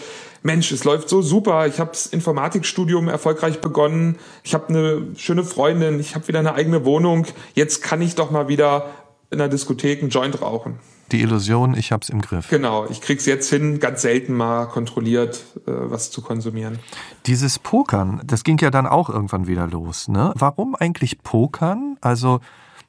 Mensch, 0.41 0.71
es 0.71 0.85
läuft 0.85 1.09
so 1.09 1.21
super, 1.21 1.67
ich 1.67 1.79
habe 1.79 1.91
das 1.91 2.05
Informatikstudium 2.05 3.09
erfolgreich 3.09 3.59
begonnen, 3.59 4.17
ich 4.43 4.53
habe 4.53 4.69
eine 4.69 5.07
schöne 5.17 5.43
Freundin, 5.43 5.99
ich 5.99 6.15
habe 6.15 6.27
wieder 6.27 6.39
eine 6.39 6.53
eigene 6.53 6.85
Wohnung, 6.85 7.27
jetzt 7.55 7.83
kann 7.83 8.01
ich 8.01 8.15
doch 8.15 8.31
mal 8.31 8.47
wieder 8.47 8.89
in 9.31 9.37
der 9.37 9.49
Diskothek 9.49 10.01
einen 10.01 10.09
Joint 10.09 10.41
rauchen 10.41 10.79
die 11.11 11.21
Illusion, 11.21 11.75
ich 11.75 11.91
hab's 11.91 12.09
im 12.09 12.21
Griff. 12.21 12.49
Genau, 12.49 12.87
ich 12.89 13.01
krieg's 13.01 13.25
jetzt 13.25 13.49
hin, 13.49 13.79
ganz 13.79 14.01
selten 14.01 14.33
mal 14.33 14.65
kontrolliert 14.67 15.43
äh, 15.65 15.71
was 15.71 16.11
zu 16.11 16.21
konsumieren. 16.21 16.79
Dieses 17.25 17.59
Pokern, 17.59 18.21
das 18.25 18.43
ging 18.43 18.57
ja 18.59 18.71
dann 18.71 18.87
auch 18.87 19.09
irgendwann 19.09 19.47
wieder 19.47 19.67
los. 19.67 20.07
Ne? 20.07 20.33
Warum 20.35 20.75
eigentlich 20.75 21.21
Pokern? 21.23 21.97
Also 22.01 22.39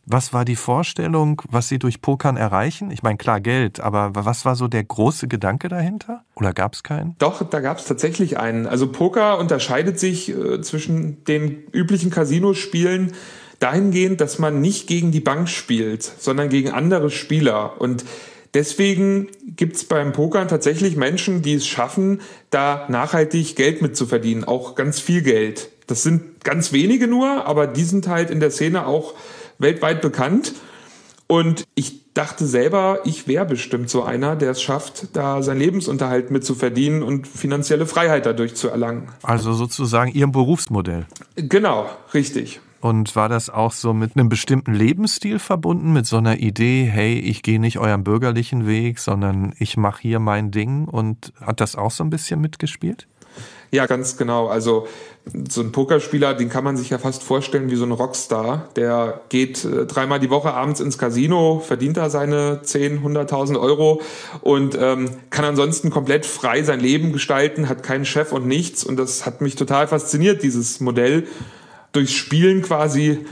was 0.07 0.33
war 0.33 0.45
die 0.45 0.57
Vorstellung, 0.57 1.41
was 1.51 1.69
Sie 1.69 1.79
durch 1.79 2.01
Pokern 2.01 2.37
erreichen? 2.37 2.91
Ich 2.91 3.03
meine, 3.03 3.17
klar 3.17 3.41
Geld, 3.41 3.79
aber 3.81 4.11
was 4.15 4.45
war 4.45 4.57
so 4.57 4.67
der 4.67 4.83
große 4.83 5.29
Gedanke 5.29 5.69
dahinter? 5.69 6.25
Oder 6.35 6.53
gab 6.53 6.75
es 6.75 6.83
keinen? 6.83 7.15
Doch, 7.19 7.49
da 7.49 7.61
gab 7.61 7.79
es 7.79 7.85
tatsächlich 7.85 8.39
einen. 8.39 8.67
Also 8.67 8.91
Poker 8.91 9.39
unterscheidet 9.39 10.01
sich 10.01 10.31
äh, 10.31 10.61
zwischen 10.63 11.23
den 11.25 11.65
üblichen 11.73 12.11
Casinospielen 12.11 13.13
dahingehend, 13.61 14.21
dass 14.21 14.39
man 14.39 14.61
nicht 14.61 14.89
gegen 14.89 15.13
die 15.13 15.21
Bank 15.21 15.49
spielt, 15.49 16.03
sondern 16.03 16.49
gegen 16.49 16.71
andere 16.71 17.11
Spieler. 17.11 17.81
Und 17.81 18.05
deswegen 18.55 19.29
gibt's 19.47 19.85
beim 19.85 20.13
Pokern 20.13 20.49
tatsächlich 20.49 20.97
Menschen, 20.97 21.43
die 21.43 21.55
es 21.55 21.67
schaffen, 21.67 22.21
da 22.51 22.87
nachhaltig 22.89 23.55
Geld 23.55 23.83
mitzuverdienen, 23.83 24.45
auch 24.45 24.75
ganz 24.75 24.99
viel 24.99 25.23
Geld. 25.23 25.71
Das 25.87 26.03
sind 26.03 26.43
ganz 26.43 26.73
wenige 26.73 27.07
nur, 27.07 27.47
aber 27.47 27.67
die 27.67 27.85
sind 27.85 28.09
halt 28.09 28.31
in 28.31 28.41
der 28.41 28.51
Szene 28.51 28.87
auch 28.87 29.15
weltweit 29.59 30.01
bekannt. 30.01 30.55
Und 31.27 31.65
ich 31.75 32.13
dachte 32.15 32.47
selber, 32.47 33.01
ich 33.05 33.29
wäre 33.29 33.45
bestimmt 33.45 33.91
so 33.91 34.03
einer, 34.03 34.35
der 34.37 34.53
es 34.53 34.63
schafft, 34.63 35.17
da 35.17 35.43
seinen 35.43 35.61
Lebensunterhalt 35.61 36.31
mitzuverdienen 36.31 37.03
und 37.03 37.29
finanzielle 37.29 37.87
Freiheit 37.87 38.27
dadurch 38.27 38.55
zu 38.55 38.69
erlangen. 38.69 39.09
Also 39.23 39.53
sozusagen 39.53 40.13
Ihr 40.13 40.27
Berufsmodell. 40.27 41.07
Genau, 41.37 41.89
richtig. 42.15 42.61
Und 42.81 43.15
war 43.15 43.29
das 43.29 43.51
auch 43.51 43.73
so 43.73 43.93
mit 43.93 44.17
einem 44.17 44.29
bestimmten 44.29 44.75
Lebensstil 44.75 45.39
verbunden, 45.39 45.93
mit 45.93 46.07
so 46.07 46.17
einer 46.17 46.39
Idee, 46.39 46.89
hey, 46.91 47.19
ich 47.19 47.43
gehe 47.43 47.61
nicht 47.61 47.79
euren 47.79 48.05
bürgerlichen 48.05 48.67
Weg, 48.67 48.99
sondern 48.99 49.53
ich 49.59 49.77
mache 49.77 50.01
hier 50.03 50.19
mein 50.19 50.51
Ding 50.51 50.87
und 50.87 51.33
hat 51.41 51.61
das 51.61 51.77
auch 51.77 51.91
so 51.91 52.03
ein 52.03 52.11
bisschen 52.11 52.41
mitgespielt? 52.41 53.07
Ja, 53.73 53.87
ganz 53.87 54.17
genau. 54.17 54.49
Also 54.49 54.89
so 55.49 55.61
ein 55.61 55.71
Pokerspieler, 55.71 56.35
den 56.35 56.49
kann 56.49 56.65
man 56.65 56.77
sich 56.77 56.91
ja 56.91 56.99
fast 56.99 57.23
vorstellen 57.23 57.71
wie 57.71 57.77
so 57.77 57.85
ein 57.85 57.93
Rockstar. 57.93 58.69
Der 58.75 59.21
geht 59.29 59.65
äh, 59.65 59.87
dreimal 59.87 60.19
die 60.19 60.31
Woche 60.31 60.53
abends 60.55 60.81
ins 60.81 60.99
Casino, 60.99 61.61
verdient 61.65 61.97
da 61.97 62.11
seine 62.11 62.63
10, 62.63 63.05
100.000 63.05 63.61
Euro 63.61 64.01
und 64.41 64.77
ähm, 64.81 65.11
kann 65.31 65.45
ansonsten 65.45 65.91
komplett 65.91 66.27
frei 66.27 66.63
sein 66.63 66.81
Leben 66.81 67.13
gestalten, 67.13 67.69
hat 67.69 67.83
keinen 67.83 68.05
Chef 68.05 68.33
und 68.33 68.47
nichts. 68.47 68.83
Und 68.83 68.97
das 68.97 69.25
hat 69.25 69.41
mich 69.41 69.55
total 69.55 69.87
fasziniert, 69.87 70.43
dieses 70.43 70.81
Modell 70.81 71.29
durchs 71.93 72.13
Spielen 72.13 72.63
quasi 72.63 73.27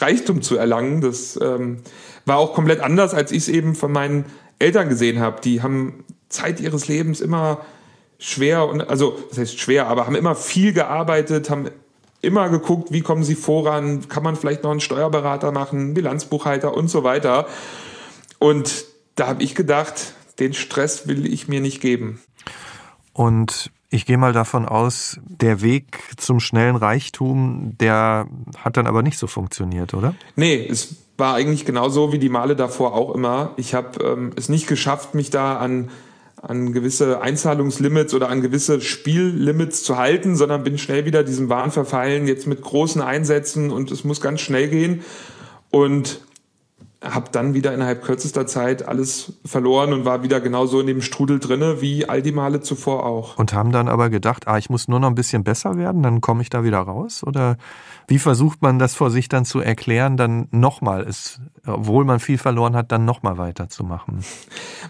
Reichtum 0.00 0.42
zu 0.42 0.56
erlangen. 0.56 1.00
Das 1.00 1.38
ähm, 1.40 1.78
war 2.24 2.38
auch 2.38 2.54
komplett 2.54 2.80
anders, 2.80 3.14
als 3.14 3.32
ich 3.32 3.38
es 3.38 3.48
eben 3.48 3.74
von 3.74 3.92
meinen 3.92 4.24
Eltern 4.58 4.88
gesehen 4.88 5.20
habe. 5.20 5.40
Die 5.40 5.62
haben 5.62 6.04
Zeit 6.28 6.60
ihres 6.60 6.88
Lebens 6.88 7.20
immer 7.20 7.64
schwer 8.18 8.68
und 8.68 8.88
also 8.88 9.18
das 9.28 9.38
heißt 9.38 9.58
schwer, 9.58 9.88
aber 9.88 10.06
haben 10.06 10.14
immer 10.14 10.36
viel 10.36 10.72
gearbeitet, 10.72 11.50
haben 11.50 11.68
immer 12.20 12.48
geguckt, 12.48 12.92
wie 12.92 13.00
kommen 13.00 13.24
sie 13.24 13.34
voran, 13.34 14.08
kann 14.08 14.22
man 14.22 14.36
vielleicht 14.36 14.62
noch 14.62 14.70
einen 14.70 14.80
Steuerberater 14.80 15.50
machen, 15.50 15.92
Bilanzbuchhalter 15.94 16.74
und 16.74 16.88
so 16.88 17.02
weiter. 17.02 17.46
Und 18.38 18.84
da 19.16 19.26
habe 19.26 19.42
ich 19.42 19.56
gedacht, 19.56 20.14
den 20.38 20.54
Stress 20.54 21.08
will 21.08 21.26
ich 21.26 21.48
mir 21.48 21.60
nicht 21.60 21.80
geben. 21.80 22.22
Und 23.12 23.70
ich 23.92 24.06
gehe 24.06 24.16
mal 24.16 24.32
davon 24.32 24.64
aus, 24.64 25.20
der 25.26 25.60
Weg 25.60 26.00
zum 26.16 26.40
schnellen 26.40 26.76
Reichtum, 26.76 27.76
der 27.78 28.26
hat 28.56 28.78
dann 28.78 28.86
aber 28.86 29.02
nicht 29.02 29.18
so 29.18 29.26
funktioniert, 29.26 29.92
oder? 29.92 30.14
Nee, 30.34 30.66
es 30.66 30.96
war 31.18 31.34
eigentlich 31.34 31.66
genauso 31.66 32.10
wie 32.10 32.18
die 32.18 32.30
Male 32.30 32.56
davor 32.56 32.94
auch 32.94 33.14
immer. 33.14 33.52
Ich 33.58 33.74
habe 33.74 34.02
ähm, 34.02 34.32
es 34.34 34.48
nicht 34.48 34.66
geschafft, 34.66 35.14
mich 35.14 35.28
da 35.28 35.58
an, 35.58 35.90
an 36.40 36.72
gewisse 36.72 37.20
Einzahlungslimits 37.20 38.14
oder 38.14 38.30
an 38.30 38.40
gewisse 38.40 38.80
Spiellimits 38.80 39.84
zu 39.84 39.98
halten, 39.98 40.36
sondern 40.36 40.64
bin 40.64 40.78
schnell 40.78 41.04
wieder 41.04 41.22
diesem 41.22 41.50
Wahn 41.50 41.70
verfallen, 41.70 42.26
jetzt 42.26 42.46
mit 42.46 42.62
großen 42.62 43.02
Einsätzen 43.02 43.70
und 43.70 43.90
es 43.90 44.04
muss 44.04 44.22
ganz 44.22 44.40
schnell 44.40 44.68
gehen. 44.68 45.02
Und 45.70 46.22
habe 47.02 47.30
dann 47.32 47.54
wieder 47.54 47.74
innerhalb 47.74 48.02
kürzester 48.02 48.46
Zeit 48.46 48.86
alles 48.86 49.32
verloren 49.44 49.92
und 49.92 50.04
war 50.04 50.22
wieder 50.22 50.40
genauso 50.40 50.80
in 50.80 50.86
dem 50.86 51.02
Strudel 51.02 51.40
drinne 51.40 51.80
wie 51.80 52.08
all 52.08 52.22
die 52.22 52.32
Male 52.32 52.60
zuvor 52.60 53.04
auch. 53.04 53.38
Und 53.38 53.52
haben 53.52 53.72
dann 53.72 53.88
aber 53.88 54.08
gedacht, 54.08 54.46
ah, 54.46 54.58
ich 54.58 54.70
muss 54.70 54.88
nur 54.88 55.00
noch 55.00 55.08
ein 55.08 55.14
bisschen 55.14 55.42
besser 55.42 55.76
werden, 55.76 56.02
dann 56.02 56.20
komme 56.20 56.42
ich 56.42 56.50
da 56.50 56.62
wieder 56.64 56.78
raus? 56.78 57.22
Oder 57.24 57.56
wie 58.06 58.18
versucht 58.18 58.62
man 58.62 58.78
das 58.78 58.94
vor 58.94 59.10
sich 59.10 59.28
dann 59.28 59.44
zu 59.44 59.60
erklären, 59.60 60.16
dann 60.16 60.48
nochmal 60.50 61.04
es, 61.08 61.40
obwohl 61.66 62.04
man 62.04 62.20
viel 62.20 62.38
verloren 62.38 62.76
hat, 62.76 62.92
dann 62.92 63.04
nochmal 63.04 63.38
weiterzumachen? 63.38 64.24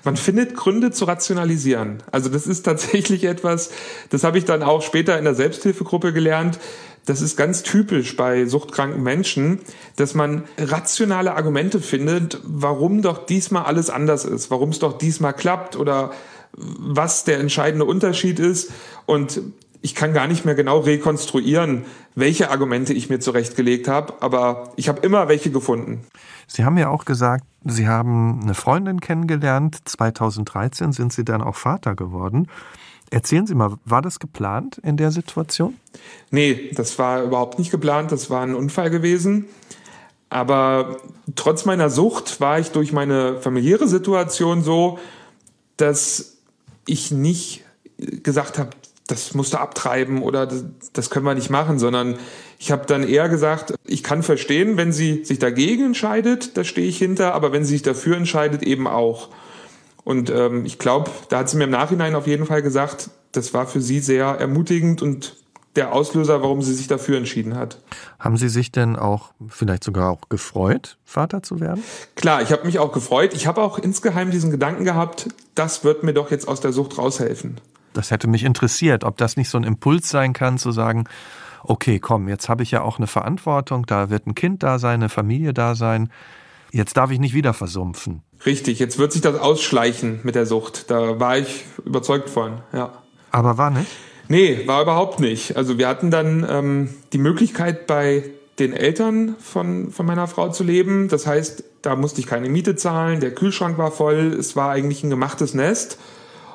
Man 0.05 0.16
findet 0.16 0.55
Gründe 0.55 0.90
zu 0.90 1.07
rationalisieren. 1.07 2.03
Also 2.11 2.29
das 2.29 2.46
ist 2.46 2.62
tatsächlich 2.62 3.25
etwas, 3.25 3.70
das 4.11 4.25
habe 4.25 4.38
ich 4.38 4.44
dann 4.44 4.62
auch 4.62 4.83
später 4.83 5.18
in 5.18 5.25
der 5.25 5.35
Selbsthilfegruppe 5.35 6.12
gelernt 6.12 6.59
das 7.04 7.20
ist 7.20 7.36
ganz 7.36 7.62
typisch 7.62 8.16
bei 8.16 8.46
suchtkranken 8.46 9.02
Menschen, 9.02 9.60
dass 9.96 10.14
man 10.14 10.44
rationale 10.58 11.34
Argumente 11.34 11.80
findet, 11.80 12.40
warum 12.44 13.02
doch 13.02 13.26
diesmal 13.26 13.64
alles 13.64 13.90
anders 13.90 14.24
ist, 14.24 14.50
warum 14.50 14.70
es 14.70 14.78
doch 14.78 14.98
diesmal 14.98 15.32
klappt 15.32 15.76
oder 15.76 16.12
was 16.56 17.24
der 17.24 17.40
entscheidende 17.40 17.84
Unterschied 17.84 18.38
ist. 18.38 18.70
Und 19.06 19.40
ich 19.80 19.94
kann 19.96 20.12
gar 20.12 20.28
nicht 20.28 20.44
mehr 20.44 20.54
genau 20.54 20.78
rekonstruieren, 20.78 21.84
welche 22.14 22.50
Argumente 22.50 22.92
ich 22.92 23.10
mir 23.10 23.18
zurechtgelegt 23.18 23.88
habe, 23.88 24.14
aber 24.20 24.72
ich 24.76 24.88
habe 24.88 25.00
immer 25.00 25.28
welche 25.28 25.50
gefunden. 25.50 26.04
Sie 26.46 26.64
haben 26.64 26.78
ja 26.78 26.88
auch 26.88 27.04
gesagt, 27.04 27.44
Sie 27.64 27.86
haben 27.86 28.40
eine 28.42 28.54
Freundin 28.54 29.00
kennengelernt. 29.00 29.78
2013 29.84 30.92
sind 30.92 31.12
Sie 31.12 31.24
dann 31.24 31.42
auch 31.42 31.56
Vater 31.56 31.94
geworden. 31.94 32.48
Erzählen 33.12 33.46
Sie 33.46 33.55
mal, 33.55 33.77
war 33.85 34.01
das 34.01 34.20
geplant 34.20 34.79
in 34.83 34.96
der 34.96 35.11
Situation? 35.11 35.77
Nee, 36.31 36.70
das 36.75 36.98
war 36.98 37.22
überhaupt 37.22 37.59
nicht 37.59 37.70
geplant. 37.70 38.11
Das 38.11 38.31
war 38.31 38.42
ein 38.42 38.55
Unfall 38.55 38.88
gewesen. 38.88 39.44
Aber 40.31 40.96
trotz 41.37 41.66
meiner 41.66 41.90
Sucht 41.90 42.40
war 42.40 42.59
ich 42.59 42.70
durch 42.70 42.94
meine 42.94 43.37
familiäre 43.37 43.87
Situation 43.87 44.62
so, 44.62 44.98
dass 45.77 46.38
ich 46.87 47.11
nicht 47.11 47.64
gesagt 47.98 48.59
habe, 48.59 48.70
das 49.09 49.35
musst 49.35 49.53
du 49.53 49.59
abtreiben 49.59 50.22
oder 50.22 50.48
das, 50.94 51.11
können 51.11 51.27
wir 51.27 51.35
nicht 51.35 51.51
machen, 51.51 51.79
sondern 51.79 52.16
ich 52.59 52.72
habe 52.72 52.87
dann 52.87 53.07
eher 53.07 53.29
gesagt, 53.29 53.75
ich 53.85 54.03
kann 54.03 54.22
verstehen, 54.22 54.79
wenn 54.79 54.90
sie 54.90 55.22
sich 55.27 55.38
dagegen 55.38 55.85
entscheidet, 55.85 56.57
da 56.57 56.64
stehe 56.64 56.88
ich 56.88 56.96
hinter, 56.96 57.35
aber 57.35 57.53
wenn 57.53 57.64
sie 57.64 57.75
sich 57.75 57.83
dafür 57.83 58.16
entscheidet, 58.16 58.62
eben 58.62 58.87
auch. 58.87 59.29
Und 60.04 60.30
ähm, 60.30 60.64
ich 60.64 60.78
glaube, 60.78 61.10
da 61.28 61.38
hat 61.38 61.48
sie 61.48 61.56
mir 61.56 61.64
im 61.64 61.70
Nachhinein 61.70 62.14
auf 62.14 62.26
jeden 62.26 62.46
Fall 62.46 62.62
gesagt, 62.62 63.10
das 63.32 63.54
war 63.54 63.66
für 63.66 63.80
sie 63.80 64.00
sehr 64.00 64.26
ermutigend 64.26 65.02
und 65.02 65.36
der 65.76 65.92
Auslöser, 65.92 66.42
warum 66.42 66.60
sie 66.60 66.74
sich 66.74 66.86
dafür 66.86 67.16
entschieden 67.16 67.56
hat. 67.56 67.78
Haben 68.18 68.36
Sie 68.36 68.50
sich 68.50 68.72
denn 68.72 68.96
auch 68.96 69.32
vielleicht 69.48 69.84
sogar 69.84 70.10
auch 70.10 70.28
gefreut, 70.28 70.98
Vater 71.04 71.42
zu 71.42 71.60
werden? 71.60 71.82
Klar, 72.14 72.42
ich 72.42 72.52
habe 72.52 72.66
mich 72.66 72.78
auch 72.78 72.92
gefreut. 72.92 73.32
Ich 73.32 73.46
habe 73.46 73.62
auch 73.62 73.78
insgeheim 73.78 74.30
diesen 74.30 74.50
Gedanken 74.50 74.84
gehabt, 74.84 75.28
das 75.54 75.82
wird 75.82 76.02
mir 76.02 76.12
doch 76.12 76.30
jetzt 76.30 76.46
aus 76.46 76.60
der 76.60 76.72
Sucht 76.72 76.98
raushelfen. 76.98 77.58
Das 77.94 78.10
hätte 78.10 78.28
mich 78.28 78.44
interessiert, 78.44 79.04
ob 79.04 79.16
das 79.16 79.36
nicht 79.36 79.48
so 79.48 79.58
ein 79.58 79.64
Impuls 79.64 80.08
sein 80.10 80.32
kann, 80.34 80.58
zu 80.58 80.72
sagen, 80.72 81.04
okay, 81.64 81.98
komm, 81.98 82.28
jetzt 82.28 82.48
habe 82.48 82.62
ich 82.62 82.70
ja 82.70 82.82
auch 82.82 82.98
eine 82.98 83.06
Verantwortung, 83.06 83.86
da 83.86 84.10
wird 84.10 84.26
ein 84.26 84.34
Kind 84.34 84.62
da 84.62 84.78
sein, 84.78 84.94
eine 84.94 85.08
Familie 85.08 85.54
da 85.54 85.74
sein. 85.74 86.10
Jetzt 86.72 86.96
darf 86.96 87.11
ich 87.11 87.20
nicht 87.20 87.35
wieder 87.35 87.52
versumpfen. 87.52 88.22
Richtig, 88.46 88.78
jetzt 88.78 88.98
wird 88.98 89.12
sich 89.12 89.20
das 89.20 89.38
ausschleichen 89.38 90.20
mit 90.22 90.35
der 90.35 90.46
Sucht. 90.46 90.90
Da 90.90 91.20
war 91.20 91.37
ich 91.37 91.64
überzeugt 91.85 92.30
von, 92.30 92.62
ja. 92.72 93.02
Aber 93.30 93.58
war 93.58 93.70
nicht? 93.70 93.90
Nee, 94.28 94.66
war 94.66 94.82
überhaupt 94.82 95.20
nicht. 95.20 95.56
Also 95.56 95.76
wir 95.76 95.87
hatten 95.87 96.11
dann 96.11 96.46
ähm, 96.48 96.94
die 97.12 97.18
Möglichkeit 97.18 97.87
bei 97.87 98.24
den 98.58 98.72
Eltern 98.72 99.37
von, 99.38 99.90
von 99.90 100.06
meiner 100.06 100.26
Frau 100.26 100.48
zu 100.48 100.64
leben. 100.64 101.08
Das 101.08 101.26
heißt, 101.26 101.62
da 101.82 101.94
musste 101.94 102.20
ich 102.20 102.26
keine 102.26 102.48
Miete 102.48 102.74
zahlen, 102.74 103.20
der 103.20 103.35
Kühlschrank 103.35 103.76
war 103.76 103.90
voll, 103.90 104.35
es 104.38 104.56
war 104.56 104.70
eigentlich 104.70 105.04
ein 105.04 105.11
gemachtes 105.11 105.52
Nest. 105.52 105.98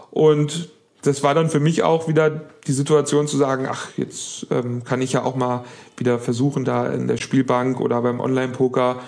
Und 0.10 0.70
das 1.04 1.22
war 1.22 1.36
dann 1.36 1.50
für 1.50 1.60
mich 1.60 1.84
auch 1.84 2.08
wieder 2.08 2.30
die 2.66 2.72
Situation 2.72 3.28
zu 3.28 3.38
sagen, 3.38 3.68
ach, 3.70 3.90
jetzt 3.98 4.48
ähm, 4.50 4.84
kann 4.84 5.02
ich 5.02 5.14
ja 5.14 5.24
auch 5.24 5.36
mal 5.36 5.64
wieder 5.96 6.18
versuchen, 6.18 6.66
da 6.66 6.88
in 6.88 7.08
der 7.08 7.18
Spielbank 7.18 7.80
oder 7.80 8.02
beim 8.02 8.20
Online-Poker 8.20 9.00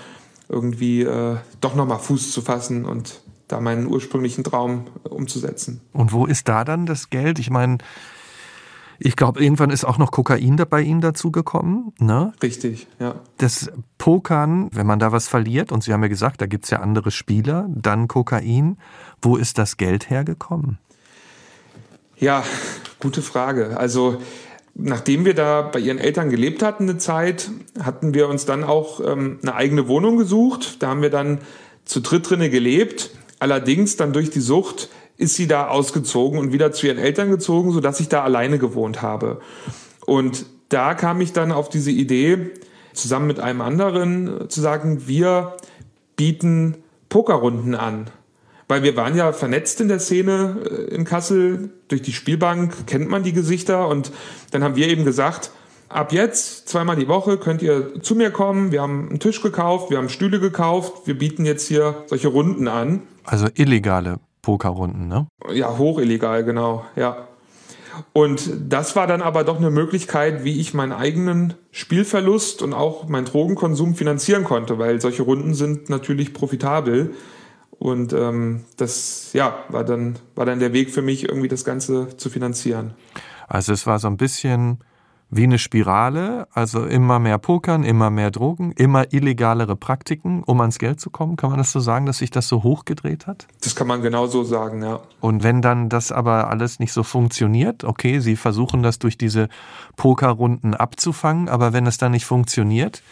irgendwie 0.49 1.03
äh, 1.03 1.37
doch 1.61 1.75
nochmal 1.75 1.99
Fuß 1.99 2.31
zu 2.31 2.41
fassen 2.41 2.85
und 2.85 3.21
da 3.47 3.59
meinen 3.59 3.87
ursprünglichen 3.87 4.43
Traum 4.43 4.87
umzusetzen. 5.03 5.81
Und 5.93 6.11
wo 6.11 6.25
ist 6.25 6.47
da 6.47 6.63
dann 6.63 6.85
das 6.85 7.09
Geld? 7.09 7.39
Ich 7.39 7.49
meine, 7.49 7.77
ich 8.99 9.15
glaube, 9.15 9.41
irgendwann 9.41 9.69
ist 9.69 9.85
auch 9.85 9.97
noch 9.97 10.11
Kokain 10.11 10.57
bei 10.69 10.81
Ihnen 10.81 11.01
dazugekommen. 11.01 11.93
Ne? 11.99 12.33
Richtig, 12.43 12.87
ja. 12.99 13.15
Das 13.37 13.71
Pokern, 13.97 14.69
wenn 14.73 14.85
man 14.85 14.99
da 14.99 15.11
was 15.11 15.27
verliert, 15.27 15.71
und 15.71 15.83
Sie 15.83 15.93
haben 15.93 16.03
ja 16.03 16.09
gesagt, 16.09 16.41
da 16.41 16.47
gibt 16.47 16.65
es 16.65 16.69
ja 16.69 16.81
andere 16.81 17.09
Spieler, 17.11 17.67
dann 17.69 18.07
Kokain. 18.07 18.77
Wo 19.21 19.37
ist 19.37 19.57
das 19.57 19.77
Geld 19.77 20.09
hergekommen? 20.09 20.79
Ja, 22.17 22.43
gute 22.99 23.21
Frage. 23.21 23.77
Also 23.77 24.21
nachdem 24.75 25.25
wir 25.25 25.33
da 25.33 25.61
bei 25.61 25.79
ihren 25.79 25.97
Eltern 25.97 26.29
gelebt 26.29 26.63
hatten 26.63 26.83
eine 26.83 26.97
Zeit, 26.97 27.49
hatten 27.81 28.13
wir 28.13 28.29
uns 28.29 28.45
dann 28.45 28.63
auch 28.63 28.99
ähm, 28.99 29.39
eine 29.41 29.55
eigene 29.55 29.87
Wohnung 29.87 30.17
gesucht. 30.17 30.81
Da 30.81 30.87
haben 30.89 31.01
wir 31.01 31.09
dann 31.09 31.39
zu 31.85 32.01
dritt 32.01 32.29
drinne 32.29 32.49
gelebt. 32.49 33.11
Allerdings 33.39 33.95
dann 33.97 34.13
durch 34.13 34.29
die 34.29 34.41
Sucht 34.41 34.89
ist 35.17 35.35
sie 35.35 35.47
da 35.47 35.67
ausgezogen 35.67 36.39
und 36.39 36.53
wieder 36.53 36.71
zu 36.71 36.87
ihren 36.87 36.97
Eltern 36.97 37.29
gezogen, 37.29 37.71
sodass 37.71 37.99
ich 37.99 38.09
da 38.09 38.23
alleine 38.23 38.57
gewohnt 38.57 39.01
habe. 39.01 39.41
Und 40.05 40.45
da 40.69 40.93
kam 40.93 41.19
ich 41.19 41.33
dann 41.33 41.51
auf 41.51 41.69
diese 41.69 41.91
Idee, 41.91 42.51
zusammen 42.93 43.27
mit 43.27 43.39
einem 43.39 43.61
anderen 43.61 44.49
zu 44.49 44.61
sagen, 44.61 45.07
wir 45.07 45.57
bieten 46.15 46.77
Pokerrunden 47.09 47.75
an. 47.75 48.09
Weil 48.69 48.83
wir 48.83 48.95
waren 48.95 49.15
ja 49.17 49.33
vernetzt 49.33 49.81
in 49.81 49.87
der 49.87 49.99
Szene 49.99 50.57
äh, 50.63 50.95
in 50.95 51.03
Kassel. 51.03 51.71
Durch 51.89 52.03
die 52.03 52.13
Spielbank 52.13 52.87
kennt 52.87 53.09
man 53.09 53.23
die 53.23 53.33
Gesichter. 53.33 53.87
Und 53.87 54.11
dann 54.51 54.63
haben 54.63 54.75
wir 54.75 54.87
eben 54.87 55.03
gesagt, 55.03 55.51
ab 55.89 56.13
jetzt, 56.13 56.69
zweimal 56.69 56.95
die 56.95 57.07
Woche, 57.07 57.37
könnt 57.37 57.63
ihr 57.63 58.01
zu 58.01 58.13
mir 58.15 58.29
kommen. 58.29 58.71
Wir 58.71 58.83
haben 58.83 59.09
einen 59.09 59.19
Tisch 59.19 59.41
gekauft, 59.41 59.89
wir 59.89 59.97
haben 59.97 60.07
Stühle 60.07 60.39
gekauft. 60.39 61.07
Wir 61.07 61.17
bieten 61.17 61.45
jetzt 61.45 61.67
hier 61.67 62.03
solche 62.05 62.27
Runden 62.27 62.67
an. 62.67 63.01
Also 63.25 63.47
illegale 63.55 64.19
Pokerrunden, 64.43 65.07
ne? 65.07 65.27
Ja, 65.51 65.77
hochillegal, 65.77 66.43
genau, 66.43 66.85
ja. 66.95 67.27
Und 68.13 68.49
das 68.69 68.95
war 68.95 69.07
dann 69.07 69.21
aber 69.21 69.43
doch 69.43 69.57
eine 69.57 69.71
Möglichkeit, 69.71 70.43
wie 70.43 70.59
ich 70.61 70.73
meinen 70.75 70.93
eigenen 70.93 71.55
Spielverlust 71.71 72.61
und 72.61 72.73
auch 72.73 73.07
meinen 73.09 73.25
Drogenkonsum 73.25 73.95
finanzieren 73.95 74.43
konnte, 74.43 74.77
weil 74.77 75.01
solche 75.01 75.23
Runden 75.23 75.53
sind 75.53 75.89
natürlich 75.89 76.33
profitabel. 76.33 77.15
Und 77.79 78.11
ähm, 78.11 78.65
das 78.77 79.31
ja, 79.33 79.63
war 79.69 79.85
dann, 79.85 80.19
war 80.35 80.45
dann 80.45 80.59
der 80.59 80.73
Weg 80.73 80.91
für 80.91 81.01
mich, 81.01 81.27
irgendwie 81.27 81.47
das 81.47 81.63
Ganze 81.63 82.15
zu 82.17 82.29
finanzieren. 82.29 82.93
Also 83.47 83.71
es 83.73 83.87
war 83.87 83.99
so 83.99 84.07
ein 84.07 84.17
bisschen 84.17 84.79
wie 85.31 85.43
eine 85.43 85.59
Spirale, 85.59 86.47
also 86.53 86.85
immer 86.85 87.19
mehr 87.19 87.37
Pokern, 87.37 87.83
immer 87.83 88.09
mehr 88.09 88.31
Drogen, 88.31 88.71
immer 88.71 89.13
illegalere 89.13 89.75
Praktiken, 89.75 90.43
um 90.43 90.59
ans 90.59 90.79
Geld 90.79 90.99
zu 90.99 91.11
kommen. 91.11 91.35
Kann 91.35 91.51
man 91.51 91.59
das 91.59 91.71
so 91.71 91.79
sagen, 91.79 92.05
dass 92.07 92.17
sich 92.17 92.31
das 92.31 92.47
so 92.47 92.63
hochgedreht 92.63 93.27
hat? 93.27 93.47
Das 93.61 93.75
kann 93.75 93.87
man 93.87 94.01
genau 94.01 94.25
so 94.25 94.43
sagen, 94.43 94.81
ja. 94.81 95.01
Und 95.19 95.43
wenn 95.43 95.61
dann 95.61 95.87
das 95.87 96.11
aber 96.11 96.49
alles 96.49 96.79
nicht 96.79 96.93
so 96.93 97.03
funktioniert, 97.03 97.83
okay, 97.83 98.19
Sie 98.19 98.35
versuchen 98.35 98.81
das 98.81 98.97
durch 98.97 99.17
diese 99.17 99.49
Pokerrunden 99.95 100.73
abzufangen, 100.73 101.47
aber 101.47 101.73
wenn 101.73 101.85
es 101.85 101.97
dann 101.97 102.11
nicht 102.11 102.25
funktioniert 102.25 103.03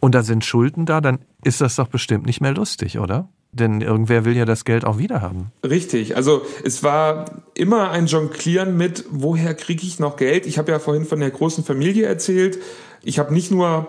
und 0.00 0.14
da 0.14 0.22
sind 0.22 0.44
Schulden 0.44 0.86
da, 0.86 1.02
dann 1.02 1.18
ist 1.44 1.60
das 1.60 1.76
doch 1.76 1.88
bestimmt 1.88 2.24
nicht 2.24 2.40
mehr 2.40 2.54
lustig, 2.54 2.98
oder? 2.98 3.28
Denn 3.52 3.80
irgendwer 3.80 4.24
will 4.24 4.36
ja 4.36 4.44
das 4.44 4.64
Geld 4.64 4.84
auch 4.84 4.98
wieder 4.98 5.20
haben. 5.20 5.50
Richtig. 5.64 6.14
Also 6.16 6.42
es 6.62 6.84
war 6.84 7.24
immer 7.54 7.90
ein 7.90 8.06
Jonglieren 8.06 8.76
mit, 8.76 9.04
woher 9.10 9.54
kriege 9.54 9.84
ich 9.84 9.98
noch 9.98 10.16
Geld? 10.16 10.46
Ich 10.46 10.56
habe 10.56 10.70
ja 10.70 10.78
vorhin 10.78 11.04
von 11.04 11.18
der 11.18 11.30
großen 11.30 11.64
Familie 11.64 12.06
erzählt. 12.06 12.58
Ich 13.02 13.18
habe 13.18 13.34
nicht 13.34 13.50
nur 13.50 13.88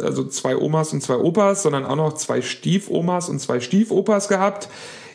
also 0.00 0.24
zwei 0.24 0.56
Omas 0.56 0.92
und 0.92 1.02
zwei 1.02 1.16
Opas, 1.16 1.62
sondern 1.62 1.84
auch 1.84 1.96
noch 1.96 2.14
zwei 2.14 2.40
Stiefomas 2.40 3.28
und 3.28 3.40
zwei 3.40 3.60
Stiefopas 3.60 4.28
gehabt. 4.28 4.68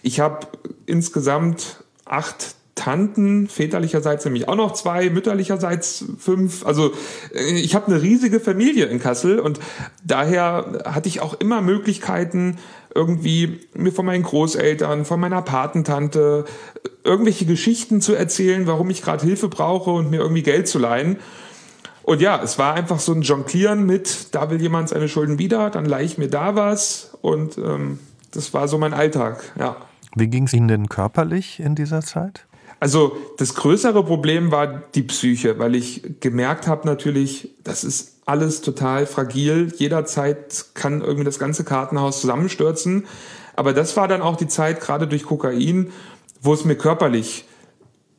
Ich 0.03 0.19
habe 0.19 0.47
insgesamt 0.85 1.83
acht 2.05 2.56
Tanten, 2.87 3.49
väterlicherseits 3.49 4.23
nämlich 4.23 4.47
auch 4.47 4.55
noch 4.55 4.71
zwei, 4.71 5.09
mütterlicherseits 5.09 6.05
fünf. 6.19 6.65
Also 6.65 6.93
äh, 7.35 7.59
ich 7.59 7.75
habe 7.75 7.87
eine 7.87 8.01
riesige 8.01 8.39
Familie 8.39 8.85
in 8.85 9.01
Kassel 9.01 9.39
und 9.39 9.59
daher 10.05 10.83
hatte 10.85 11.09
ich 11.09 11.19
auch 11.19 11.33
immer 11.33 11.61
Möglichkeiten, 11.61 12.59
irgendwie 12.95 13.59
mir 13.73 13.91
von 13.91 14.05
meinen 14.05 14.23
Großeltern, 14.23 15.03
von 15.03 15.19
meiner 15.19 15.41
Patentante 15.41 16.45
irgendwelche 17.03 17.45
Geschichten 17.45 17.99
zu 17.99 18.15
erzählen, 18.15 18.67
warum 18.67 18.89
ich 18.89 19.01
gerade 19.01 19.25
Hilfe 19.25 19.49
brauche 19.49 19.91
und 19.91 20.09
mir 20.09 20.21
irgendwie 20.21 20.43
Geld 20.43 20.69
zu 20.69 20.79
leihen. 20.79 21.17
Und 22.03 22.21
ja, 22.21 22.41
es 22.41 22.57
war 22.57 22.73
einfach 22.73 23.01
so 23.01 23.11
ein 23.11 23.21
Jonglieren 23.21 23.85
mit, 23.85 24.33
da 24.33 24.49
will 24.49 24.61
jemand 24.61 24.87
seine 24.87 25.09
Schulden 25.09 25.39
wieder, 25.39 25.71
dann 25.71 25.83
leihe 25.83 26.05
ich 26.05 26.17
mir 26.17 26.29
da 26.29 26.55
was 26.55 27.17
und 27.21 27.57
ähm, 27.57 27.99
das 28.31 28.53
war 28.53 28.69
so 28.69 28.77
mein 28.77 28.93
Alltag, 28.93 29.43
ja. 29.59 29.75
Wie 30.15 30.27
ging 30.27 30.45
es 30.45 30.53
Ihnen 30.53 30.69
denn 30.69 30.87
körperlich 30.87 31.59
in 31.59 31.75
dieser 31.75 32.01
Zeit? 32.01 32.47
Also 32.79 33.17
das 33.37 33.55
größere 33.55 34.03
Problem 34.03 34.51
war 34.51 34.67
die 34.67 35.01
Psyche, 35.03 35.57
weil 35.57 35.75
ich 35.75 36.19
gemerkt 36.19 36.67
habe 36.67 36.85
natürlich, 36.85 37.55
das 37.63 37.83
ist 37.83 38.17
alles 38.25 38.61
total 38.61 39.07
fragil. 39.07 39.73
Jederzeit 39.77 40.65
kann 40.73 41.01
irgendwie 41.01 41.23
das 41.23 41.39
ganze 41.39 41.63
Kartenhaus 41.63 42.21
zusammenstürzen. 42.21 43.05
Aber 43.55 43.73
das 43.73 43.97
war 43.97 44.07
dann 44.07 44.21
auch 44.21 44.35
die 44.35 44.47
Zeit, 44.47 44.81
gerade 44.81 45.07
durch 45.07 45.23
Kokain, 45.23 45.91
wo 46.41 46.53
es 46.53 46.65
mir 46.65 46.75
körperlich 46.75 47.45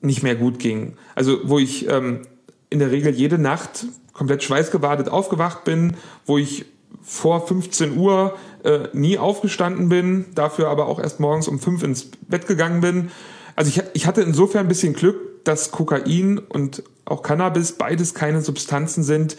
nicht 0.01 0.23
mehr 0.23 0.35
gut 0.35 0.59
ging. 0.59 0.97
Also 1.14 1.38
wo 1.44 1.59
ich 1.59 1.88
ähm, 1.88 2.23
in 2.71 2.79
der 2.79 2.90
Regel 2.90 3.14
jede 3.14 3.38
Nacht 3.38 3.87
komplett 4.12 4.42
schweißgebadet 4.42 5.09
aufgewacht 5.09 5.64
bin, 5.64 5.97
wo 6.27 6.38
ich 6.38 6.64
vor 7.03 7.47
15 7.47 7.97
Uhr 7.97 8.37
äh, 8.64 8.88
nie 8.92 9.18
aufgestanden 9.18 9.88
bin, 9.88 10.27
dafür 10.35 10.68
aber 10.68 10.87
auch 10.87 10.99
erst 10.99 11.21
morgens 11.21 11.49
um 11.49 11.59
fünf 11.59 11.83
ins 11.83 12.11
Bett 12.29 12.47
gegangen 12.47 12.81
bin. 12.81 13.11
Also 13.59 13.71
ich, 13.71 13.83
ich 13.92 14.07
hatte 14.07 14.23
insofern 14.23 14.66
ein 14.66 14.68
bisschen 14.68 14.92
Glück, 14.92 15.42
dass 15.42 15.73
Kokain 15.73 16.38
und 16.38 16.85
auch 17.05 17.25
Cannabis 17.25 17.73
beides 17.73 18.14
keine 18.14 18.40
Substanzen 18.40 19.03
sind, 19.03 19.37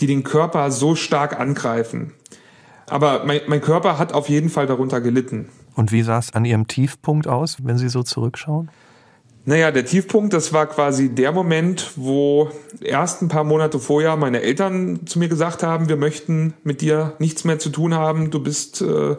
die 0.00 0.06
den 0.06 0.24
Körper 0.24 0.70
so 0.70 0.94
stark 0.94 1.38
angreifen. 1.38 2.14
Aber 2.86 3.26
mein, 3.26 3.42
mein 3.46 3.60
Körper 3.60 3.98
hat 3.98 4.14
auf 4.14 4.30
jeden 4.30 4.48
Fall 4.48 4.66
darunter 4.66 5.02
gelitten. 5.02 5.50
Und 5.74 5.92
wie 5.92 6.00
sah 6.00 6.18
es 6.18 6.32
an 6.32 6.46
Ihrem 6.46 6.66
Tiefpunkt 6.66 7.28
aus, 7.28 7.58
wenn 7.62 7.76
Sie 7.76 7.90
so 7.90 8.02
zurückschauen? 8.02 8.70
Naja, 9.44 9.70
der 9.70 9.84
Tiefpunkt, 9.84 10.32
das 10.32 10.54
war 10.54 10.64
quasi 10.64 11.10
der 11.10 11.32
Moment, 11.32 11.90
wo 11.96 12.48
erst 12.80 13.20
ein 13.20 13.28
paar 13.28 13.44
Monate 13.44 13.78
vorher 13.78 14.16
meine 14.16 14.40
Eltern 14.40 15.06
zu 15.06 15.18
mir 15.18 15.28
gesagt 15.28 15.62
haben, 15.62 15.90
wir 15.90 15.98
möchten 15.98 16.54
mit 16.64 16.80
dir 16.80 17.16
nichts 17.18 17.44
mehr 17.44 17.58
zu 17.58 17.68
tun 17.68 17.92
haben, 17.92 18.30
du 18.30 18.42
bist 18.42 18.80
äh, 18.80 19.16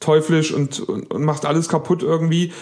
teuflisch 0.00 0.50
und, 0.50 0.80
und, 0.80 1.10
und 1.10 1.24
machst 1.24 1.44
alles 1.44 1.68
kaputt 1.68 2.02
irgendwie. 2.02 2.54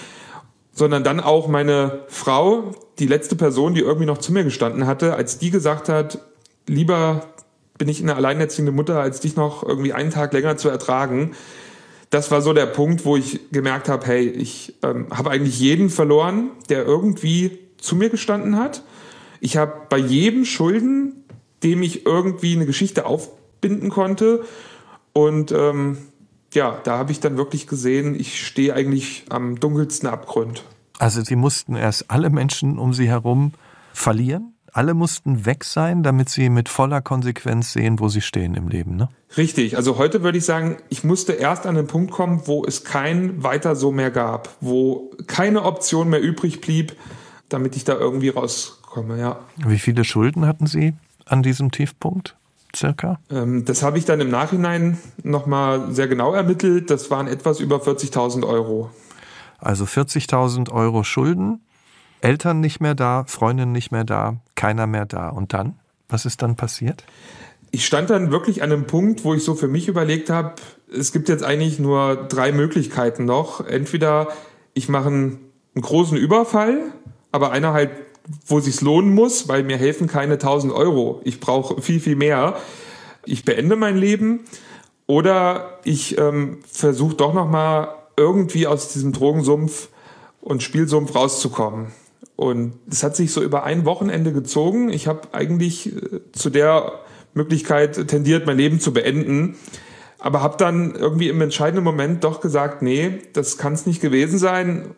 Sondern 0.81 1.05
dann 1.05 1.21
auch 1.21 1.47
meine 1.47 2.07
Frau, 2.09 2.75
die 2.99 3.07
letzte 3.07 3.37
Person, 3.37 3.75
die 3.75 3.83
irgendwie 3.83 4.07
noch 4.07 4.16
zu 4.16 4.33
mir 4.33 4.45
gestanden 4.45 4.87
hatte, 4.87 5.14
als 5.14 5.37
die 5.37 5.51
gesagt 5.51 5.90
hat, 5.90 6.21
lieber 6.66 7.27
bin 7.77 7.87
ich 7.87 8.03
eine 8.03 8.16
alleinerziehende 8.16 8.73
Mutter, 8.73 8.99
als 8.99 9.21
dich 9.21 9.37
noch 9.37 9.62
irgendwie 9.62 9.93
einen 9.93 10.11
Tag 10.11 10.33
länger 10.33 10.57
zu 10.57 10.71
ertragen. 10.71 11.33
Das 12.09 12.31
war 12.31 12.40
so 12.40 12.55
der 12.55 12.64
Punkt, 12.64 13.05
wo 13.05 13.19
ich 13.19 13.53
gemerkt 13.53 13.90
habe, 13.90 14.07
hey, 14.07 14.27
ich 14.27 14.79
ähm, 14.83 15.09
habe 15.11 15.29
eigentlich 15.31 15.61
jeden 15.61 15.90
verloren, 15.90 16.51
der 16.71 16.87
irgendwie 16.87 17.59
zu 17.77 17.95
mir 17.95 18.09
gestanden 18.09 18.57
hat. 18.57 18.83
Ich 19.40 19.59
habe 19.59 19.83
bei 19.90 19.99
jedem 19.99 20.47
Schulden, 20.47 21.27
dem 21.62 21.83
ich 21.83 22.07
irgendwie 22.07 22.57
eine 22.57 22.64
Geschichte 22.64 23.05
aufbinden 23.05 23.90
konnte. 23.90 24.45
Und 25.12 25.53
ähm, 25.53 25.99
ja, 26.53 26.81
da 26.85 26.99
habe 26.99 27.13
ich 27.13 27.21
dann 27.21 27.37
wirklich 27.37 27.67
gesehen, 27.67 28.19
ich 28.19 28.45
stehe 28.47 28.75
eigentlich 28.75 29.25
am 29.29 29.59
dunkelsten 29.61 30.09
Abgrund. 30.09 30.65
Also 30.99 31.23
Sie 31.23 31.37
mussten 31.37 31.77
erst 31.77 32.11
alle 32.11 32.31
Menschen 32.31 32.79
um 32.79 32.93
Sie 32.93 33.09
herum 33.09 33.53
verlieren? 33.93 34.55
alle 34.73 34.95
mussten 34.95 35.47
weg 35.47 35.65
sein, 35.65 36.03
damit 36.03 36.29
sie 36.29 36.49
mit 36.49 36.69
voller 36.69 37.01
Konsequenz 37.01 37.73
sehen, 37.73 37.99
wo 37.99 38.09
sie 38.09 38.21
stehen 38.21 38.55
im 38.55 38.69
Leben, 38.69 38.97
ne? 38.97 39.09
Richtig. 39.37 39.77
Also 39.77 39.99
heute 39.99 40.23
würde 40.23 40.39
ich 40.39 40.45
sagen, 40.45 40.77
ich 40.89 41.05
musste 41.05 41.33
erst 41.33 41.67
an 41.67 41.75
den 41.75 41.87
Punkt 41.87 42.11
kommen, 42.11 42.43
wo 42.47 42.65
es 42.65 42.85
kein 42.85 43.43
weiter 43.43 43.77
so 43.77 43.93
mehr 43.93 44.11
gab, 44.11 44.57
wo 44.61 45.11
keine 45.27 45.65
Option 45.65 46.09
mehr 46.09 46.21
übrig 46.21 46.61
blieb, 46.61 46.97
damit 47.49 47.77
ich 47.77 47.85
da 47.85 47.95
irgendwie 47.95 48.29
rauskomme, 48.29 49.19
ja. 49.19 49.41
Wie 49.57 49.79
viele 49.79 50.05
Schulden 50.05 50.47
hatten 50.47 50.67
Sie 50.67 50.95
an 51.27 51.43
diesem 51.43 51.71
Tiefpunkt? 51.71 52.37
Circa? 52.74 53.18
Ähm, 53.30 53.64
das 53.64 53.83
habe 53.83 53.98
ich 53.98 54.04
dann 54.04 54.20
im 54.20 54.30
Nachhinein 54.30 54.98
nochmal 55.22 55.92
sehr 55.92 56.09
genau 56.09 56.35
ermittelt. 56.35 56.90
Das 56.90 57.11
waren 57.11 57.26
etwas 57.26 57.61
über 57.61 57.78
40.000 57.78 58.46
Euro. 58.46 58.90
Also 59.59 59.85
40.000 59.85 60.70
Euro 60.70 61.04
Schulden, 61.04 61.61
Eltern 62.20 62.61
nicht 62.61 62.80
mehr 62.80 62.94
da, 62.94 63.24
Freundin 63.26 63.72
nicht 63.72 63.90
mehr 63.92 64.04
da, 64.04 64.37
keiner 64.54 64.87
mehr 64.87 65.06
da. 65.06 65.28
Und 65.28 65.52
dann? 65.52 65.76
Was 66.09 66.26
ist 66.26 66.42
dann 66.42 66.56
passiert? 66.56 67.04
Ich 67.70 67.87
stand 67.87 68.11
dann 68.11 68.33
wirklich 68.33 68.62
an 68.62 68.72
einem 68.72 68.87
Punkt, 68.87 69.24
wo 69.24 69.35
ich 69.35 69.44
so 69.44 69.54
für 69.54 69.68
mich 69.68 69.87
überlegt 69.87 70.28
habe, 70.28 70.54
es 70.92 71.12
gibt 71.12 71.28
jetzt 71.28 71.44
eigentlich 71.44 71.78
nur 71.78 72.16
drei 72.16 72.50
Möglichkeiten 72.50 73.24
noch. 73.24 73.64
Entweder 73.64 74.28
ich 74.74 74.88
mache 74.88 75.06
einen, 75.06 75.38
einen 75.74 75.83
großen 75.83 76.16
Überfall, 76.16 76.78
aber 77.30 77.52
einer 77.52 77.72
halt, 77.72 77.90
wo 78.47 78.61
sich's 78.61 78.81
lohnen 78.81 79.14
muss, 79.14 79.49
weil 79.49 79.62
mir 79.62 79.77
helfen 79.77 80.07
keine 80.07 80.35
1000 80.35 80.73
Euro. 80.73 81.21
Ich 81.25 81.40
brauche 81.40 81.81
viel, 81.81 82.01
viel 82.01 82.16
mehr. 82.16 82.57
Ich 83.25 83.45
beende 83.45 83.77
mein 83.77 83.97
Leben 83.97 84.40
oder 85.07 85.79
ich 85.85 86.19
ähm, 86.19 86.59
versuche 86.71 87.14
doch 87.14 87.35
noch 87.35 87.49
mal 87.49 87.95
irgendwie 88.16 88.66
aus 88.66 88.93
diesem 88.93 89.12
Drogensumpf 89.12 89.88
und 90.40 90.62
Spielsumpf 90.62 91.14
rauszukommen. 91.14 91.88
Und 92.37 92.75
es 92.90 93.03
hat 93.03 93.16
sich 93.16 93.33
so 93.33 93.43
über 93.43 93.64
ein 93.64 93.85
Wochenende 93.85 94.33
gezogen. 94.33 94.90
Ich 94.90 95.07
habe 95.07 95.29
eigentlich 95.33 95.95
äh, 95.95 96.21
zu 96.33 96.51
der 96.51 96.93
Möglichkeit 97.35 98.09
tendiert, 98.09 98.47
mein 98.47 98.57
Leben 98.57 98.81
zu 98.81 98.93
beenden 98.93 99.57
aber 100.21 100.43
habe 100.43 100.57
dann 100.59 100.95
irgendwie 100.95 101.29
im 101.29 101.40
entscheidenden 101.40 101.83
Moment 101.83 102.25
doch 102.25 102.40
gesagt, 102.40 102.83
nee, 102.83 103.21
das 103.33 103.57
kann 103.57 103.73
es 103.73 103.87
nicht 103.87 104.01
gewesen 104.01 104.38
sein 104.38 104.95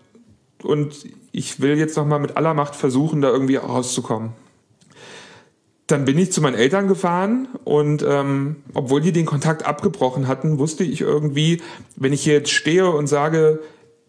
und 0.63 1.07
ich 1.33 1.61
will 1.61 1.79
jetzt 1.79 1.97
noch 1.97 2.07
mal 2.07 2.19
mit 2.19 2.37
aller 2.37 2.55
Macht 2.55 2.77
versuchen, 2.77 3.23
da 3.23 3.31
irgendwie 3.31 3.57
rauszukommen. 3.57 4.33
Dann 5.87 6.05
bin 6.05 6.17
ich 6.19 6.33
zu 6.33 6.41
meinen 6.41 6.55
Eltern 6.55 6.87
gefahren 6.87 7.49
und 7.65 8.05
ähm, 8.07 8.57
obwohl 8.73 9.01
die 9.01 9.13
den 9.13 9.27
Kontakt 9.27 9.67
abgebrochen 9.67 10.29
hatten, 10.29 10.59
wusste 10.59 10.85
ich 10.85 11.01
irgendwie, 11.01 11.61
wenn 11.97 12.13
ich 12.13 12.23
hier 12.23 12.35
jetzt 12.35 12.51
stehe 12.51 12.89
und 12.89 13.09
sage, 13.09 13.61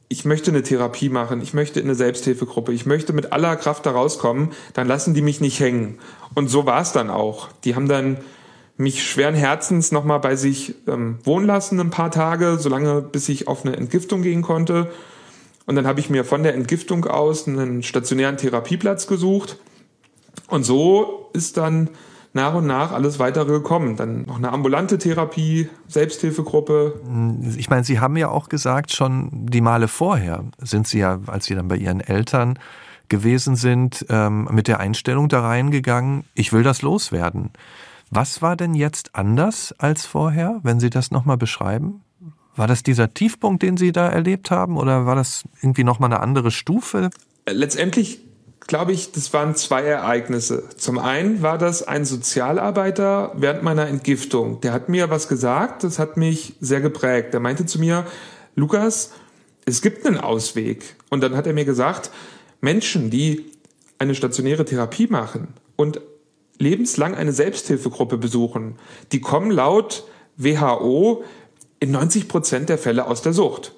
ich 0.08 0.26
möchte 0.26 0.52
eine 0.52 0.62
Therapie 0.62 1.10
machen, 1.10 1.42
ich 1.42 1.54
möchte 1.54 1.80
in 1.80 1.88
eine 1.88 1.96
Selbsthilfegruppe, 1.96 2.72
ich 2.72 2.86
möchte 2.86 3.14
mit 3.14 3.34
aller 3.34 3.56
Kraft 3.56 3.86
da 3.86 3.92
rauskommen, 3.92 4.52
dann 4.74 4.88
lassen 4.88 5.14
die 5.14 5.24
mich 5.24 5.42
nicht 5.42 5.60
hängen. 5.60 5.98
Und 6.36 6.50
so 6.50 6.66
war 6.66 6.82
es 6.82 6.92
dann 6.92 7.10
auch. 7.10 7.50
Die 7.64 7.74
haben 7.76 7.88
dann 7.88 8.18
mich 8.78 9.04
schweren 9.04 9.36
Herzens 9.36 9.92
nochmal 9.92 10.20
bei 10.20 10.36
sich 10.36 10.76
ähm, 10.88 11.18
wohnen 11.24 11.48
lassen, 11.48 11.80
ein 11.80 11.90
paar 11.90 12.12
Tage, 12.12 12.58
solange 12.60 13.02
bis 13.02 13.28
ich 13.30 13.48
auf 13.48 13.66
eine 13.66 13.76
Entgiftung 13.76 14.22
gehen 14.22 14.42
konnte. 14.42 14.92
Und 15.66 15.76
dann 15.76 15.88
habe 15.88 16.00
ich 16.00 16.10
mir 16.10 16.26
von 16.26 16.44
der 16.44 16.56
Entgiftung 16.56 17.06
aus 17.06 17.48
einen 17.48 17.84
stationären 17.84 18.38
Therapieplatz 18.38 19.08
gesucht. 19.08 19.58
Und 20.48 20.64
so 20.64 21.30
ist 21.34 21.58
dann 21.58 21.90
nach 22.34 22.56
und 22.56 22.66
nach 22.66 22.92
alles 22.92 23.20
weitere 23.20 23.46
gekommen. 23.46 23.96
Dann 23.96 24.24
noch 24.24 24.38
eine 24.38 24.52
ambulante 24.52 24.98
Therapie, 24.98 25.70
Selbsthilfegruppe. 25.88 27.00
Ich 27.58 27.70
meine, 27.70 27.84
Sie 27.84 28.00
haben 28.00 28.18
ja 28.18 28.30
auch 28.30 28.50
gesagt, 28.50 28.92
schon 28.92 29.30
die 29.32 29.62
Male 29.62 29.88
vorher 29.88 30.44
sind 30.58 30.88
Sie 30.88 31.00
ja, 31.00 31.20
als 31.28 31.46
Sie 31.46 31.56
dann 31.56 31.68
bei 31.68 31.78
Ihren 31.78 32.02
Eltern 32.02 32.60
gewesen 33.10 33.56
sind, 33.56 34.06
ähm, 34.10 34.48
mit 34.52 34.68
der 34.68 34.80
Einstellung 34.80 35.30
da 35.30 35.42
reingegangen, 35.42 36.24
ich 36.34 36.52
will 36.52 36.64
das 36.64 36.82
loswerden. 36.82 37.52
Was 38.10 38.42
war 38.42 38.56
denn 38.56 38.74
jetzt 38.74 39.16
anders 39.16 39.74
als 39.78 40.06
vorher, 40.06 40.60
wenn 40.64 40.80
Sie 40.80 40.90
das 40.90 41.12
nochmal 41.12 41.38
beschreiben? 41.38 42.02
War 42.56 42.68
das 42.68 42.84
dieser 42.84 43.14
Tiefpunkt, 43.14 43.64
den 43.64 43.78
Sie 43.78 43.92
da 43.92 44.10
erlebt 44.10 44.52
haben, 44.52 44.78
oder 44.78 45.06
war 45.06 45.16
das 45.16 45.44
irgendwie 45.62 45.84
nochmal 45.84 46.12
eine 46.12 46.22
andere 46.22 46.52
Stufe? 46.52 47.10
Letztendlich 47.48 48.22
glaube 48.68 48.92
ich, 48.94 49.12
das 49.12 49.34
waren 49.34 49.56
zwei 49.56 49.84
Ereignisse. 49.84 50.64
Zum 50.78 50.98
einen 50.98 51.42
war 51.42 51.58
das 51.58 51.84
ein 51.84 52.06
Sozialarbeiter 52.06 53.34
während 53.36 53.64
meiner 53.64 53.88
Entgiftung. 53.88 54.62
Der 54.62 54.74
hat 54.74 54.90
mir 54.90 55.10
was 55.10 55.28
gesagt, 55.28 55.84
das 55.84 56.00
hat 56.00 56.18
mich 56.18 56.56
sehr 56.60 56.82
geprägt. 56.82 57.34
Der 57.34 57.40
meinte 57.40 57.66
zu 57.66 57.80
mir, 57.80 58.06
Lukas, 58.56 59.12
es 59.66 59.82
gibt 59.82 60.06
einen 60.06 60.18
Ausweg. 60.18 60.96
Und 61.10 61.22
dann 61.22 61.36
hat 61.36 61.48
er 61.48 61.54
mir 61.54 61.66
gesagt, 61.66 62.12
Menschen, 62.62 63.10
die 63.10 63.52
eine 63.98 64.16
stationäre 64.16 64.66
Therapie 64.66 65.08
machen 65.08 65.50
und 65.76 66.02
lebenslang 66.60 67.16
eine 67.16 67.34
Selbsthilfegruppe 67.34 68.18
besuchen, 68.18 68.76
die 69.12 69.22
kommen 69.22 69.52
laut 69.52 70.06
WHO 70.38 71.24
in 71.84 71.92
90 71.92 72.30
Prozent 72.30 72.70
der 72.70 72.78
Fälle 72.78 73.08
aus 73.08 73.22
der 73.22 73.34
Sucht. 73.34 73.74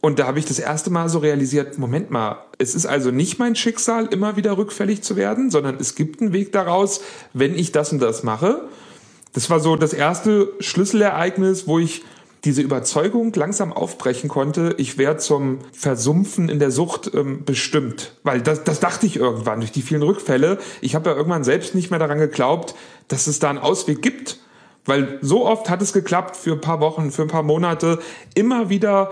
Und 0.00 0.18
da 0.18 0.26
habe 0.26 0.40
ich 0.40 0.46
das 0.46 0.58
erste 0.58 0.90
Mal 0.90 1.08
so 1.08 1.20
realisiert, 1.20 1.78
Moment 1.78 2.10
mal, 2.10 2.38
es 2.58 2.74
ist 2.74 2.86
also 2.86 3.12
nicht 3.12 3.38
mein 3.38 3.54
Schicksal, 3.54 4.06
immer 4.06 4.36
wieder 4.36 4.58
rückfällig 4.58 5.02
zu 5.02 5.14
werden, 5.14 5.52
sondern 5.52 5.76
es 5.76 5.94
gibt 5.94 6.20
einen 6.20 6.32
Weg 6.32 6.50
daraus, 6.50 7.02
wenn 7.34 7.54
ich 7.54 7.70
das 7.70 7.92
und 7.92 8.00
das 8.00 8.24
mache. 8.24 8.62
Das 9.32 9.48
war 9.48 9.60
so 9.60 9.76
das 9.76 9.92
erste 9.92 10.52
Schlüsselereignis, 10.58 11.68
wo 11.68 11.78
ich 11.78 12.02
diese 12.44 12.62
Überzeugung 12.62 13.32
langsam 13.32 13.72
aufbrechen 13.72 14.28
konnte, 14.28 14.74
ich 14.76 14.98
wäre 14.98 15.16
zum 15.16 15.58
Versumpfen 15.72 16.48
in 16.48 16.58
der 16.58 16.72
Sucht 16.72 17.12
ähm, 17.14 17.44
bestimmt. 17.44 18.12
Weil 18.24 18.40
das, 18.40 18.64
das 18.64 18.80
dachte 18.80 19.06
ich 19.06 19.16
irgendwann 19.16 19.60
durch 19.60 19.72
die 19.72 19.82
vielen 19.82 20.02
Rückfälle. 20.02 20.58
Ich 20.80 20.96
habe 20.96 21.10
ja 21.10 21.16
irgendwann 21.16 21.44
selbst 21.44 21.76
nicht 21.76 21.90
mehr 21.90 22.00
daran 22.00 22.18
geglaubt, 22.18 22.74
dass 23.06 23.28
es 23.28 23.38
da 23.38 23.50
einen 23.50 23.58
Ausweg 23.58 24.02
gibt. 24.02 24.40
Weil 24.86 25.18
so 25.20 25.44
oft 25.44 25.68
hat 25.68 25.82
es 25.82 25.92
geklappt 25.92 26.36
für 26.36 26.52
ein 26.52 26.60
paar 26.60 26.80
Wochen, 26.80 27.10
für 27.10 27.22
ein 27.22 27.28
paar 27.28 27.42
Monate. 27.42 27.98
Immer 28.34 28.70
wieder 28.70 29.10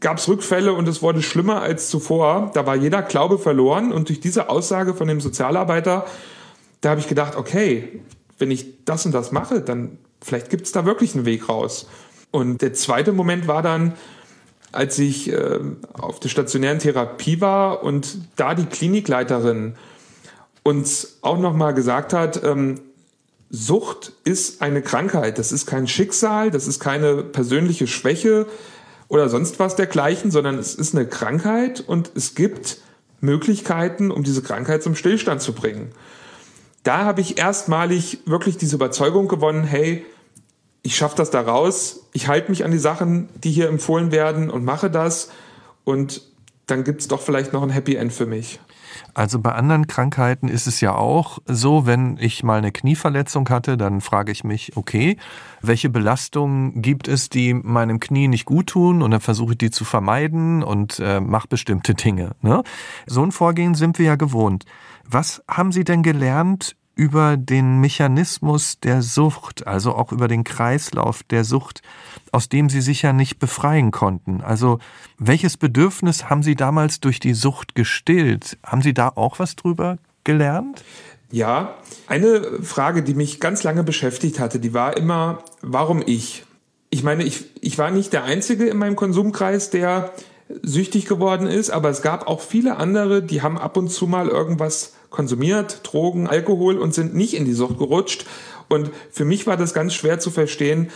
gab 0.00 0.18
es 0.18 0.28
Rückfälle 0.28 0.72
und 0.72 0.88
es 0.88 1.02
wurde 1.02 1.20
schlimmer 1.20 1.60
als 1.60 1.90
zuvor. 1.90 2.52
Da 2.54 2.64
war 2.64 2.76
jeder 2.76 3.02
Glaube 3.02 3.38
verloren. 3.38 3.92
Und 3.92 4.08
durch 4.08 4.20
diese 4.20 4.48
Aussage 4.48 4.94
von 4.94 5.08
dem 5.08 5.20
Sozialarbeiter, 5.20 6.06
da 6.80 6.90
habe 6.90 7.00
ich 7.00 7.08
gedacht, 7.08 7.36
okay, 7.36 8.00
wenn 8.38 8.52
ich 8.52 8.84
das 8.84 9.04
und 9.04 9.12
das 9.12 9.32
mache, 9.32 9.60
dann 9.60 9.98
vielleicht 10.22 10.48
gibt 10.48 10.66
es 10.66 10.72
da 10.72 10.86
wirklich 10.86 11.14
einen 11.14 11.24
Weg 11.24 11.48
raus. 11.48 11.88
Und 12.30 12.62
der 12.62 12.74
zweite 12.74 13.12
Moment 13.12 13.48
war 13.48 13.62
dann, 13.62 13.94
als 14.72 14.98
ich 14.98 15.32
äh, 15.32 15.58
auf 15.94 16.20
der 16.20 16.28
stationären 16.28 16.78
Therapie 16.78 17.40
war 17.40 17.82
und 17.82 18.18
da 18.36 18.54
die 18.54 18.66
Klinikleiterin 18.66 19.74
uns 20.62 21.18
auch 21.22 21.38
nochmal 21.38 21.74
gesagt 21.74 22.12
hat, 22.12 22.42
ähm, 22.44 22.80
Sucht 23.50 24.12
ist 24.24 24.60
eine 24.60 24.82
Krankheit, 24.82 25.38
das 25.38 25.52
ist 25.52 25.66
kein 25.66 25.86
Schicksal, 25.86 26.50
das 26.50 26.66
ist 26.66 26.80
keine 26.80 27.22
persönliche 27.22 27.86
Schwäche 27.86 28.46
oder 29.08 29.28
sonst 29.28 29.58
was 29.60 29.76
dergleichen, 29.76 30.30
sondern 30.30 30.58
es 30.58 30.74
ist 30.74 30.94
eine 30.94 31.06
Krankheit 31.06 31.80
und 31.80 32.10
es 32.14 32.34
gibt 32.34 32.78
Möglichkeiten, 33.20 34.10
um 34.10 34.24
diese 34.24 34.42
Krankheit 34.42 34.82
zum 34.82 34.94
Stillstand 34.94 35.40
zu 35.40 35.52
bringen. 35.52 35.92
Da 36.82 37.04
habe 37.04 37.20
ich 37.20 37.38
erstmalig 37.38 38.18
wirklich 38.26 38.58
diese 38.58 38.76
Überzeugung 38.76 39.28
gewonnen, 39.28 39.64
hey, 39.64 40.04
ich 40.82 40.96
schaffe 40.96 41.16
das 41.16 41.30
da 41.30 41.40
raus, 41.40 42.06
ich 42.12 42.28
halte 42.28 42.50
mich 42.50 42.64
an 42.64 42.70
die 42.70 42.78
Sachen, 42.78 43.28
die 43.42 43.50
hier 43.50 43.68
empfohlen 43.68 44.12
werden 44.12 44.50
und 44.50 44.64
mache 44.64 44.90
das 44.90 45.30
und 45.84 46.22
dann 46.66 46.84
gibt 46.84 47.00
es 47.00 47.08
doch 47.08 47.20
vielleicht 47.20 47.52
noch 47.52 47.62
ein 47.62 47.70
Happy 47.70 47.94
End 47.94 48.12
für 48.12 48.26
mich. 48.26 48.60
Also 49.14 49.40
bei 49.40 49.52
anderen 49.52 49.86
Krankheiten 49.86 50.48
ist 50.48 50.66
es 50.66 50.80
ja 50.80 50.94
auch 50.94 51.38
so, 51.46 51.86
wenn 51.86 52.16
ich 52.18 52.42
mal 52.42 52.58
eine 52.58 52.72
Knieverletzung 52.72 53.48
hatte, 53.48 53.76
dann 53.76 54.00
frage 54.00 54.32
ich 54.32 54.44
mich, 54.44 54.76
okay, 54.76 55.16
welche 55.62 55.88
Belastungen 55.88 56.82
gibt 56.82 57.08
es, 57.08 57.28
die 57.28 57.54
meinem 57.54 58.00
Knie 58.00 58.28
nicht 58.28 58.44
gut 58.44 58.68
tun 58.68 59.02
und 59.02 59.10
dann 59.10 59.20
versuche 59.20 59.52
ich 59.52 59.58
die 59.58 59.70
zu 59.70 59.84
vermeiden 59.84 60.62
und 60.62 60.98
äh, 61.00 61.20
mache 61.20 61.48
bestimmte 61.48 61.94
Dinge. 62.06 62.32
Ne? 62.42 62.62
So 63.06 63.22
ein 63.22 63.32
Vorgehen 63.32 63.74
sind 63.74 63.98
wir 63.98 64.06
ja 64.06 64.16
gewohnt. 64.16 64.64
Was 65.08 65.42
haben 65.48 65.72
Sie 65.72 65.84
denn 65.84 66.02
gelernt 66.02 66.76
über 66.96 67.36
den 67.36 67.78
Mechanismus 67.80 68.80
der 68.80 69.02
Sucht, 69.02 69.66
also 69.66 69.94
auch 69.94 70.12
über 70.12 70.28
den 70.28 70.44
Kreislauf 70.44 71.22
der 71.22 71.44
Sucht, 71.44 71.82
aus 72.32 72.48
dem 72.48 72.70
Sie 72.70 72.80
sich 72.80 73.02
ja 73.02 73.12
nicht 73.12 73.38
befreien 73.38 73.90
konnten. 73.90 74.40
Also 74.40 74.78
welches 75.18 75.58
Bedürfnis 75.58 76.30
haben 76.30 76.42
Sie 76.42 76.56
damals 76.56 76.98
durch 76.98 77.20
die 77.20 77.34
Sucht 77.34 77.74
gestillt? 77.74 78.58
Haben 78.64 78.80
Sie 78.80 78.94
da 78.94 79.12
auch 79.14 79.38
was 79.38 79.56
drüber 79.56 79.98
gelernt? 80.24 80.82
Ja, 81.30 81.74
eine 82.06 82.62
Frage, 82.62 83.02
die 83.02 83.14
mich 83.14 83.40
ganz 83.40 83.62
lange 83.62 83.84
beschäftigt 83.84 84.40
hatte, 84.40 84.58
die 84.58 84.72
war 84.72 84.96
immer, 84.96 85.42
warum 85.60 86.02
ich? 86.04 86.44
Ich 86.88 87.02
meine, 87.02 87.24
ich, 87.24 87.44
ich 87.60 87.76
war 87.76 87.90
nicht 87.90 88.14
der 88.14 88.24
Einzige 88.24 88.66
in 88.66 88.78
meinem 88.78 88.96
Konsumkreis, 88.96 89.68
der 89.68 90.12
süchtig 90.62 91.06
geworden 91.06 91.46
ist, 91.46 91.70
aber 91.70 91.90
es 91.90 92.00
gab 92.00 92.26
auch 92.26 92.40
viele 92.40 92.76
andere, 92.76 93.22
die 93.22 93.42
haben 93.42 93.58
ab 93.58 93.76
und 93.76 93.90
zu 93.90 94.06
mal 94.06 94.28
irgendwas 94.28 94.95
konsumiert, 95.16 95.80
Drogen, 95.82 96.28
Alkohol 96.28 96.78
und 96.78 96.94
sind 96.94 97.14
nicht 97.14 97.34
in 97.34 97.44
die 97.44 97.54
Sucht 97.54 97.78
gerutscht. 97.78 98.26
Und 98.68 98.90
für 99.10 99.24
mich 99.24 99.46
war 99.46 99.56
das 99.56 99.74
ganz 99.74 99.94
schwer 99.94 100.18
zu 100.18 100.30
verstehen, 100.30 100.90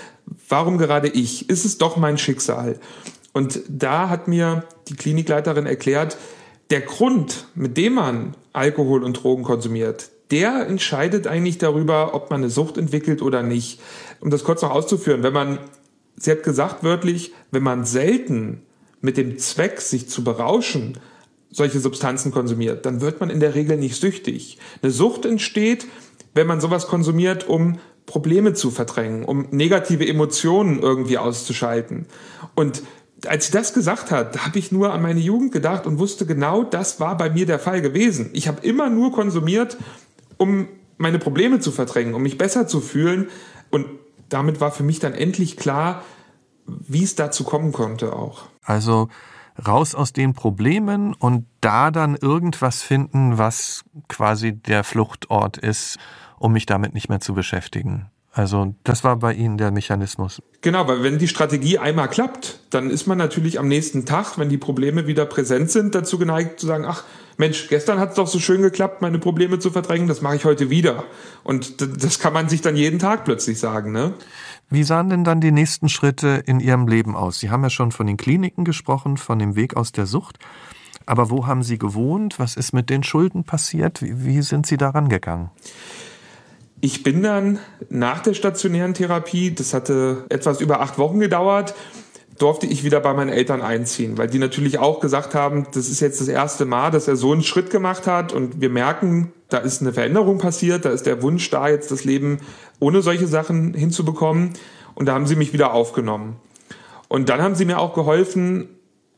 warum 0.49 0.79
gerade 0.79 1.09
ich? 1.09 1.49
Ist 1.49 1.65
es 1.65 1.79
doch 1.79 1.97
mein 1.97 2.19
Schicksal? 2.19 2.79
Und 3.33 3.63
da 3.69 4.09
hat 4.09 4.29
mir 4.29 4.65
die 4.89 4.95
Klinikleiterin 4.95 5.67
erklärt, 5.67 6.19
der 6.71 6.83
Grund, 6.83 7.47
mit 7.55 7.77
dem 7.77 7.95
man 7.95 8.35
Alkohol 8.53 9.03
und 9.03 9.15
Drogen 9.15 9.43
konsumiert, 9.43 10.11
der 10.31 10.67
entscheidet 10.69 11.27
eigentlich 11.27 11.59
darüber, 11.59 12.15
ob 12.15 12.31
man 12.31 12.43
eine 12.43 12.51
Sucht 12.51 12.77
entwickelt 12.77 13.23
oder 13.23 13.43
nicht. 13.43 13.81
Um 14.21 14.31
das 14.31 14.45
kurz 14.45 14.63
noch 14.63 14.71
auszuführen, 14.71 15.23
wenn 15.23 15.33
man, 15.33 15.59
sie 16.17 16.31
hat 16.31 16.43
gesagt 16.43 16.85
wörtlich, 16.85 17.33
wenn 17.51 17.63
man 17.63 17.85
selten 17.85 18.63
mit 19.01 19.17
dem 19.17 19.39
Zweck, 19.39 19.81
sich 19.81 20.09
zu 20.09 20.23
berauschen, 20.23 20.99
solche 21.51 21.81
Substanzen 21.81 22.33
konsumiert, 22.33 22.87
dann 22.87 23.01
wird 23.01 23.21
man 23.21 23.31
in 23.31 23.41
der 23.41 23.55
Regel 23.55 23.77
nicht 23.77 24.01
süchtig. 24.01 24.59
Eine 24.83 24.93
Sucht 24.93 25.25
entsteht, 25.25 25.87
wenn 26.35 26.47
man 26.47 26.61
sowas 26.61 26.87
konsumiert, 26.87 27.49
um 27.49 27.79
Probleme 28.07 28.55
zu 28.55 28.71
verdrängen, 28.71 29.25
um 29.25 29.47
negative 29.51 30.07
Emotionen 30.07 30.81
irgendwie 30.81 31.19
auszuschalten. 31.19 32.07
Und 32.55 32.83
als 33.27 33.47
sie 33.47 33.53
das 33.53 33.75
gesagt 33.75 34.11
hat, 34.11 34.45
habe 34.45 34.59
ich 34.59 34.73
nur 34.73 34.93
an 34.93 35.03
meine 35.03 35.21
Jugend 35.21 35.53
gedacht 35.53 35.87
und 35.87 35.99
wusste 35.99 36.27
genau, 36.27 36.65
das 36.65 37.01
war 37.01 37.17
bei 37.17 37.31
mir 37.31 37.47
der 37.47 37.59
Fall 37.59 37.83
gewesen. 37.83 38.31
Ich 38.33 38.49
habe 38.49 38.67
immer 38.67 38.89
nur 38.89 39.13
konsumiert, 39.13 39.77
um 40.39 40.69
meine 40.97 41.19
Probleme 41.19 41.61
zu 41.61 41.71
verdrängen, 41.71 42.15
um 42.15 42.23
mich 42.23 42.39
besser 42.39 42.67
zu 42.67 42.81
fühlen. 42.81 43.29
Und 43.71 43.87
damit 44.29 44.61
war 44.61 44.71
für 44.71 44.83
mich 44.83 45.01
dann 45.01 45.15
endlich 45.15 45.57
klar, 45.57 46.03
wie 46.67 47.03
es 47.03 47.15
dazu 47.15 47.45
kommen 47.45 47.73
konnte 47.73 48.13
auch. 48.15 48.43
Also 48.63 49.09
raus 49.67 49.95
aus 49.95 50.13
den 50.13 50.35
Problemen 50.35 51.15
und 51.15 51.47
da 51.61 51.91
dann 51.91 52.17
irgendwas 52.17 52.83
finden, 52.83 53.39
was 53.39 53.85
quasi 54.09 54.53
der 54.53 54.85
Fluchtort 54.85 55.57
ist, 55.59 55.99
um 56.39 56.53
mich 56.53 56.67
damit 56.67 56.95
nicht 56.95 57.09
mehr 57.09 57.21
zu 57.21 57.35
beschäftigen. 57.35 58.11
Also 58.33 58.75
das 58.85 59.03
war 59.03 59.17
bei 59.17 59.35
Ihnen 59.35 59.59
der 59.59 59.73
Mechanismus. 59.73 60.41
Genau, 60.61 60.87
weil 60.87 61.03
wenn 61.03 61.19
die 61.19 61.27
Strategie 61.27 61.79
einmal 61.79 62.09
klappt, 62.09 62.61
dann 62.71 62.89
ist 62.89 63.07
man 63.07 63.19
natürlich 63.19 63.59
am 63.59 63.67
nächsten 63.67 64.07
Tag, 64.07 64.39
wenn 64.39 64.49
die 64.49 64.59
Probleme 64.59 65.09
wieder 65.09 65.27
präsent 65.27 65.71
sind, 65.71 65.97
dazu 65.97 66.17
geneigt 66.17 66.61
zu 66.61 66.67
sagen, 66.67 66.85
ach 66.87 67.03
Mensch, 67.39 67.69
gestern 67.69 67.99
hat 67.99 68.11
es 68.11 68.17
doch 68.17 68.29
so 68.29 68.39
schön 68.39 68.61
geklappt, 68.61 69.01
meine 69.01 69.19
Probleme 69.19 69.59
zu 69.59 69.71
verdrängen, 69.71 70.07
das 70.07 70.21
mache 70.21 70.37
ich 70.37 70.45
heute 70.45 70.69
wieder. 70.69 71.05
Und 71.43 71.81
das 71.81 72.19
kann 72.19 72.35
man 72.35 72.51
sich 72.51 72.61
dann 72.61 72.77
jeden 72.77 72.99
Tag 72.99 73.25
plötzlich 73.25 73.59
sagen. 73.59 73.93
Ne? 73.93 74.13
Wie 74.73 74.85
sahen 74.85 75.11
denn 75.11 75.25
dann 75.25 75.41
die 75.41 75.51
nächsten 75.51 75.89
Schritte 75.89 76.45
in 76.47 76.61
Ihrem 76.61 76.87
Leben 76.87 77.17
aus? 77.17 77.41
Sie 77.41 77.51
haben 77.51 77.65
ja 77.65 77.71
schon 77.71 77.91
von 77.91 78.07
den 78.07 78.17
Kliniken 78.17 78.65
gesprochen, 78.65 79.17
von 79.17 79.41
dem 79.41 79.57
Weg 79.57 79.77
aus 79.77 79.91
der 79.91 80.07
Sucht. 80.07 80.39
Aber 81.07 81.29
wo 81.29 81.49
haben 81.49 81.65
Sie 81.65 81.77
gewohnt? 81.77 82.39
Was 82.39 82.57
ist 82.57 82.73
mit 82.73 82.89
den 82.89 83.03
Schulden 83.03 83.43
passiert? 83.43 84.01
Wie, 84.01 84.25
wie 84.25 84.43
sind 84.43 84.67
Sie 84.67 84.77
daran 84.77 85.09
gegangen? 85.09 85.51
Ich 86.81 87.03
bin 87.03 87.21
dann 87.25 87.59
nach 87.89 88.21
der 88.21 88.33
stationären 88.33 88.95
Therapie, 88.95 89.53
das 89.53 89.75
hatte 89.75 90.25
etwas 90.29 90.61
über 90.61 90.81
acht 90.81 90.99
Wochen 90.99 91.19
gedauert, 91.19 91.75
durfte 92.41 92.67
ich 92.67 92.85
wieder 92.85 93.01
bei 93.01 93.13
meinen 93.13 93.31
Eltern 93.31 93.61
einziehen, 93.61 94.17
weil 94.17 94.27
die 94.27 94.39
natürlich 94.39 94.79
auch 94.79 95.01
gesagt 95.01 95.35
haben, 95.35 95.67
das 95.73 95.91
ist 95.91 96.01
jetzt 96.01 96.23
das 96.23 96.29
erste 96.29 96.65
Mal, 96.65 96.91
dass 96.91 97.07
er 97.07 97.17
so 97.17 97.33
einen 97.33 97.43
Schritt 97.43 97.71
gemacht 97.71 98.07
hat. 98.07 98.33
Und 98.33 98.63
wir 98.63 98.71
merken, 98.71 99.33
da 99.51 99.59
ist 99.59 99.83
eine 99.83 99.93
Veränderung 99.93 100.39
passiert, 100.39 100.87
da 100.87 100.91
ist 100.91 101.05
der 101.05 101.23
Wunsch 101.23 101.51
da, 101.51 101.69
jetzt 101.69 101.91
das 101.91 102.05
Leben 102.05 102.39
ohne 102.79 103.03
solche 103.03 103.27
Sachen 103.27 103.75
hinzubekommen. 103.75 104.55
Und 104.95 105.07
da 105.07 105.15
haben 105.15 105.27
sie 105.27 105.37
mich 105.37 105.53
wieder 105.53 105.75
aufgenommen. 105.75 106.37
Und 107.09 107.29
dann 107.29 107.43
haben 107.43 107.55
sie 107.55 107.67
mir 107.67 107.79
auch 107.79 107.93
geholfen, 107.93 108.71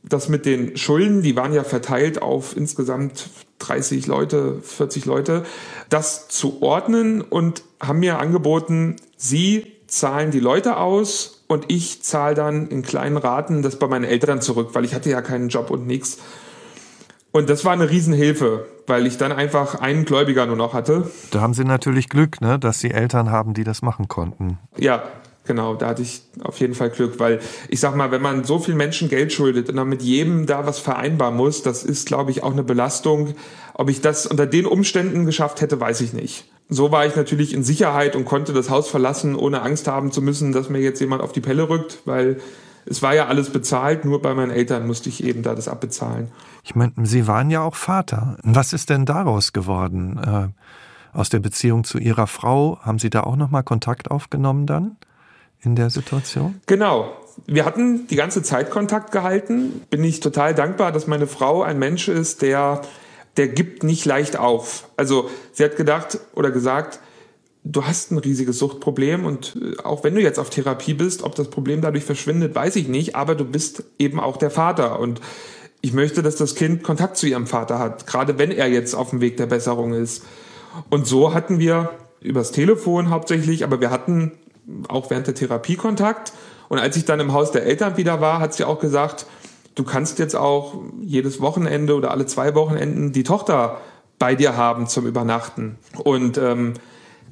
das 0.02 0.28
mit 0.28 0.44
den 0.44 0.76
Schulden, 0.76 1.22
die 1.22 1.36
waren 1.36 1.52
ja 1.52 1.62
verteilt 1.62 2.20
auf 2.20 2.56
insgesamt 2.56 3.30
30 3.60 4.08
Leute, 4.08 4.60
40 4.62 5.04
Leute, 5.04 5.44
das 5.88 6.26
zu 6.26 6.60
ordnen 6.60 7.20
und 7.20 7.62
haben 7.80 8.00
mir 8.00 8.18
angeboten, 8.18 8.96
sie 9.16 9.66
zahlen 9.86 10.32
die 10.32 10.40
Leute 10.40 10.78
aus 10.78 11.41
und 11.52 11.66
ich 11.68 12.02
zahle 12.02 12.34
dann 12.34 12.68
in 12.68 12.82
kleinen 12.82 13.16
Raten 13.16 13.62
das 13.62 13.78
bei 13.78 13.86
meinen 13.86 14.04
Eltern 14.04 14.40
zurück, 14.40 14.70
weil 14.72 14.84
ich 14.84 14.94
hatte 14.94 15.10
ja 15.10 15.22
keinen 15.22 15.48
Job 15.48 15.70
und 15.70 15.86
nichts. 15.86 16.18
Und 17.30 17.48
das 17.48 17.64
war 17.64 17.72
eine 17.72 17.88
Riesenhilfe, 17.88 18.66
weil 18.86 19.06
ich 19.06 19.16
dann 19.16 19.32
einfach 19.32 19.76
einen 19.76 20.04
Gläubiger 20.04 20.44
nur 20.46 20.56
noch 20.56 20.74
hatte. 20.74 21.10
Da 21.30 21.40
haben 21.40 21.54
Sie 21.54 21.64
natürlich 21.64 22.08
Glück, 22.08 22.40
ne, 22.40 22.58
dass 22.58 22.80
Sie 22.80 22.90
Eltern 22.90 23.30
haben, 23.30 23.54
die 23.54 23.64
das 23.64 23.82
machen 23.82 24.08
konnten. 24.08 24.58
Ja, 24.76 25.02
Genau, 25.44 25.74
da 25.74 25.88
hatte 25.88 26.02
ich 26.02 26.22
auf 26.44 26.60
jeden 26.60 26.74
Fall 26.74 26.90
Glück, 26.90 27.18
weil 27.18 27.40
ich 27.68 27.80
sag 27.80 27.96
mal, 27.96 28.12
wenn 28.12 28.22
man 28.22 28.44
so 28.44 28.60
viel 28.60 28.76
Menschen 28.76 29.08
Geld 29.08 29.32
schuldet 29.32 29.68
und 29.68 29.74
dann 29.74 29.88
mit 29.88 30.00
jedem 30.00 30.46
da 30.46 30.66
was 30.66 30.78
vereinbaren 30.78 31.36
muss, 31.36 31.64
das 31.64 31.82
ist, 31.82 32.06
glaube 32.06 32.30
ich, 32.30 32.44
auch 32.44 32.52
eine 32.52 32.62
Belastung. 32.62 33.34
Ob 33.74 33.90
ich 33.90 34.00
das 34.00 34.24
unter 34.24 34.46
den 34.46 34.66
Umständen 34.66 35.26
geschafft 35.26 35.60
hätte, 35.60 35.80
weiß 35.80 36.00
ich 36.02 36.12
nicht. 36.12 36.51
So 36.72 36.90
war 36.90 37.06
ich 37.06 37.16
natürlich 37.16 37.54
in 37.54 37.62
Sicherheit 37.62 38.16
und 38.16 38.24
konnte 38.24 38.52
das 38.52 38.70
Haus 38.70 38.88
verlassen, 38.88 39.34
ohne 39.34 39.62
Angst 39.62 39.88
haben 39.88 40.10
zu 40.10 40.22
müssen, 40.22 40.52
dass 40.52 40.68
mir 40.68 40.80
jetzt 40.80 41.00
jemand 41.00 41.22
auf 41.22 41.32
die 41.32 41.40
Pelle 41.40 41.68
rückt, 41.68 41.98
weil 42.04 42.40
es 42.86 43.02
war 43.02 43.14
ja 43.14 43.26
alles 43.26 43.50
bezahlt, 43.50 44.04
nur 44.04 44.22
bei 44.22 44.34
meinen 44.34 44.50
Eltern 44.50 44.86
musste 44.86 45.08
ich 45.08 45.22
eben 45.22 45.42
da 45.42 45.54
das 45.54 45.68
abbezahlen. 45.68 46.28
Ich 46.64 46.74
meine, 46.74 46.92
Sie 47.02 47.26
waren 47.26 47.50
ja 47.50 47.62
auch 47.62 47.76
Vater. 47.76 48.36
Was 48.42 48.72
ist 48.72 48.90
denn 48.90 49.06
daraus 49.06 49.52
geworden? 49.52 50.18
Äh, 50.18 51.16
aus 51.16 51.28
der 51.28 51.40
Beziehung 51.40 51.84
zu 51.84 51.98
Ihrer 51.98 52.26
Frau, 52.26 52.78
haben 52.80 52.98
Sie 52.98 53.10
da 53.10 53.22
auch 53.22 53.36
nochmal 53.36 53.62
Kontakt 53.62 54.10
aufgenommen 54.10 54.66
dann? 54.66 54.96
in 55.62 55.76
der 55.76 55.90
Situation? 55.90 56.60
Genau. 56.66 57.12
Wir 57.46 57.64
hatten 57.64 58.06
die 58.08 58.16
ganze 58.16 58.42
Zeit 58.42 58.70
Kontakt 58.70 59.12
gehalten. 59.12 59.82
Bin 59.88 60.04
ich 60.04 60.20
total 60.20 60.54
dankbar, 60.54 60.92
dass 60.92 61.06
meine 61.06 61.26
Frau 61.26 61.62
ein 61.62 61.78
Mensch 61.78 62.08
ist, 62.08 62.42
der, 62.42 62.82
der 63.36 63.48
gibt 63.48 63.82
nicht 63.82 64.04
leicht 64.04 64.36
auf. 64.36 64.88
Also 64.96 65.30
sie 65.52 65.64
hat 65.64 65.76
gedacht 65.76 66.18
oder 66.34 66.50
gesagt, 66.50 67.00
du 67.64 67.84
hast 67.84 68.10
ein 68.10 68.18
riesiges 68.18 68.58
Suchtproblem 68.58 69.24
und 69.24 69.56
äh, 69.60 69.82
auch 69.82 70.04
wenn 70.04 70.14
du 70.14 70.20
jetzt 70.20 70.38
auf 70.38 70.50
Therapie 70.50 70.94
bist, 70.94 71.22
ob 71.22 71.34
das 71.34 71.48
Problem 71.48 71.80
dadurch 71.80 72.04
verschwindet, 72.04 72.54
weiß 72.54 72.76
ich 72.76 72.88
nicht, 72.88 73.16
aber 73.16 73.34
du 73.34 73.44
bist 73.44 73.84
eben 73.98 74.20
auch 74.20 74.36
der 74.36 74.50
Vater 74.50 74.98
und 74.98 75.20
ich 75.80 75.92
möchte, 75.92 76.22
dass 76.22 76.36
das 76.36 76.54
Kind 76.54 76.82
Kontakt 76.82 77.16
zu 77.16 77.26
ihrem 77.26 77.46
Vater 77.46 77.78
hat, 77.78 78.06
gerade 78.06 78.38
wenn 78.38 78.52
er 78.52 78.68
jetzt 78.68 78.94
auf 78.94 79.10
dem 79.10 79.20
Weg 79.20 79.36
der 79.36 79.46
Besserung 79.46 79.94
ist. 79.94 80.24
Und 80.90 81.06
so 81.06 81.34
hatten 81.34 81.58
wir 81.58 81.90
übers 82.20 82.52
Telefon 82.52 83.10
hauptsächlich, 83.10 83.64
aber 83.64 83.80
wir 83.80 83.90
hatten 83.90 84.32
auch 84.88 85.10
während 85.10 85.26
der 85.26 85.34
Therapie 85.34 85.74
Kontakt. 85.74 86.32
Und 86.68 86.78
als 86.78 86.96
ich 86.96 87.04
dann 87.04 87.18
im 87.18 87.32
Haus 87.32 87.50
der 87.50 87.64
Eltern 87.66 87.96
wieder 87.96 88.20
war, 88.20 88.38
hat 88.38 88.54
sie 88.54 88.64
auch 88.64 88.78
gesagt, 88.78 89.26
du 89.74 89.84
kannst 89.84 90.18
jetzt 90.18 90.36
auch 90.36 90.74
jedes 91.00 91.40
Wochenende 91.40 91.94
oder 91.94 92.10
alle 92.10 92.26
zwei 92.26 92.54
Wochenenden 92.54 93.12
die 93.12 93.22
Tochter 93.22 93.80
bei 94.18 94.34
dir 94.34 94.56
haben 94.56 94.86
zum 94.86 95.06
Übernachten. 95.06 95.78
Und 96.04 96.38
ähm, 96.38 96.74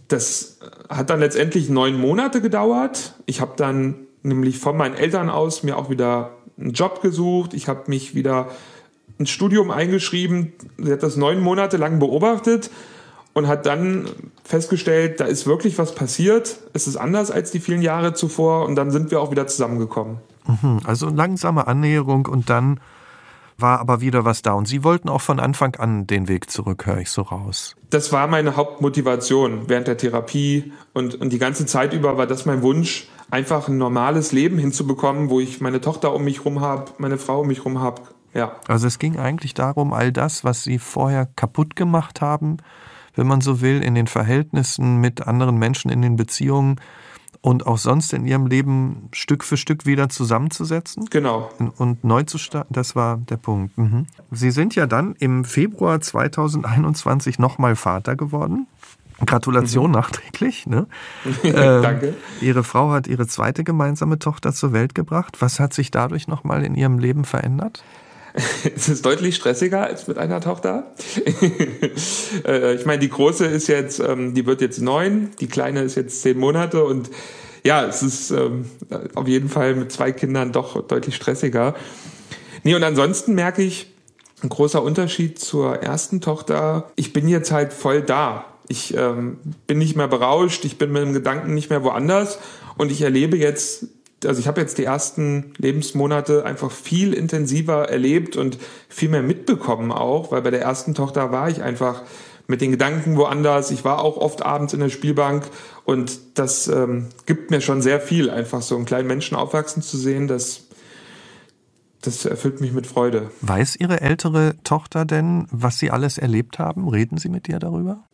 das 0.09 0.59
hat 0.89 1.11
dann 1.11 1.21
letztendlich 1.21 1.69
neun 1.69 1.99
Monate 1.99 2.41
gedauert. 2.41 3.15
Ich 3.27 3.41
habe 3.41 3.53
dann 3.57 4.07
nämlich 4.23 4.59
von 4.59 4.77
meinen 4.77 4.95
Eltern 4.95 5.31
aus 5.31 5.63
mir 5.63 5.77
auch 5.77 5.89
wieder 5.89 6.33
einen 6.59 6.73
Job 6.73 7.01
gesucht. 7.01 7.55
Ich 7.55 7.69
habe 7.69 7.85
mich 7.87 8.15
wieder 8.15 8.49
ins 9.19 9.31
Studium 9.31 9.71
eingeschrieben. 9.71 10.53
Sie 10.79 10.93
hat 10.93 11.03
das 11.03 11.17
neun 11.17 11.41
Monate 11.41 11.77
lang 11.77 11.99
beobachtet 12.01 12.71
und 13.35 13.47
hat 13.47 13.67
dann 13.67 14.09
festgestellt, 14.45 15.21
da 15.21 15.27
ist 15.27 15.47
wirklich 15.47 15.79
was 15.79 15.95
passiert. 15.95 16.59
Es 16.73 16.87
ist 16.87 16.97
anders 16.97 17.31
als 17.31 17.51
die 17.51 17.61
vielen 17.61 17.83
Jahre 17.83 18.15
zuvor 18.15 18.67
und 18.67 18.75
dann 18.75 18.91
sind 18.91 19.11
wir 19.11 19.21
auch 19.21 19.31
wieder 19.31 19.47
zusammengekommen. 19.47 20.19
Mhm, 20.63 20.81
also 20.85 21.09
langsame 21.09 21.67
Annäherung 21.67 22.27
und 22.27 22.51
dann 22.51 22.81
war 23.59 23.81
aber 23.81 24.01
wieder 24.01 24.25
was 24.25 24.43
da. 24.43 24.53
Und 24.53 24.67
Sie 24.67 24.85
wollten 24.85 25.09
auch 25.09 25.21
von 25.21 25.39
Anfang 25.39 25.77
an 25.77 26.07
den 26.07 26.29
Weg 26.29 26.51
zurück, 26.51 26.87
höre 26.87 26.99
ich 26.99 27.11
so 27.11 27.23
raus. 27.23 27.77
Das 27.91 28.13
war 28.13 28.27
meine 28.27 28.57
Hauptmotivation 28.57 29.69
während 29.69 29.87
der 29.87 29.97
Therapie 29.97 30.73
und, 30.93 31.15
und 31.15 31.33
die 31.33 31.39
ganze 31.39 31.67
Zeit 31.67 31.93
über 31.93 32.17
war 32.17 32.27
das 32.27 32.47
mein 32.47 32.63
Wunsch, 32.63 33.09
einfach 33.31 33.69
ein 33.69 33.79
normales 33.79 34.33
Leben 34.33 34.59
hinzubekommen, 34.59 35.31
wo 35.31 35.41
ich 35.41 35.61
meine 35.61 35.81
Tochter 35.81 36.15
um 36.15 36.25
mich 36.25 36.45
rum 36.45 36.61
habe, 36.61 36.93
meine 36.99 37.19
Frau 37.19 37.41
um 37.41 37.49
mich 37.49 37.65
rum 37.65 37.81
habe. 37.81 38.03
Ja. 38.35 38.57
Also 38.69 38.87
es 38.87 38.99
ging 38.99 39.19
eigentlich 39.19 39.55
darum, 39.55 39.93
all 39.93 40.13
das, 40.13 40.45
was 40.45 40.63
Sie 40.63 40.79
vorher 40.79 41.27
kaputt 41.27 41.75
gemacht 41.77 42.21
haben, 42.21 42.59
wenn 43.15 43.27
man 43.27 43.41
so 43.41 43.61
will, 43.61 43.83
in 43.83 43.95
den 43.95 44.07
Verhältnissen 44.07 44.99
mit 44.99 45.27
anderen 45.27 45.59
Menschen, 45.59 45.91
in 45.91 46.01
den 46.01 46.17
Beziehungen 46.17 46.77
und 47.43 47.67
auch 47.67 47.79
sonst 47.79 48.13
in 48.13 48.27
ihrem 48.27 48.47
Leben 48.47 49.09
Stück 49.13 49.45
für 49.45 49.57
Stück 49.57 49.87
wieder 49.87 50.09
zusammenzusetzen? 50.09 51.07
Genau. 51.11 51.51
Und 51.77 52.05
neu 52.05 52.23
zu 52.25 52.39
starten, 52.39 52.75
das 52.75 52.95
war 52.95 53.17
der 53.17 53.39
Punkt. 53.39 53.77
Mhm. 53.79 54.07
Sie 54.31 54.51
sind 54.51 54.75
ja 54.75 54.87
dann 54.87 55.15
im 55.19 55.45
Februar 55.45 56.01
2021 56.01 57.39
nochmal 57.39 57.77
Vater 57.77 58.17
geworden. 58.17 58.67
Gratulation 59.25 59.87
mhm. 59.87 59.93
nachträglich. 59.93 60.67
Ne? 60.67 60.87
ähm, 61.45 61.83
Danke. 61.83 62.15
Ihre 62.41 62.65
Frau 62.65 62.91
hat 62.91 63.07
ihre 63.07 63.27
zweite 63.27 63.65
gemeinsame 63.65 64.19
Tochter 64.19 64.53
zur 64.53 64.73
Welt 64.73 64.95
gebracht. 64.95 65.41
Was 65.41 65.61
hat 65.61 65.75
sich 65.75 65.91
dadurch 65.91 66.29
nochmal 66.29 66.65
in 66.65 66.75
ihrem 66.75 66.99
Leben 66.99 67.25
verändert? 67.25 67.83
es 68.77 68.89
ist 68.89 69.05
deutlich 69.05 69.37
stressiger 69.37 69.83
als 69.83 70.07
mit 70.07 70.19
einer 70.19 70.41
Tochter. 70.41 70.95
Äh, 72.47 72.75
ich 72.75 72.87
meine, 72.87 73.01
die 73.01 73.09
große 73.09 73.45
ist 73.45 73.67
jetzt, 73.67 73.99
ähm, 73.99 74.35
die 74.35 74.47
wird 74.47 74.61
jetzt 74.61 74.81
neun, 74.81 75.31
die 75.41 75.49
kleine 75.49 75.83
ist 75.83 75.97
jetzt 75.97 76.23
zehn 76.23 76.39
Monate 76.39 76.85
und 76.85 77.11
ja, 77.65 77.85
es 77.85 78.03
ist 78.03 78.31
ähm, 78.31 78.67
auf 79.15 79.27
jeden 79.27 79.49
Fall 79.49 79.75
mit 79.75 79.91
zwei 79.91 80.13
Kindern 80.13 80.53
doch 80.53 80.87
deutlich 80.87 81.17
stressiger. 81.17 81.75
Nee, 82.63 82.75
und 82.75 82.85
ansonsten 82.85 83.35
merke 83.35 83.63
ich, 83.63 83.93
ein 84.43 84.49
großer 84.49 84.83
Unterschied 84.83 85.39
zur 85.39 85.83
ersten 85.83 86.21
Tochter. 86.21 86.91
Ich 86.97 87.13
bin 87.13 87.29
jetzt 87.29 87.53
halt 87.53 87.73
voll 87.73 88.01
da. 88.01 88.47
Ich 88.69 88.97
ähm, 88.97 89.39
bin 89.67 89.79
nicht 89.79 89.97
mehr 89.97 90.09
berauscht, 90.09 90.65
ich 90.65 90.79
bin 90.79 90.93
mit 90.93 91.03
dem 91.03 91.13
Gedanken 91.13 91.55
nicht 91.55 91.71
mehr 91.71 91.83
woanders 91.83 92.39
und 92.79 92.93
ich 92.93 93.03
erlebe 93.03 93.37
jetzt 93.37 93.87
also 94.25 94.41
ich 94.41 94.47
habe 94.47 94.61
jetzt 94.61 94.79
die 94.79 94.85
ersten 94.85 95.53
Lebensmonate 95.57 96.45
einfach 96.45 96.71
viel 96.71 97.15
intensiver 97.15 97.89
erlebt 97.89 98.37
und 98.37 98.59
viel 98.89 99.09
mehr 99.09 99.23
mitbekommen 99.23 99.93
auch, 99.93 100.31
weil 100.31 100.43
bei 100.43 100.51
der 100.51 100.63
ersten 100.63 100.95
Tochter 100.95 101.33
war 101.33 101.49
ich 101.49 101.63
einfach 101.63 102.03
mit 102.47 102.61
den 102.61 102.73
Gedanken 102.73 103.17
woanders. 103.17 103.71
Ich 103.71 103.85
war 103.85 104.03
auch 104.03 104.17
oft 104.17 104.43
abends 104.43 104.75
in 104.75 104.81
der 104.81 104.91
Spielbank 104.91 105.49
und 105.85 106.19
das 106.35 106.69
ähm, 106.69 107.07
gibt 107.25 107.51
mir 107.51 107.61
schon 107.61 107.81
sehr 107.81 108.01
viel, 108.01 108.29
einfach 108.29 108.61
so 108.61 108.77
einen 108.77 108.85
kleinen 108.85 109.09
Menschen 109.09 109.37
aufwachsen 109.37 109.83
zu 109.83 109.97
sehen. 109.97 110.29
Das, 110.29 110.67
das 112.03 112.25
erfüllt 112.27 112.61
mich 112.61 112.73
mit 112.73 112.87
Freude. 112.87 113.31
Weiß 113.41 113.77
Ihre 113.77 114.01
ältere 114.01 114.55
Tochter 114.65 115.05
denn, 115.05 115.47
was 115.51 115.79
Sie 115.79 115.91
alles 115.91 116.19
erlebt 116.19 116.59
haben? 116.59 116.89
Reden 116.89 117.17
Sie 117.19 117.29
mit 117.29 117.49
ihr 117.49 117.61
darüber? 117.61 118.05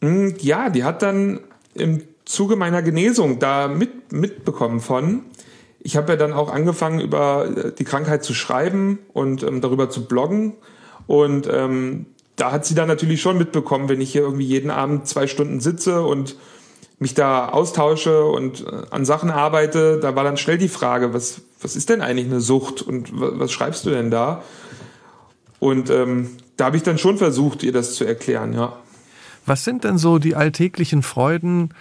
Hm, 0.00 0.34
ja, 0.40 0.70
die 0.70 0.84
hat 0.84 1.02
dann 1.02 1.40
im 1.74 2.02
Zuge 2.24 2.56
meiner 2.56 2.82
Genesung 2.82 3.38
da 3.38 3.68
mit, 3.68 4.12
mitbekommen 4.12 4.80
von. 4.80 5.22
Ich 5.80 5.96
habe 5.96 6.12
ja 6.12 6.16
dann 6.16 6.32
auch 6.32 6.50
angefangen, 6.50 7.00
über 7.00 7.46
äh, 7.46 7.72
die 7.72 7.84
Krankheit 7.84 8.24
zu 8.24 8.34
schreiben 8.34 8.98
und 9.12 9.42
ähm, 9.42 9.60
darüber 9.60 9.90
zu 9.90 10.06
bloggen. 10.06 10.54
Und 11.06 11.46
ähm, 11.50 12.06
da 12.36 12.52
hat 12.52 12.64
sie 12.64 12.74
dann 12.74 12.88
natürlich 12.88 13.20
schon 13.20 13.38
mitbekommen, 13.38 13.88
wenn 13.88 14.00
ich 14.00 14.12
hier 14.12 14.22
irgendwie 14.22 14.46
jeden 14.46 14.70
Abend 14.70 15.06
zwei 15.06 15.26
Stunden 15.26 15.60
sitze 15.60 16.02
und 16.02 16.36
mich 16.98 17.14
da 17.14 17.48
austausche 17.48 18.24
und 18.24 18.66
äh, 18.66 18.82
an 18.90 19.04
Sachen 19.04 19.30
arbeite, 19.30 19.98
da 20.00 20.16
war 20.16 20.24
dann 20.24 20.36
schnell 20.36 20.58
die 20.58 20.68
Frage, 20.68 21.12
was, 21.12 21.42
was 21.60 21.76
ist 21.76 21.90
denn 21.90 22.00
eigentlich 22.00 22.26
eine 22.26 22.40
Sucht 22.40 22.82
und 22.82 23.10
was 23.12 23.52
schreibst 23.52 23.84
du 23.84 23.90
denn 23.90 24.10
da? 24.10 24.42
Und 25.58 25.90
ähm, 25.90 26.30
da 26.56 26.66
habe 26.66 26.76
ich 26.76 26.82
dann 26.82 26.98
schon 26.98 27.18
versucht, 27.18 27.62
ihr 27.62 27.72
das 27.72 27.94
zu 27.94 28.04
erklären, 28.04 28.52
ja. 28.52 28.76
Was 29.46 29.64
sind 29.64 29.84
denn 29.84 29.98
so 29.98 30.18
die 30.18 30.36
alltäglichen 30.36 31.02
Freuden, 31.02 31.74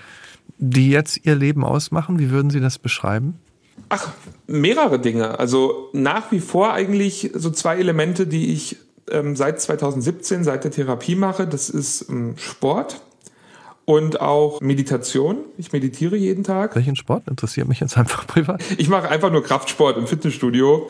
die 0.58 0.90
jetzt 0.90 1.26
Ihr 1.26 1.36
Leben 1.36 1.64
ausmachen? 1.64 2.20
Wie 2.20 2.30
würden 2.30 2.50
Sie 2.50 2.60
das 2.60 2.80
beschreiben? 2.80 3.40
Ach, 3.90 4.12
mehrere 4.48 5.00
Dinge. 5.00 5.40
Also 5.40 5.90
nach 5.94 6.32
wie 6.32 6.40
vor 6.40 6.74
eigentlich 6.74 7.32
so 7.34 7.50
zwei 7.50 7.78
Elemente, 7.78 8.28
die 8.28 8.54
ich 8.54 8.78
ähm, 9.10 9.36
seit 9.36 9.62
2017, 9.62 10.44
seit 10.44 10.64
der 10.64 10.72
Therapie 10.72 11.16
mache. 11.16 11.48
Das 11.48 11.70
ist 11.70 12.10
ähm, 12.10 12.36
Sport 12.38 13.02
und 13.86 14.22
auch 14.22 14.62
Meditation. 14.62 15.38
Ich 15.58 15.72
meditiere 15.74 16.16
jeden 16.16 16.44
Tag. 16.44 16.76
Welchen 16.76 16.96
Sport 16.96 17.28
interessiert 17.28 17.68
mich 17.68 17.80
jetzt 17.80 17.98
einfach 17.98 18.26
privat? 18.28 18.64
Ich 18.78 18.90
mache 18.90 19.10
einfach 19.10 19.32
nur 19.32 19.44
Kraftsport 19.44 19.98
im 19.98 20.08
Fitnessstudio, 20.08 20.90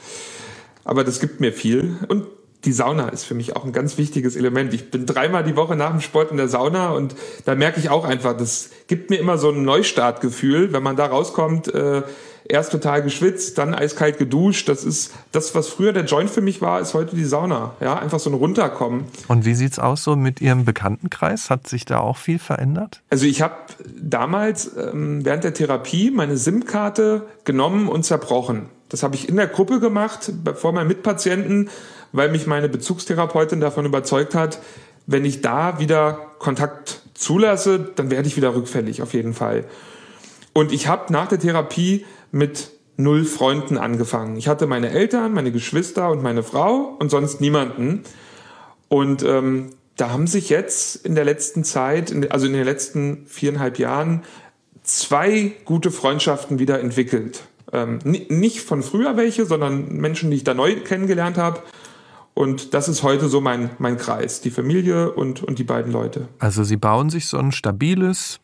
aber 0.84 1.04
das 1.04 1.20
gibt 1.20 1.40
mir 1.40 1.54
viel. 1.54 1.98
Und 2.08 2.28
die 2.66 2.72
Sauna 2.72 3.10
ist 3.10 3.26
für 3.26 3.34
mich 3.34 3.56
auch 3.56 3.66
ein 3.66 3.74
ganz 3.74 3.98
wichtiges 3.98 4.36
Element. 4.36 4.74
Ich 4.74 4.90
bin 4.90 5.06
dreimal 5.06 5.44
die 5.44 5.56
Woche 5.56 5.76
nach 5.76 5.92
dem 5.92 6.02
Sport 6.02 6.32
in 6.32 6.38
der 6.38 6.48
Sauna 6.48 6.92
und 6.92 7.16
da 7.46 7.56
merke 7.56 7.80
ich 7.80 7.90
auch 7.90 8.06
einfach, 8.06 8.36
das 8.36 8.70
gibt 8.88 9.10
mir 9.10 9.18
immer 9.18 9.38
so 9.38 9.50
ein 9.50 9.64
Neustartgefühl, 9.64 10.74
wenn 10.74 10.84
man 10.84 10.96
da 10.96 11.08
rauskommt. 11.08 11.74
Äh, 11.74 12.04
erst 12.46 12.72
total 12.72 13.02
geschwitzt, 13.02 13.58
dann 13.58 13.74
eiskalt 13.74 14.18
geduscht. 14.18 14.70
Das 14.70 14.84
ist 14.84 15.14
das, 15.32 15.56
was 15.56 15.68
früher 15.70 15.94
der 15.94 16.06
Joint 16.06 16.30
für 16.30 16.42
mich 16.42 16.62
war, 16.62 16.80
ist 16.80 16.94
heute 16.94 17.16
die 17.16 17.26
Sauna. 17.26 17.76
Ja, 17.80 17.98
einfach 17.98 18.20
so 18.20 18.30
ein 18.30 18.34
Runterkommen. 18.34 19.06
Und 19.28 19.46
wie 19.46 19.56
sieht's 19.56 19.80
aus 19.80 20.04
so 20.04 20.16
mit 20.16 20.42
Ihrem 20.42 20.66
Bekanntenkreis? 20.66 21.50
Hat 21.50 21.68
sich 21.68 21.86
da 21.86 22.00
auch 22.00 22.18
viel 22.18 22.40
verändert? 22.40 23.02
Also 23.10 23.26
ich 23.26 23.42
habe 23.42 23.56
damals 24.00 24.72
ähm, 24.78 25.24
während 25.24 25.44
der 25.44 25.54
Therapie 25.54 26.12
meine 26.12 26.38
SIM-Karte 26.38 27.24
genommen 27.46 27.88
und 27.88 28.04
zerbrochen. 28.04 28.68
Das 28.90 29.02
habe 29.02 29.16
ich 29.16 29.28
in 29.28 29.38
der 29.38 29.48
Gruppe 29.48 29.80
gemacht, 29.80 30.32
vor 30.56 30.72
meinen 30.72 30.88
Mitpatienten, 30.88 31.70
weil 32.14 32.30
mich 32.30 32.48
meine 32.48 32.70
Bezugstherapeutin 32.70 33.60
davon 33.60 33.86
überzeugt 33.86 34.36
hat, 34.36 34.60
wenn 35.06 35.26
ich 35.26 35.42
da 35.42 35.80
wieder 35.80 36.32
Kontakt 36.40 37.02
zulasse, 37.14 37.92
dann 37.96 38.10
werde 38.10 38.28
ich 38.28 38.38
wieder 38.38 38.56
rückfällig 38.56 39.02
auf 39.02 39.14
jeden 39.14 39.34
Fall. 39.34 39.66
Und 40.54 40.72
ich 40.72 40.88
habe 40.88 41.12
nach 41.12 41.28
der 41.28 41.40
Therapie 41.40 42.06
mit 42.32 42.70
null 42.96 43.26
Freunden 43.26 43.78
angefangen. 43.78 44.38
Ich 44.38 44.48
hatte 44.48 44.68
meine 44.68 44.92
Eltern, 44.92 45.34
meine 45.34 45.52
Geschwister 45.52 46.10
und 46.12 46.22
meine 46.22 46.44
Frau 46.44 46.96
und 47.00 47.10
sonst 47.10 47.42
niemanden. 47.42 48.04
Und 48.88 49.24
ähm, 49.24 49.72
da 49.98 50.12
haben 50.12 50.28
sich 50.28 50.50
jetzt 50.50 51.04
in 51.06 51.16
der 51.16 51.26
letzten 51.26 51.64
Zeit, 51.64 52.14
also 52.32 52.46
in 52.46 52.54
den 52.54 52.64
letzten 52.64 53.26
viereinhalb 53.26 53.80
Jahren, 53.80 54.24
zwei 54.84 55.54
gute 55.66 55.90
Freundschaften 55.92 56.60
wieder 56.60 56.80
entwickelt. 56.80 57.42
Ähm, 57.72 58.00
nicht 58.04 58.62
von 58.62 58.84
früher 58.84 59.18
welche, 59.18 59.46
sondern 59.46 59.94
Menschen, 59.94 60.30
die 60.30 60.38
ich 60.38 60.44
da 60.44 60.54
neu 60.54 60.76
kennengelernt 60.82 61.38
habe. 61.38 61.64
Und 62.34 62.74
das 62.74 62.90
ist 62.90 63.04
heute 63.04 63.30
so 63.30 63.42
mein, 63.42 63.72
mein 63.78 63.98
Kreis, 63.98 64.42
die 64.42 64.50
Familie 64.50 65.12
und, 65.12 65.44
und 65.44 65.60
die 65.60 65.64
beiden 65.64 65.92
Leute. 65.92 66.28
Also 66.40 66.64
Sie 66.64 66.78
bauen 66.78 67.10
sich 67.10 67.28
so 67.28 67.38
ein 67.38 67.52
stabiles, 67.52 68.40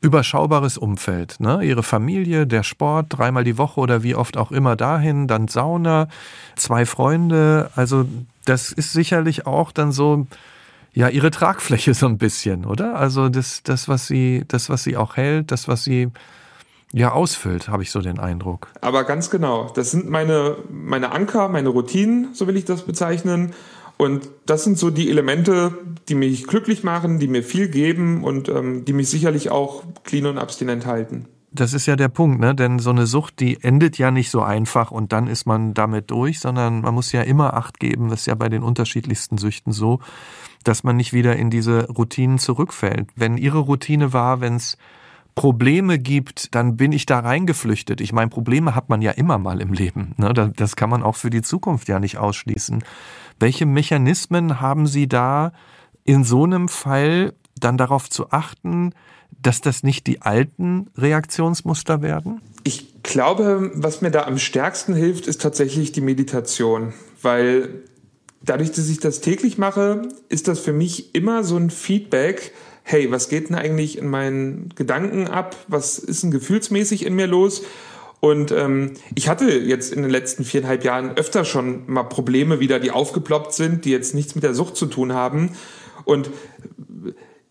überschaubares 0.00 0.78
Umfeld. 0.78 1.40
Ne? 1.40 1.64
Ihre 1.64 1.82
Familie, 1.82 2.46
der 2.46 2.62
Sport, 2.62 3.06
dreimal 3.10 3.42
die 3.42 3.58
Woche 3.58 3.80
oder 3.80 4.02
wie 4.02 4.14
oft 4.14 4.36
auch 4.36 4.52
immer 4.52 4.76
dahin, 4.76 5.26
dann 5.26 5.48
Sauna, 5.48 6.08
zwei 6.54 6.86
Freunde. 6.86 7.70
Also 7.74 8.06
das 8.44 8.70
ist 8.70 8.92
sicherlich 8.92 9.46
auch 9.46 9.72
dann 9.72 9.90
so, 9.90 10.26
ja, 10.94 11.08
ihre 11.08 11.30
Tragfläche 11.30 11.94
so 11.94 12.06
ein 12.06 12.18
bisschen, 12.18 12.64
oder? 12.64 12.96
Also 12.96 13.28
das, 13.28 13.62
das, 13.64 13.88
was 13.88 14.06
sie, 14.06 14.44
das, 14.46 14.70
was 14.70 14.84
sie 14.84 14.96
auch 14.96 15.16
hält, 15.16 15.50
das, 15.50 15.66
was 15.66 15.82
sie 15.82 16.08
ja 16.96 17.12
ausfüllt, 17.12 17.68
habe 17.68 17.82
ich 17.82 17.90
so 17.90 18.00
den 18.00 18.18
Eindruck. 18.18 18.68
Aber 18.80 19.04
ganz 19.04 19.28
genau. 19.28 19.70
Das 19.74 19.90
sind 19.90 20.08
meine, 20.08 20.56
meine 20.70 21.12
Anker, 21.12 21.48
meine 21.48 21.68
Routinen, 21.68 22.30
so 22.32 22.46
will 22.46 22.56
ich 22.56 22.64
das 22.64 22.82
bezeichnen. 22.82 23.52
Und 23.98 24.30
das 24.46 24.64
sind 24.64 24.78
so 24.78 24.88
die 24.88 25.10
Elemente, 25.10 25.72
die 26.08 26.14
mich 26.14 26.46
glücklich 26.46 26.84
machen, 26.84 27.18
die 27.18 27.28
mir 27.28 27.42
viel 27.42 27.68
geben 27.68 28.24
und 28.24 28.48
ähm, 28.48 28.86
die 28.86 28.94
mich 28.94 29.10
sicherlich 29.10 29.50
auch 29.50 29.84
clean 30.04 30.24
und 30.24 30.38
abstinent 30.38 30.86
halten. 30.86 31.26
Das 31.50 31.74
ist 31.74 31.86
ja 31.86 31.96
der 31.96 32.08
Punkt, 32.08 32.40
ne? 32.40 32.54
Denn 32.54 32.78
so 32.78 32.90
eine 32.90 33.06
Sucht, 33.06 33.40
die 33.40 33.62
endet 33.62 33.98
ja 33.98 34.10
nicht 34.10 34.30
so 34.30 34.42
einfach 34.42 34.90
und 34.90 35.12
dann 35.12 35.26
ist 35.26 35.46
man 35.46 35.74
damit 35.74 36.10
durch, 36.10 36.40
sondern 36.40 36.80
man 36.80 36.94
muss 36.94 37.12
ja 37.12 37.22
immer 37.22 37.54
Acht 37.54 37.78
geben. 37.78 38.08
Das 38.08 38.20
ist 38.20 38.26
ja 38.26 38.34
bei 38.34 38.48
den 38.48 38.62
unterschiedlichsten 38.62 39.36
Süchten 39.36 39.72
so, 39.72 40.00
dass 40.64 40.82
man 40.82 40.96
nicht 40.96 41.12
wieder 41.12 41.36
in 41.36 41.50
diese 41.50 41.88
Routinen 41.90 42.38
zurückfällt. 42.38 43.08
Wenn 43.16 43.36
Ihre 43.36 43.58
Routine 43.58 44.12
war, 44.14 44.40
wenn 44.40 44.56
es 44.56 44.76
Probleme 45.36 45.98
gibt, 45.98 46.54
dann 46.54 46.76
bin 46.76 46.92
ich 46.92 47.06
da 47.06 47.20
reingeflüchtet. 47.20 48.00
Ich 48.00 48.12
meine, 48.12 48.30
Probleme 48.30 48.74
hat 48.74 48.88
man 48.88 49.02
ja 49.02 49.12
immer 49.12 49.38
mal 49.38 49.60
im 49.60 49.72
Leben. 49.72 50.14
Ne? 50.16 50.32
Das 50.56 50.76
kann 50.76 50.90
man 50.90 51.02
auch 51.02 51.14
für 51.14 51.30
die 51.30 51.42
Zukunft 51.42 51.88
ja 51.88 52.00
nicht 52.00 52.16
ausschließen. 52.16 52.82
Welche 53.38 53.66
Mechanismen 53.66 54.60
haben 54.60 54.86
Sie 54.86 55.06
da 55.06 55.52
in 56.04 56.24
so 56.24 56.44
einem 56.44 56.68
Fall 56.68 57.34
dann 57.60 57.76
darauf 57.76 58.08
zu 58.08 58.30
achten, 58.30 58.92
dass 59.30 59.60
das 59.60 59.82
nicht 59.82 60.06
die 60.06 60.22
alten 60.22 60.88
Reaktionsmuster 60.96 62.00
werden? 62.00 62.40
Ich 62.64 63.02
glaube, 63.02 63.70
was 63.74 64.00
mir 64.00 64.10
da 64.10 64.24
am 64.24 64.38
stärksten 64.38 64.94
hilft, 64.94 65.26
ist 65.26 65.42
tatsächlich 65.42 65.92
die 65.92 66.00
Meditation, 66.00 66.94
weil 67.20 67.84
dadurch, 68.42 68.72
dass 68.72 68.88
ich 68.88 69.00
das 69.00 69.20
täglich 69.20 69.58
mache, 69.58 70.08
ist 70.30 70.48
das 70.48 70.60
für 70.60 70.72
mich 70.72 71.14
immer 71.14 71.44
so 71.44 71.58
ein 71.58 71.68
Feedback, 71.68 72.54
hey, 72.88 73.10
was 73.10 73.28
geht 73.28 73.48
denn 73.48 73.56
eigentlich 73.56 73.98
in 73.98 74.06
meinen 74.06 74.68
Gedanken 74.76 75.26
ab? 75.26 75.56
Was 75.66 75.98
ist 75.98 76.22
denn 76.22 76.30
gefühlsmäßig 76.30 77.04
in 77.04 77.16
mir 77.16 77.26
los? 77.26 77.64
Und 78.20 78.52
ähm, 78.52 78.92
ich 79.16 79.28
hatte 79.28 79.50
jetzt 79.58 79.92
in 79.92 80.02
den 80.02 80.10
letzten 80.10 80.44
viereinhalb 80.44 80.84
Jahren 80.84 81.16
öfter 81.16 81.44
schon 81.44 81.82
mal 81.86 82.04
Probleme 82.04 82.60
wieder, 82.60 82.78
die 82.78 82.92
aufgeploppt 82.92 83.52
sind, 83.52 83.84
die 83.84 83.90
jetzt 83.90 84.14
nichts 84.14 84.36
mit 84.36 84.44
der 84.44 84.54
Sucht 84.54 84.76
zu 84.76 84.86
tun 84.86 85.12
haben. 85.12 85.56
Und 86.04 86.30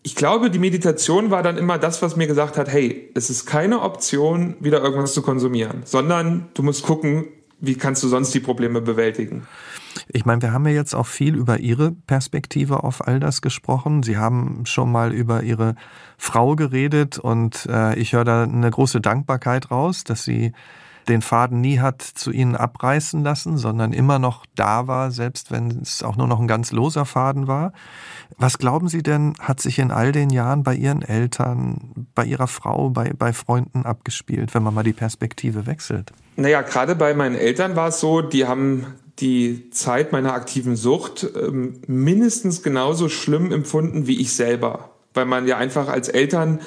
ich 0.02 0.14
glaube, 0.14 0.48
die 0.48 0.58
Meditation 0.58 1.30
war 1.30 1.42
dann 1.42 1.58
immer 1.58 1.76
das, 1.76 2.00
was 2.00 2.16
mir 2.16 2.26
gesagt 2.26 2.56
hat, 2.56 2.70
hey, 2.70 3.10
es 3.14 3.28
ist 3.28 3.44
keine 3.44 3.82
Option, 3.82 4.56
wieder 4.60 4.82
irgendwas 4.82 5.12
zu 5.12 5.20
konsumieren, 5.20 5.82
sondern 5.84 6.48
du 6.54 6.62
musst 6.62 6.82
gucken, 6.82 7.26
wie 7.60 7.74
kannst 7.74 8.02
du 8.02 8.08
sonst 8.08 8.32
die 8.32 8.40
Probleme 8.40 8.80
bewältigen. 8.80 9.46
Ich 10.08 10.24
meine, 10.24 10.42
wir 10.42 10.52
haben 10.52 10.66
ja 10.66 10.72
jetzt 10.72 10.94
auch 10.94 11.06
viel 11.06 11.34
über 11.34 11.58
Ihre 11.58 11.92
Perspektive 11.92 12.84
auf 12.84 13.06
all 13.06 13.20
das 13.20 13.42
gesprochen. 13.42 14.02
Sie 14.02 14.16
haben 14.16 14.66
schon 14.66 14.90
mal 14.90 15.12
über 15.12 15.42
Ihre 15.42 15.74
Frau 16.18 16.56
geredet 16.56 17.18
und 17.18 17.66
äh, 17.70 17.96
ich 17.96 18.12
höre 18.12 18.24
da 18.24 18.42
eine 18.42 18.70
große 18.70 19.00
Dankbarkeit 19.00 19.70
raus, 19.70 20.04
dass 20.04 20.24
sie 20.24 20.52
den 21.08 21.22
Faden 21.22 21.60
nie 21.60 21.78
hat 21.78 22.02
zu 22.02 22.30
Ihnen 22.30 22.56
abreißen 22.56 23.22
lassen, 23.22 23.58
sondern 23.58 23.92
immer 23.92 24.18
noch 24.18 24.44
da 24.54 24.86
war, 24.86 25.10
selbst 25.10 25.50
wenn 25.50 25.70
es 25.82 26.02
auch 26.02 26.16
nur 26.16 26.26
noch 26.26 26.40
ein 26.40 26.48
ganz 26.48 26.72
loser 26.72 27.04
Faden 27.04 27.46
war. 27.46 27.72
Was 28.38 28.58
glauben 28.58 28.88
Sie 28.88 29.02
denn, 29.02 29.34
hat 29.40 29.60
sich 29.60 29.78
in 29.78 29.90
all 29.90 30.12
den 30.12 30.30
Jahren 30.30 30.62
bei 30.62 30.74
Ihren 30.74 31.02
Eltern, 31.02 32.06
bei 32.14 32.24
Ihrer 32.24 32.48
Frau, 32.48 32.90
bei, 32.90 33.12
bei 33.16 33.32
Freunden 33.32 33.86
abgespielt, 33.86 34.54
wenn 34.54 34.62
man 34.62 34.74
mal 34.74 34.82
die 34.82 34.92
Perspektive 34.92 35.66
wechselt? 35.66 36.12
Naja, 36.36 36.62
gerade 36.62 36.96
bei 36.96 37.14
meinen 37.14 37.36
Eltern 37.36 37.76
war 37.76 37.88
es 37.88 38.00
so, 38.00 38.20
die 38.20 38.46
haben 38.46 38.86
die 39.18 39.70
Zeit 39.70 40.12
meiner 40.12 40.34
aktiven 40.34 40.76
Sucht 40.76 41.26
ähm, 41.34 41.80
mindestens 41.86 42.62
genauso 42.62 43.08
schlimm 43.08 43.52
empfunden 43.52 44.06
wie 44.06 44.20
ich 44.20 44.34
selber. 44.34 44.90
Weil 45.14 45.24
man 45.24 45.46
ja 45.46 45.56
einfach 45.56 45.88
als 45.88 46.08
Eltern, 46.08 46.60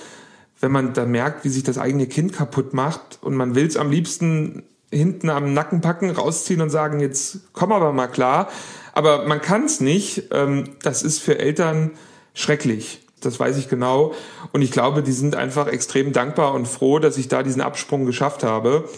wenn 0.60 0.72
man 0.72 0.93
da 0.93 1.06
merkt, 1.06 1.45
wie 1.45 1.50
sich 1.50 1.64
das 1.64 1.78
eigene 1.78 2.08
Kind 2.08 2.34
kaputt 2.34 2.74
macht 2.74 3.20
und 3.22 3.36
man 3.36 3.56
will 3.56 3.68
es 3.68 3.78
am 3.78 3.91
liebsten 3.91 4.64
hinten 4.91 5.30
am 5.30 5.54
Nacken 5.54 5.82
packen, 5.82 6.10
rausziehen 6.10 6.62
und 6.62 6.70
sagen, 6.70 7.00
jetzt 7.00 7.41
komm 7.54 7.72
aber 7.72 7.93
mal 7.93 8.08
klar. 8.08 8.50
Aber 8.93 9.28
man 9.28 9.41
kann 9.41 9.66
es 9.66 9.82
nicht. 9.82 10.24
Ähm, 10.32 10.64
das 10.82 11.04
ist 11.04 11.20
für 11.20 11.38
Eltern 11.38 11.91
schrecklich. 12.34 13.06
Das 13.22 13.39
weiß 13.39 13.58
ich 13.58 13.70
genau. 13.70 14.14
Und 14.52 14.62
ich 14.62 14.72
glaube, 14.72 15.04
die 15.04 15.12
sind 15.12 15.36
einfach 15.36 15.68
extrem 15.68 16.14
dankbar 16.14 16.54
und 16.54 16.68
froh, 16.68 17.00
dass 17.00 17.18
ich 17.18 17.28
da 17.28 17.43
diesen 17.43 17.62
Absprung 17.62 18.06
geschafft 18.06 18.43
habe. 18.43 18.89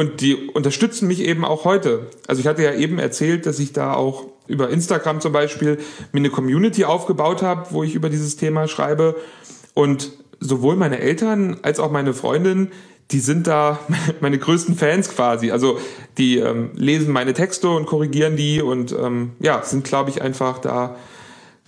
Und 0.00 0.22
die 0.22 0.34
unterstützen 0.34 1.08
mich 1.08 1.20
eben 1.20 1.44
auch 1.44 1.66
heute. 1.66 2.06
Also 2.26 2.40
ich 2.40 2.46
hatte 2.46 2.62
ja 2.62 2.72
eben 2.72 2.98
erzählt, 2.98 3.44
dass 3.44 3.58
ich 3.58 3.74
da 3.74 3.92
auch 3.92 4.28
über 4.46 4.70
Instagram 4.70 5.20
zum 5.20 5.34
Beispiel 5.34 5.76
mir 6.12 6.20
eine 6.20 6.30
Community 6.30 6.86
aufgebaut 6.86 7.42
habe, 7.42 7.66
wo 7.68 7.84
ich 7.84 7.94
über 7.94 8.08
dieses 8.08 8.36
Thema 8.36 8.66
schreibe. 8.66 9.16
Und 9.74 10.10
sowohl 10.40 10.76
meine 10.76 11.00
Eltern 11.00 11.58
als 11.60 11.80
auch 11.80 11.90
meine 11.90 12.14
Freundin, 12.14 12.70
die 13.10 13.20
sind 13.20 13.46
da 13.46 13.78
meine 14.22 14.38
größten 14.38 14.74
Fans 14.74 15.10
quasi. 15.10 15.50
Also 15.50 15.78
die 16.16 16.38
ähm, 16.38 16.70
lesen 16.76 17.12
meine 17.12 17.34
Texte 17.34 17.68
und 17.68 17.84
korrigieren 17.84 18.36
die 18.36 18.62
und 18.62 18.92
ähm, 18.92 19.32
ja, 19.38 19.62
sind, 19.64 19.84
glaube 19.84 20.08
ich, 20.08 20.22
einfach 20.22 20.60
da 20.60 20.96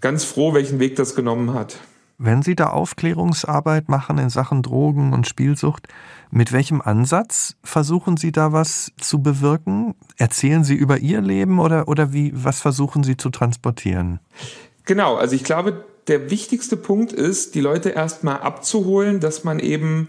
ganz 0.01 0.24
froh, 0.24 0.55
welchen 0.55 0.78
Weg 0.78 0.97
das 0.97 1.14
genommen 1.14 1.53
hat. 1.53 1.80
Wenn 2.16 2.41
Sie 2.41 2.57
da 2.57 2.68
Aufklärungsarbeit 2.68 3.91
machen 3.91 4.16
in 4.16 4.30
Sachen 4.30 4.62
Drogen 4.62 5.12
und 5.12 5.28
Spielsucht, 5.28 5.89
mit 6.33 6.51
welchem 6.51 6.80
Ansatz 6.80 7.57
versuchen 7.62 8.16
Sie 8.16 8.33
da 8.33 8.53
was 8.53 8.91
zu 8.99 9.22
bewirken? 9.22 9.95
Erzählen 10.16 10.64
Sie 10.64 10.74
über 10.74 10.99
Ihr 10.99 11.20
Leben 11.20 11.61
oder, 11.61 11.89
oder 11.89 12.14
wie, 12.14 12.33
was 12.35 12.59
versuchen 12.61 13.05
Sie 13.05 13.18
zu 13.18 13.28
transportieren? 13.28 14.18
Genau, 14.87 15.16
also 15.16 15.37
ich 15.37 15.45
glaube, 15.45 15.85
der 16.09 16.30
wichtigste 16.30 16.78
Punkt 16.78 17.12
ist, 17.12 17.55
die 17.55 17.61
Leute 17.61 17.91
erstmal 17.91 18.39
abzuholen, 18.39 19.20
dass 19.20 19.45
man 19.45 19.59
eben 19.59 20.09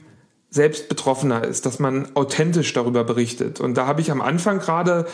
selbst 0.49 0.87
Betroffener 0.87 1.43
ist, 1.43 1.65
dass 1.65 1.79
man 1.79 2.15
authentisch 2.15 2.71
darüber 2.71 3.03
berichtet. 3.03 3.59
Und 3.59 3.75
da 3.75 3.85
habe 3.85 3.99
ich 3.99 4.09
am 4.09 4.21
Anfang 4.21 4.59
gerade 4.59 5.05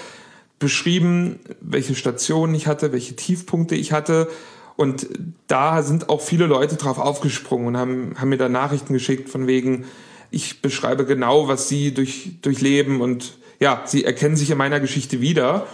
beschrieben, 0.60 1.40
welche 1.60 1.96
Stationen 1.96 2.54
ich 2.54 2.68
hatte, 2.68 2.92
welche 2.92 3.16
Tiefpunkte 3.16 3.74
ich 3.74 3.94
hatte. 3.94 4.30
Und 4.76 5.08
da 5.48 5.82
sind 5.82 6.08
auch 6.08 6.22
viele 6.22 6.46
Leute 6.46 6.76
drauf 6.76 7.00
aufgesprungen 7.00 7.68
und 7.70 7.78
haben, 7.78 8.14
haben 8.18 8.30
mir 8.30 8.38
da 8.38 8.48
Nachrichten 8.48 8.94
geschickt 8.94 9.28
von 9.28 9.48
wegen, 9.48 9.86
ich 10.32 10.62
beschreibe 10.62 11.06
genau, 11.06 11.48
was 11.48 11.68
sie 11.68 11.94
durch, 11.94 12.32
durchleben 12.42 13.02
und 13.02 13.38
ja, 13.60 13.84
sie 13.86 14.06
erkennen 14.06 14.36
sich 14.36 14.52
in 14.52 14.58
meiner 14.58 14.80
Geschichte 14.80 15.22
wieder. 15.22 15.68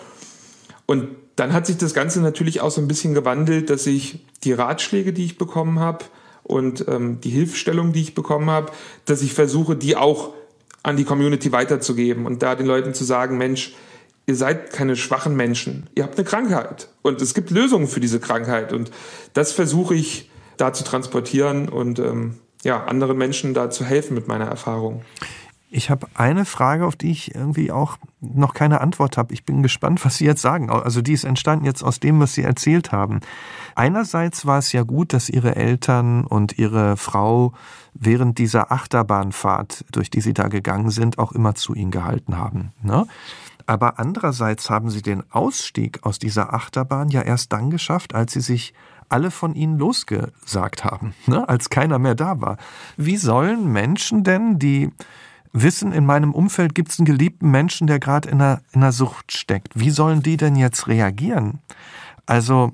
Und 0.86 1.10
dann 1.36 1.54
hat 1.54 1.68
sich 1.68 1.78
das 1.78 1.94
Ganze 1.94 2.22
natürlich 2.22 2.62
auch 2.62 2.72
so 2.72 2.82
ein 2.82 2.88
bisschen 2.88 3.14
gewandelt, 3.14 3.70
dass 3.70 3.86
ich 3.86 4.20
die 4.44 4.54
Ratschläge, 4.54 5.14
die 5.14 5.26
ich 5.26 5.38
bekommen 5.38 5.80
habe, 5.80 6.06
und 6.46 6.88
ähm, 6.88 7.20
die 7.22 7.32
Hilfestellung, 7.32 7.92
die 7.92 8.02
ich 8.02 8.16
bekommen 8.16 8.50
habe, 8.50 8.72
dass 9.06 9.22
ich 9.22 9.34
versuche, 9.34 9.76
die 9.76 9.96
auch 9.96 10.34
an 10.84 10.96
die 10.96 11.04
Community 11.04 11.52
weiterzugeben 11.52 12.26
und 12.26 12.44
da 12.44 12.56
den 12.56 12.68
Leuten 12.68 12.94
zu 12.94 13.04
sagen, 13.04 13.38
Mensch, 13.38 13.74
ihr 14.28 14.36
seid 14.36 14.72
keine 14.72 14.96
schwachen 14.96 15.36
Menschen, 15.36 15.90
ihr 15.96 16.04
habt 16.04 16.18
eine 16.18 16.26
Krankheit 16.26 16.90
und 17.02 17.22
es 17.22 17.34
gibt 17.34 17.50
Lösungen 17.50 17.88
für 17.88 18.00
diese 18.00 18.20
Krankheit 18.20 18.74
und 18.74 18.92
das 19.34 19.52
versuche 19.52 19.96
ich 19.96 20.30
da 20.58 20.72
zu 20.72 20.84
transportieren 20.84 21.68
und 21.68 21.98
ähm, 21.98 22.36
ja, 22.66 22.84
anderen 22.84 23.18
Menschen 23.18 23.54
da 23.54 23.70
zu 23.70 23.86
helfen 23.86 24.16
mit 24.16 24.28
meiner 24.28 24.46
Erfahrung. 24.46 25.04
Ich 25.70 25.90
habe 25.90 26.08
eine 26.14 26.46
Frage, 26.46 26.86
auf 26.86 26.96
die 26.96 27.12
ich 27.12 27.36
irgendwie 27.36 27.72
auch 27.72 27.98
noch 28.22 28.54
keine 28.54 28.82
Antwort 28.82 29.18
habe. 29.18 29.34
Ich 29.34 29.46
bin 29.46 29.62
gespannt, 29.62 30.04
was 30.06 30.18
Sie 30.18 30.26
jetzt 30.26 30.42
sagen. 30.42 30.70
Also 30.70 31.02
die 31.02 31.14
ist 31.14 31.26
entstanden 31.26 31.66
jetzt 31.66 31.84
aus 31.84 32.00
dem, 32.00 32.20
was 32.20 32.34
Sie 32.34 32.44
erzählt 32.44 32.92
haben. 32.92 33.20
Einerseits 33.76 34.46
war 34.46 34.60
es 34.60 34.72
ja 34.72 34.84
gut, 34.84 35.12
dass 35.14 35.30
Ihre 35.30 35.56
Eltern 35.56 36.24
und 36.26 36.58
Ihre 36.58 36.98
Frau 36.98 37.54
während 37.94 38.38
dieser 38.38 38.72
Achterbahnfahrt, 38.72 39.86
durch 39.92 40.10
die 40.10 40.22
Sie 40.22 40.34
da 40.34 40.48
gegangen 40.48 40.92
sind, 40.92 41.20
auch 41.20 41.34
immer 41.34 41.56
zu 41.56 41.74
Ihnen 41.74 41.92
gehalten 41.92 42.38
haben. 42.38 42.72
Ne? 42.82 43.06
Aber 43.66 44.00
andererseits 44.00 44.70
haben 44.70 44.90
Sie 44.90 45.02
den 45.02 45.24
Ausstieg 45.32 46.00
aus 46.04 46.20
dieser 46.20 46.54
Achterbahn 46.54 47.10
ja 47.10 47.22
erst 47.22 47.52
dann 47.52 47.70
geschafft, 47.70 48.16
als 48.16 48.34
Sie 48.34 48.42
sich 48.42 48.74
alle 49.10 49.32
von 49.32 49.56
ihnen 49.56 49.78
losgesagt 49.78 50.84
haben, 50.84 51.14
ne? 51.28 51.48
als 51.48 51.70
keiner 51.70 52.00
mehr 52.00 52.16
da 52.16 52.42
war. 52.42 52.58
Wie 52.98 53.18
sollen 53.18 53.72
Menschen 53.72 54.24
denn, 54.24 54.60
die 54.60 54.92
wissen, 55.56 55.94
in 55.94 56.06
meinem 56.06 56.34
Umfeld 56.34 56.76
gibt 56.76 56.92
es 56.92 57.00
einen 57.00 57.06
geliebten 57.06 57.50
Menschen, 57.50 57.88
der 57.88 58.00
gerade 58.00 58.30
in 58.30 58.42
einer, 58.42 58.62
in 58.74 58.82
einer 58.82 58.92
Sucht 58.92 59.32
steckt. 59.32 59.80
Wie 59.80 59.90
sollen 59.90 60.22
die 60.22 60.38
denn 60.38 60.56
jetzt 60.56 60.88
reagieren? 60.88 61.60
Also 62.26 62.72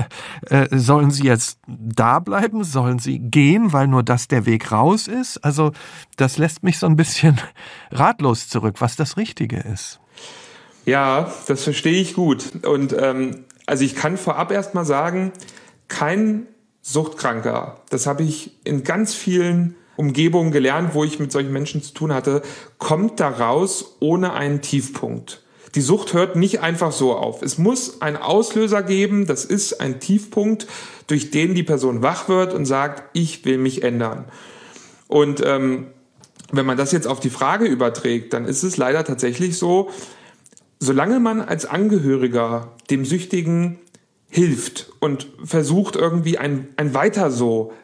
äh, 0.48 0.68
sollen 0.70 1.10
sie 1.10 1.24
jetzt 1.24 1.58
da 1.66 2.20
bleiben? 2.20 2.64
Sollen 2.64 2.98
sie 2.98 3.18
gehen, 3.18 3.72
weil 3.72 3.88
nur 3.88 4.02
das 4.02 4.28
der 4.28 4.46
Weg 4.46 4.72
raus 4.72 5.08
ist? 5.08 5.38
Also 5.38 5.72
das 6.16 6.38
lässt 6.38 6.62
mich 6.62 6.78
so 6.78 6.86
ein 6.86 6.96
bisschen 6.96 7.40
ratlos 7.90 8.48
zurück, 8.48 8.76
was 8.78 8.96
das 8.96 9.16
Richtige 9.16 9.58
ist. 9.58 10.00
Ja, 10.86 11.32
das 11.46 11.64
verstehe 11.64 12.00
ich 12.00 12.14
gut. 12.14 12.64
Und 12.64 12.94
ähm, 12.98 13.44
also 13.66 13.84
ich 13.84 13.94
kann 13.94 14.16
vorab 14.16 14.50
erst 14.50 14.74
mal 14.74 14.84
sagen, 14.84 15.32
kein 15.88 16.46
Suchtkranker, 16.82 17.80
das 17.90 18.06
habe 18.06 18.22
ich 18.24 18.58
in 18.64 18.82
ganz 18.82 19.14
vielen 19.14 19.76
Umgebung 19.96 20.50
gelernt, 20.50 20.94
wo 20.94 21.04
ich 21.04 21.18
mit 21.18 21.30
solchen 21.30 21.52
Menschen 21.52 21.82
zu 21.82 21.94
tun 21.94 22.12
hatte, 22.12 22.42
kommt 22.78 23.20
da 23.20 23.28
raus 23.28 23.96
ohne 24.00 24.32
einen 24.32 24.62
Tiefpunkt. 24.62 25.42
Die 25.74 25.80
Sucht 25.80 26.12
hört 26.12 26.36
nicht 26.36 26.60
einfach 26.60 26.92
so 26.92 27.14
auf. 27.14 27.42
Es 27.42 27.56
muss 27.56 28.02
einen 28.02 28.16
Auslöser 28.16 28.82
geben, 28.82 29.26
das 29.26 29.44
ist 29.44 29.80
ein 29.80 30.00
Tiefpunkt, 30.00 30.66
durch 31.06 31.30
den 31.30 31.54
die 31.54 31.62
Person 31.62 32.02
wach 32.02 32.28
wird 32.28 32.52
und 32.52 32.66
sagt, 32.66 33.04
ich 33.14 33.44
will 33.44 33.58
mich 33.58 33.82
ändern. 33.82 34.26
Und 35.08 35.42
ähm, 35.44 35.86
wenn 36.50 36.66
man 36.66 36.76
das 36.76 36.92
jetzt 36.92 37.06
auf 37.06 37.20
die 37.20 37.30
Frage 37.30 37.64
überträgt, 37.64 38.34
dann 38.34 38.44
ist 38.44 38.62
es 38.62 38.76
leider 38.76 39.04
tatsächlich 39.04 39.56
so, 39.56 39.90
solange 40.78 41.20
man 41.20 41.40
als 41.40 41.64
Angehöriger 41.64 42.72
dem 42.90 43.04
Süchtigen 43.04 43.78
hilft 44.32 44.90
und 44.98 45.28
versucht 45.44 45.94
irgendwie 45.94 46.38
ein, 46.38 46.68
ein 46.78 46.94
Weiter 46.94 47.30
so 47.30 47.74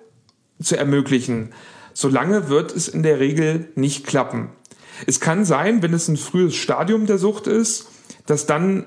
zu 0.61 0.77
ermöglichen, 0.77 1.53
solange 1.93 2.49
wird 2.49 2.75
es 2.75 2.89
in 2.89 3.03
der 3.03 3.21
Regel 3.21 3.69
nicht 3.75 4.07
klappen. 4.07 4.49
Es 5.07 5.21
kann 5.21 5.45
sein, 5.45 5.83
wenn 5.83 5.93
es 5.93 6.09
ein 6.09 6.17
frühes 6.17 6.57
Stadium 6.57 7.05
der 7.05 7.19
Sucht 7.19 7.47
ist, 7.47 7.89
dass 8.25 8.47
dann 8.47 8.87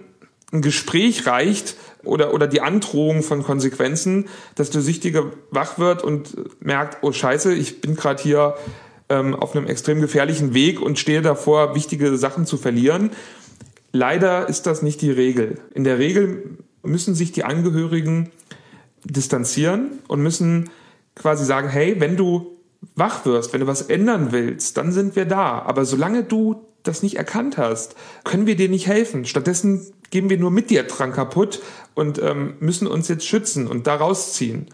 ein 0.52 0.64
Gespräch 0.64 1.28
reicht 1.28 1.76
oder, 2.04 2.34
oder 2.34 2.48
die 2.48 2.62
Androhung 2.62 3.22
von 3.22 3.44
Konsequenzen, 3.44 4.28
dass 4.56 4.72
der 4.72 4.82
Süchtige 4.82 5.32
wach 5.52 5.78
wird 5.78 6.04
und 6.04 6.36
merkt, 6.64 7.04
oh 7.04 7.12
scheiße, 7.12 7.54
ich 7.54 7.80
bin 7.80 7.96
gerade 7.96 8.24
hier 8.24 8.56
ähm, 9.08 9.36
auf 9.36 9.56
einem 9.56 9.68
extrem 9.68 10.02
gefährlichen 10.02 10.56
Weg 10.56 10.82
und 10.82 10.98
stehe 10.98 11.22
davor, 11.22 11.76
wichtige 11.76 12.18
Sachen 12.18 12.48
zu 12.48 12.58
verlieren. 12.58 13.12
Leider 13.94 14.50
ist 14.50 14.66
das 14.66 14.82
nicht 14.82 15.02
die 15.02 15.12
Regel. 15.12 15.60
In 15.76 15.84
der 15.84 16.00
Regel 16.00 16.58
müssen 16.84 17.16
sich 17.16 17.32
die 17.32 17.44
Angehörigen 17.44 18.32
distanzieren 19.04 20.00
und 20.08 20.22
müssen 20.22 20.70
quasi 21.16 21.46
sagen, 21.46 21.70
hey, 21.70 22.00
wenn 22.00 22.18
du 22.18 22.58
wach 22.96 23.26
wirst, 23.26 23.54
wenn 23.54 23.62
du 23.62 23.68
was 23.68 23.84
ändern 23.84 24.32
willst, 24.32 24.78
dann 24.78 24.92
sind 24.92 25.16
wir 25.16 25.26
da. 25.26 25.60
Aber 25.60 25.86
solange 25.86 26.24
du 26.24 26.66
das 26.84 27.04
nicht 27.04 27.18
erkannt 27.18 27.58
hast, 27.58 27.96
können 28.24 28.48
wir 28.48 28.56
dir 28.56 28.70
nicht 28.70 28.88
helfen. 28.88 29.26
Stattdessen 29.26 29.86
geben 30.10 30.30
wir 30.30 30.38
nur 30.38 30.52
mit 30.52 30.70
dir 30.70 30.84
dran 30.84 31.14
kaputt 31.14 31.62
und 31.94 32.22
ähm, 32.22 32.56
müssen 32.60 32.88
uns 32.88 33.08
jetzt 33.08 33.26
schützen 33.26 33.68
und 33.68 33.88
da 33.88 33.96
rausziehen. 33.96 34.68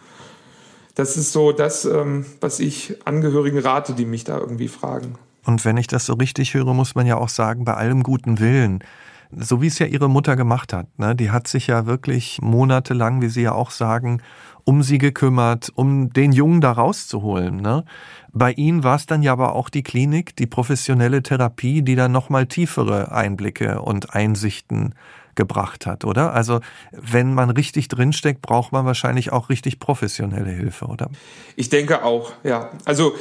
Das 0.95 1.15
ist 1.15 1.31
so 1.31 1.51
das, 1.51 1.85
ähm, 1.85 2.25
was 2.41 2.59
ich 2.59 2.95
Angehörigen 3.05 3.59
rate, 3.59 3.93
die 3.93 4.05
mich 4.05 4.23
da 4.23 4.37
irgendwie 4.39 4.67
fragen. 4.67 5.15
Und 5.45 5.63
wenn 5.63 5.77
ich 5.77 5.87
das 5.87 6.05
so 6.05 6.13
richtig 6.13 6.53
höre, 6.53 6.73
muss 6.73 6.95
man 6.95 7.05
ja 7.05 7.17
auch 7.17 7.29
sagen, 7.29 7.65
bei 7.65 7.75
allem 7.75 8.03
guten 8.03 8.39
Willen, 8.39 8.83
so 9.31 9.61
wie 9.61 9.67
es 9.67 9.79
ja 9.79 9.85
ihre 9.85 10.09
Mutter 10.09 10.35
gemacht 10.35 10.73
hat. 10.73 10.87
Ne? 10.97 11.15
Die 11.15 11.31
hat 11.31 11.47
sich 11.47 11.67
ja 11.67 11.85
wirklich 11.85 12.39
monatelang, 12.41 13.21
wie 13.21 13.29
Sie 13.29 13.41
ja 13.41 13.53
auch 13.53 13.71
sagen, 13.71 14.21
um 14.67 14.83
sie 14.83 14.97
gekümmert, 14.97 15.71
um 15.75 16.11
den 16.11 16.33
Jungen 16.33 16.59
da 16.59 16.73
rauszuholen. 16.73 17.55
Ne? 17.55 17.85
Bei 18.33 18.51
ihnen 18.51 18.83
war 18.83 18.97
es 18.97 19.05
dann 19.05 19.23
ja 19.23 19.31
aber 19.31 19.55
auch 19.55 19.69
die 19.69 19.81
Klinik, 19.81 20.35
die 20.35 20.45
professionelle 20.45 21.23
Therapie, 21.23 21.83
die 21.83 21.95
dann 21.95 22.11
nochmal 22.11 22.47
tiefere 22.47 23.13
Einblicke 23.13 23.81
und 23.81 24.13
Einsichten 24.13 24.93
gebracht 25.35 25.85
hat, 25.85 26.03
oder? 26.03 26.33
Also 26.33 26.59
wenn 26.91 27.33
man 27.33 27.49
richtig 27.51 27.87
drinsteckt, 27.87 28.41
braucht 28.41 28.73
man 28.73 28.85
wahrscheinlich 28.85 29.31
auch 29.31 29.49
richtig 29.49 29.79
professionelle 29.79 30.49
Hilfe, 30.49 30.87
oder? 30.87 31.09
Ich 31.55 31.69
denke 31.69 32.03
auch, 32.03 32.33
ja. 32.43 32.71
Also 32.83 33.13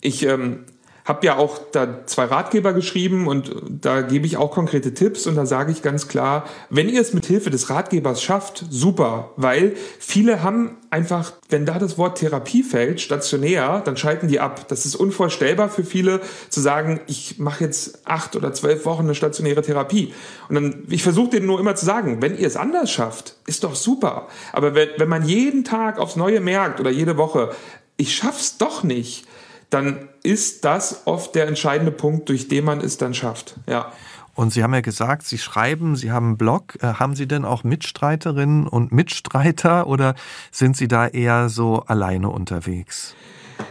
ich 0.00 0.24
ähm, 0.24 0.66
habe 1.04 1.26
ja 1.26 1.36
auch 1.36 1.58
da 1.72 2.06
zwei 2.06 2.24
Ratgeber 2.24 2.72
geschrieben 2.72 3.26
und 3.26 3.54
da 3.68 4.02
gebe 4.02 4.26
ich 4.26 4.36
auch 4.36 4.52
konkrete 4.52 4.94
Tipps 4.94 5.26
und 5.26 5.34
da 5.34 5.46
sage 5.46 5.72
ich 5.72 5.82
ganz 5.82 6.06
klar, 6.08 6.44
wenn 6.70 6.88
ihr 6.88 7.00
es 7.00 7.12
mit 7.12 7.26
Hilfe 7.26 7.50
des 7.50 7.70
Ratgebers 7.70 8.22
schafft, 8.22 8.64
super, 8.70 9.30
weil 9.36 9.74
viele 9.98 10.42
haben 10.42 10.76
einfach, 10.90 11.32
wenn 11.48 11.66
da 11.66 11.78
das 11.78 11.98
Wort 11.98 12.18
Therapie 12.18 12.62
fällt, 12.62 13.00
stationär, 13.00 13.80
dann 13.84 13.96
schalten 13.96 14.28
die 14.28 14.40
ab. 14.40 14.68
Das 14.68 14.84
ist 14.84 14.94
unvorstellbar 14.94 15.70
für 15.70 15.84
viele 15.84 16.20
zu 16.50 16.60
sagen, 16.60 17.00
ich 17.06 17.38
mache 17.38 17.64
jetzt 17.64 18.06
acht 18.06 18.36
oder 18.36 18.52
zwölf 18.52 18.84
Wochen 18.84 19.04
eine 19.04 19.14
stationäre 19.14 19.62
Therapie. 19.62 20.12
Und 20.48 20.54
dann, 20.54 20.84
ich 20.90 21.02
versuche 21.02 21.30
denen 21.30 21.46
nur 21.46 21.58
immer 21.58 21.74
zu 21.74 21.86
sagen, 21.86 22.20
wenn 22.20 22.38
ihr 22.38 22.46
es 22.46 22.56
anders 22.56 22.90
schafft, 22.90 23.36
ist 23.46 23.64
doch 23.64 23.74
super. 23.74 24.28
Aber 24.52 24.74
wenn, 24.74 24.90
wenn 24.98 25.08
man 25.08 25.24
jeden 25.24 25.64
Tag 25.64 25.98
aufs 25.98 26.16
Neue 26.16 26.40
merkt 26.40 26.78
oder 26.78 26.90
jede 26.90 27.16
Woche, 27.16 27.50
ich 27.96 28.14
schaff's 28.14 28.58
doch 28.58 28.82
nicht, 28.82 29.26
dann 29.72 30.08
ist 30.22 30.64
das 30.64 31.02
oft 31.06 31.34
der 31.34 31.46
entscheidende 31.46 31.92
Punkt, 31.92 32.28
durch 32.28 32.48
den 32.48 32.64
man 32.64 32.80
es 32.80 32.98
dann 32.98 33.14
schafft. 33.14 33.56
Ja. 33.66 33.92
Und 34.34 34.52
Sie 34.52 34.62
haben 34.62 34.72
ja 34.72 34.80
gesagt, 34.80 35.24
Sie 35.24 35.38
schreiben, 35.38 35.96
Sie 35.96 36.10
haben 36.10 36.26
einen 36.26 36.36
Blog. 36.36 36.76
Äh, 36.80 36.94
haben 36.94 37.14
Sie 37.14 37.26
denn 37.26 37.44
auch 37.44 37.64
Mitstreiterinnen 37.64 38.66
und 38.66 38.92
Mitstreiter 38.92 39.86
oder 39.86 40.14
sind 40.50 40.76
Sie 40.76 40.88
da 40.88 41.06
eher 41.06 41.48
so 41.48 41.84
alleine 41.86 42.30
unterwegs? 42.30 43.14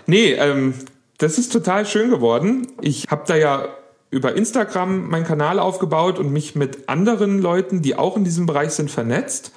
Nee, 0.06 0.34
ähm, 0.34 0.74
das 1.18 1.38
ist 1.38 1.52
total 1.52 1.86
schön 1.86 2.10
geworden. 2.10 2.68
Ich 2.82 3.08
habe 3.10 3.24
da 3.28 3.36
ja 3.36 3.66
über 4.10 4.36
Instagram 4.36 5.08
meinen 5.08 5.26
Kanal 5.26 5.60
aufgebaut 5.60 6.20
und 6.20 6.32
mich 6.32 6.56
mit 6.56 6.90
anderen 6.90 7.40
Leuten, 7.40 7.82
die 7.82 7.96
auch 7.96 8.18
in 8.18 8.24
diesem 8.24 8.46
Bereich 8.46 8.72
sind, 8.72 8.92
vernetzt. 8.92 9.52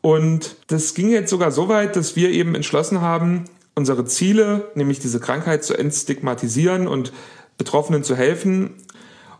Und 0.00 0.56
das 0.66 0.94
ging 0.94 1.10
jetzt 1.10 1.30
sogar 1.30 1.50
so 1.50 1.68
weit, 1.68 1.96
dass 1.96 2.16
wir 2.16 2.30
eben 2.30 2.54
entschlossen 2.54 3.00
haben, 3.00 3.44
unsere 3.74 4.04
Ziele, 4.04 4.70
nämlich 4.74 4.98
diese 4.98 5.20
Krankheit 5.20 5.64
zu 5.64 5.74
entstigmatisieren 5.74 6.86
und 6.86 7.12
Betroffenen 7.58 8.04
zu 8.04 8.16
helfen. 8.16 8.74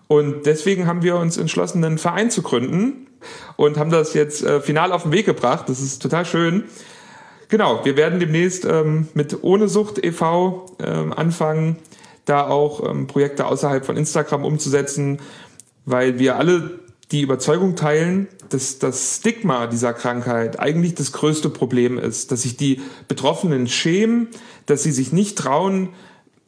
Und 0.09 0.47
deswegen 0.47 0.87
haben 0.87 1.03
wir 1.03 1.17
uns 1.17 1.37
entschlossen, 1.37 1.85
einen 1.85 1.99
Verein 1.99 2.31
zu 2.31 2.43
gründen 2.43 3.07
und 3.57 3.79
haben 3.79 3.91
das 3.91 4.15
jetzt 4.15 4.43
äh, 4.45 4.61
final 4.61 4.93
auf 4.93 5.05
den 5.05 5.13
Weg 5.13 5.27
gebracht. 5.27 5.69
Das 5.69 5.81
ist 5.81 6.03
total 6.03 6.25
schön. 6.25 6.65
Genau, 7.49 7.85
wir 7.85 7.97
werden 7.97 8.19
demnächst 8.19 8.65
ähm, 8.65 9.09
mit 9.15 9.43
Ohne 9.43 9.69
Sucht 9.69 10.03
e.V. 10.03 10.67
Ähm, 10.81 11.13
anfangen, 11.13 11.77
da 12.25 12.47
auch 12.47 12.89
ähm, 12.89 13.07
Projekte 13.07 13.47
außerhalb 13.47 13.85
von 13.85 13.97
Instagram 13.97 14.45
umzusetzen, 14.45 15.21
weil 15.85 16.19
wir 16.19 16.37
alle 16.37 16.79
die 17.13 17.21
Überzeugung 17.21 17.77
teilen, 17.77 18.27
dass 18.49 18.79
das 18.79 19.19
Stigma 19.19 19.67
dieser 19.67 19.93
Krankheit 19.93 20.59
eigentlich 20.59 20.95
das 20.95 21.13
größte 21.13 21.51
Problem 21.51 21.99
ist, 21.99 22.33
dass 22.33 22.43
sich 22.43 22.57
die 22.57 22.81
Betroffenen 23.07 23.69
schämen, 23.69 24.29
dass 24.67 24.83
sie 24.83 24.93
sich 24.93 25.13
nicht 25.13 25.39
trauen, 25.39 25.91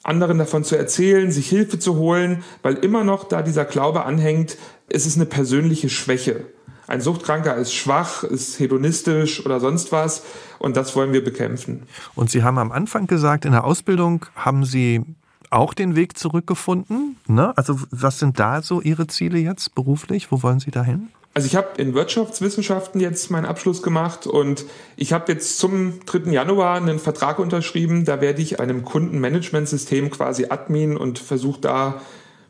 anderen 0.03 0.39
davon 0.39 0.65
zu 0.65 0.77
erzählen, 0.77 1.31
sich 1.31 1.49
Hilfe 1.49 1.79
zu 1.79 1.97
holen, 1.97 2.45
weil 2.63 2.75
immer 2.75 3.05
noch 3.05 3.25
da 3.25 3.43
dieser 3.43 3.65
Glaube 3.65 4.05
anhängt, 4.05 4.57
es 4.89 5.07
ist 5.07 5.17
eine 5.17 5.27
persönliche 5.27 5.89
Schwäche. 5.89 6.47
Ein 6.87 7.01
Suchtkranker 7.01 7.57
ist 7.57 7.73
schwach, 7.73 8.25
ist 8.25 8.59
hedonistisch 8.59 9.45
oder 9.45 9.61
sonst 9.61 9.93
was 9.93 10.23
und 10.59 10.77
das 10.77 10.95
wollen 10.97 11.13
wir 11.13 11.25
bekämpfen. 11.25 11.85
Und 12.15 12.31
Sie 12.31 12.43
haben 12.43 12.59
am 12.59 12.73
Anfang 12.73 13.07
gesagt, 13.07 13.47
in 13.47 13.53
der 13.53 13.65
Ausbildung 13.65 14.27
haben 14.35 14.65
Sie 14.65 15.03
auch 15.51 15.75
den 15.75 15.97
Weg 15.97 16.19
zurückgefunden. 16.19 17.17
Ne? 17.27 17.57
Also 17.57 17.79
was 17.91 18.19
sind 18.19 18.39
da 18.39 18.63
so 18.63 18.81
Ihre 18.81 19.07
Ziele 19.07 19.39
jetzt 19.39 19.75
beruflich? 19.75 20.31
Wo 20.31 20.43
wollen 20.43 20.61
Sie 20.61 20.71
dahin? 20.71 21.09
Also 21.35 21.47
ich 21.47 21.57
habe 21.57 21.69
in 21.79 21.95
Wirtschaftswissenschaften 21.95 23.01
jetzt 23.01 23.31
meinen 23.33 23.45
Abschluss 23.45 23.83
gemacht 23.83 24.29
und 24.29 24.67
ich 24.97 25.13
habe 25.13 25.33
jetzt 25.33 25.59
zum 25.59 25.99
3. 26.07 26.31
Januar 26.31 26.77
einen 26.77 27.01
Vertrag 27.01 27.41
unterschrieben. 27.41 28.05
Da 28.05 28.21
werde 28.21 28.41
ich 28.41 28.61
einem 28.61 28.85
Kundenmanagementsystem 28.85 30.11
quasi 30.11 30.47
Admin 30.49 30.97
und 30.97 31.19
versuche 31.19 31.61
da 31.61 32.01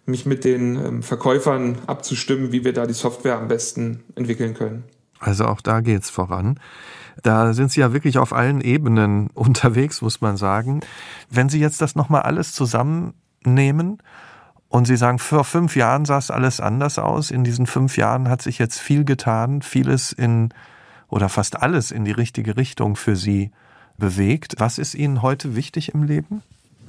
mich 0.04 0.26
mit 0.26 0.44
den 0.44 0.76
ähm, 0.76 1.02
Verkäufern 1.02 1.78
abzustimmen, 1.86 2.52
wie 2.52 2.62
wir 2.62 2.74
da 2.74 2.86
die 2.86 2.92
Software 2.92 3.38
am 3.38 3.48
besten 3.48 4.04
entwickeln 4.16 4.52
können. 4.52 4.84
Also 5.18 5.46
auch 5.46 5.62
da 5.62 5.80
geht's 5.80 6.10
voran. 6.10 6.60
Da 7.22 7.52
sind 7.52 7.70
Sie 7.70 7.80
ja 7.80 7.92
wirklich 7.92 8.18
auf 8.18 8.32
allen 8.32 8.60
Ebenen 8.60 9.28
unterwegs, 9.34 10.02
muss 10.02 10.20
man 10.20 10.36
sagen. 10.36 10.80
Wenn 11.30 11.48
Sie 11.48 11.60
jetzt 11.60 11.80
das 11.80 11.94
nochmal 11.94 12.22
alles 12.22 12.52
zusammennehmen 12.52 13.98
und 14.68 14.86
Sie 14.86 14.96
sagen, 14.96 15.18
vor 15.18 15.44
fünf 15.44 15.76
Jahren 15.76 16.04
sah 16.04 16.18
es 16.18 16.30
alles 16.30 16.60
anders 16.60 16.98
aus. 16.98 17.30
In 17.30 17.44
diesen 17.44 17.66
fünf 17.66 17.96
Jahren 17.96 18.28
hat 18.28 18.42
sich 18.42 18.58
jetzt 18.58 18.80
viel 18.80 19.04
getan, 19.04 19.62
vieles 19.62 20.12
in 20.12 20.52
oder 21.08 21.28
fast 21.28 21.62
alles 21.62 21.92
in 21.92 22.04
die 22.04 22.12
richtige 22.12 22.56
Richtung 22.56 22.96
für 22.96 23.14
Sie 23.14 23.52
bewegt. 23.98 24.54
Was 24.58 24.78
ist 24.78 24.94
Ihnen 24.94 25.22
heute 25.22 25.54
wichtig 25.54 25.94
im 25.94 26.02
Leben? 26.02 26.42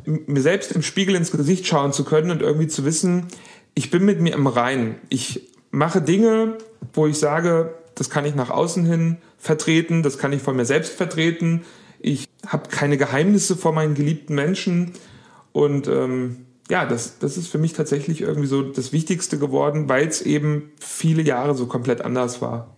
Mir 0.06 0.42
selbst 0.42 0.72
im 0.72 0.82
Spiegel 0.82 1.16
ins 1.16 1.32
Gesicht 1.32 1.68
schauen 1.68 1.94
zu 1.94 2.04
können 2.04 2.32
und 2.32 2.42
irgendwie 2.42 2.68
zu 2.68 2.86
wissen, 2.86 3.28
ich 3.76 3.92
bin 3.92 4.06
mit 4.06 4.22
mir 4.22 4.34
im 4.34 4.48
Rein. 4.48 4.96
Ich 5.10 5.50
mache 5.72 6.02
Dinge, 6.02 6.58
wo 6.94 7.08
ich 7.08 7.20
sage, 7.20 7.76
das 7.96 8.10
kann 8.10 8.26
ich 8.26 8.36
nach 8.36 8.50
außen 8.50 8.86
hin 8.86 9.18
vertreten, 9.46 10.04
das 10.04 10.18
kann 10.18 10.34
ich 10.34 10.42
von 10.42 10.56
mir 10.56 10.66
selbst 10.66 10.94
vertreten. 10.94 11.64
Ich 12.00 12.28
habe 12.46 12.70
keine 12.70 12.98
Geheimnisse 12.98 13.56
vor 13.56 13.74
meinen 13.74 13.96
geliebten 13.96 14.36
Menschen 14.36 14.94
und 15.52 15.88
ähm, 15.88 16.46
ja, 16.70 16.86
das, 16.86 17.20
das 17.20 17.38
ist 17.38 17.48
für 17.48 17.60
mich 17.60 17.74
tatsächlich 17.74 18.22
irgendwie 18.22 18.48
so 18.48 18.64
das 18.64 18.92
Wichtigste 18.92 19.38
geworden, 19.38 19.88
weil 19.88 20.08
es 20.08 20.22
eben 20.22 20.72
viele 20.80 21.22
Jahre 21.22 21.54
so 21.54 21.68
komplett 21.68 22.02
anders 22.02 22.42
war. 22.42 22.76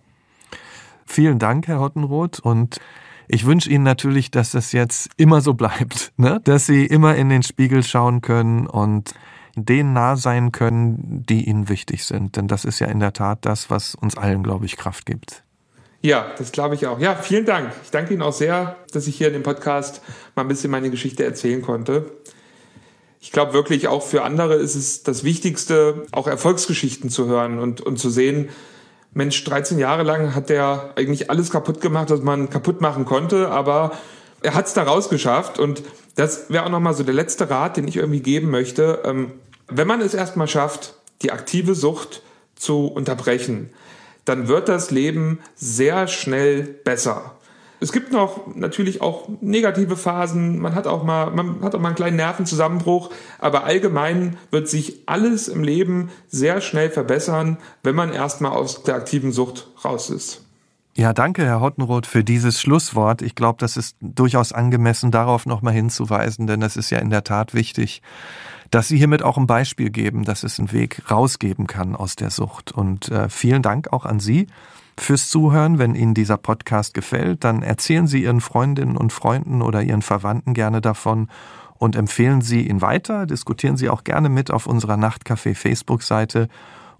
Vielen 1.06 1.38
Dank, 1.38 1.66
Herr 1.68 1.80
Hottenroth. 1.80 2.38
Und 2.38 2.80
ich 3.28 3.46
wünsche 3.46 3.70
Ihnen 3.70 3.84
natürlich, 3.84 4.30
dass 4.30 4.50
das 4.50 4.72
jetzt 4.72 5.08
immer 5.16 5.40
so 5.40 5.54
bleibt, 5.54 6.12
ne? 6.18 6.40
dass 6.44 6.66
Sie 6.66 6.84
immer 6.84 7.16
in 7.16 7.30
den 7.30 7.42
Spiegel 7.42 7.82
schauen 7.82 8.20
können 8.20 8.66
und 8.66 9.14
denen 9.56 9.94
nah 9.94 10.16
sein 10.16 10.52
können, 10.52 11.24
die 11.28 11.48
Ihnen 11.48 11.68
wichtig 11.68 12.04
sind. 12.04 12.36
Denn 12.36 12.46
das 12.46 12.66
ist 12.66 12.78
ja 12.78 12.88
in 12.88 13.00
der 13.00 13.14
Tat 13.14 13.46
das, 13.46 13.70
was 13.70 13.94
uns 13.94 14.16
allen, 14.16 14.42
glaube 14.42 14.66
ich, 14.66 14.76
Kraft 14.76 15.06
gibt. 15.06 15.42
Ja, 16.00 16.32
das 16.38 16.52
glaube 16.52 16.74
ich 16.76 16.86
auch. 16.86 17.00
Ja, 17.00 17.16
vielen 17.16 17.44
Dank. 17.44 17.72
Ich 17.82 17.90
danke 17.90 18.14
Ihnen 18.14 18.22
auch 18.22 18.32
sehr, 18.32 18.76
dass 18.92 19.06
ich 19.06 19.16
hier 19.16 19.28
in 19.28 19.32
dem 19.32 19.42
Podcast 19.42 20.00
mal 20.36 20.42
ein 20.42 20.48
bisschen 20.48 20.70
meine 20.70 20.90
Geschichte 20.90 21.24
erzählen 21.24 21.62
konnte 21.62 22.06
ich 23.20 23.32
glaube 23.32 23.52
wirklich 23.52 23.88
auch 23.88 24.02
für 24.02 24.22
andere 24.22 24.54
ist 24.54 24.74
es 24.74 25.02
das 25.02 25.24
Wichtigste, 25.24 26.06
auch 26.12 26.26
Erfolgsgeschichten 26.26 27.10
zu 27.10 27.26
hören 27.26 27.58
und, 27.58 27.80
und 27.80 27.98
zu 27.98 28.10
sehen, 28.10 28.48
Mensch, 29.12 29.42
13 29.44 29.78
Jahre 29.78 30.02
lang 30.02 30.34
hat 30.34 30.50
der 30.50 30.92
eigentlich 30.96 31.30
alles 31.30 31.50
kaputt 31.50 31.80
gemacht, 31.80 32.10
was 32.10 32.20
man 32.20 32.50
kaputt 32.50 32.80
machen 32.80 33.04
konnte, 33.04 33.50
aber 33.50 33.92
er 34.42 34.54
hat 34.54 34.66
es 34.66 34.74
da 34.74 34.84
rausgeschafft 34.84 35.58
und 35.58 35.82
das 36.14 36.50
wäre 36.50 36.64
auch 36.64 36.70
nochmal 36.70 36.94
so 36.94 37.02
der 37.02 37.14
letzte 37.14 37.50
Rat, 37.50 37.76
den 37.76 37.88
ich 37.88 37.96
irgendwie 37.96 38.20
geben 38.20 38.50
möchte. 38.50 39.00
Ähm, 39.04 39.32
wenn 39.66 39.88
man 39.88 40.00
es 40.00 40.14
erstmal 40.14 40.46
schafft, 40.46 40.94
die 41.22 41.32
aktive 41.32 41.74
Sucht 41.74 42.22
zu 42.54 42.86
unterbrechen, 42.86 43.70
dann 44.28 44.48
wird 44.48 44.68
das 44.68 44.90
Leben 44.90 45.40
sehr 45.54 46.06
schnell 46.06 46.62
besser. 46.62 47.32
Es 47.80 47.92
gibt 47.92 48.12
noch 48.12 48.56
natürlich 48.56 49.00
auch 49.00 49.28
negative 49.40 49.96
Phasen. 49.96 50.58
Man 50.58 50.74
hat 50.74 50.88
auch 50.88 51.04
mal, 51.04 51.30
man 51.30 51.62
hat 51.62 51.74
auch 51.74 51.80
mal 51.80 51.88
einen 51.88 51.96
kleinen 51.96 52.16
Nervenzusammenbruch. 52.16 53.10
Aber 53.38 53.64
allgemein 53.64 54.36
wird 54.50 54.68
sich 54.68 55.04
alles 55.06 55.46
im 55.46 55.62
Leben 55.62 56.10
sehr 56.26 56.60
schnell 56.60 56.90
verbessern, 56.90 57.58
wenn 57.84 57.94
man 57.94 58.12
erstmal 58.12 58.52
aus 58.52 58.82
der 58.82 58.96
aktiven 58.96 59.30
Sucht 59.30 59.68
raus 59.84 60.10
ist. 60.10 60.44
Ja, 60.96 61.12
danke, 61.12 61.44
Herr 61.44 61.60
Hottenroth, 61.60 62.06
für 62.06 62.24
dieses 62.24 62.60
Schlusswort. 62.60 63.22
Ich 63.22 63.36
glaube, 63.36 63.58
das 63.60 63.76
ist 63.76 63.96
durchaus 64.00 64.52
angemessen, 64.52 65.12
darauf 65.12 65.46
nochmal 65.46 65.72
hinzuweisen, 65.72 66.48
denn 66.48 66.60
es 66.60 66.76
ist 66.76 66.90
ja 66.90 66.98
in 66.98 67.10
der 67.10 67.22
Tat 67.22 67.54
wichtig, 67.54 68.02
dass 68.70 68.88
Sie 68.88 68.98
hiermit 68.98 69.22
auch 69.22 69.38
ein 69.38 69.46
Beispiel 69.46 69.90
geben, 69.90 70.24
dass 70.24 70.42
es 70.42 70.58
einen 70.58 70.72
Weg 70.72 71.10
rausgeben 71.10 71.66
kann 71.66 71.96
aus 71.96 72.16
der 72.16 72.30
Sucht. 72.30 72.72
Und 72.72 73.08
äh, 73.10 73.28
vielen 73.28 73.62
Dank 73.62 73.92
auch 73.92 74.04
an 74.04 74.20
Sie 74.20 74.46
fürs 74.98 75.30
Zuhören. 75.30 75.78
Wenn 75.78 75.94
Ihnen 75.94 76.14
dieser 76.14 76.36
Podcast 76.36 76.94
gefällt, 76.94 77.44
dann 77.44 77.62
erzählen 77.62 78.06
Sie 78.06 78.22
Ihren 78.22 78.40
Freundinnen 78.40 78.96
und 78.96 79.12
Freunden 79.12 79.62
oder 79.62 79.82
Ihren 79.82 80.02
Verwandten 80.02 80.54
gerne 80.54 80.80
davon 80.80 81.28
und 81.78 81.96
empfehlen 81.96 82.42
Sie 82.42 82.68
ihn 82.68 82.82
weiter. 82.82 83.26
Diskutieren 83.26 83.76
Sie 83.76 83.88
auch 83.88 84.04
gerne 84.04 84.28
mit 84.28 84.50
auf 84.50 84.66
unserer 84.66 84.96
Nachtcafé 84.96 85.54
Facebook-Seite. 85.54 86.48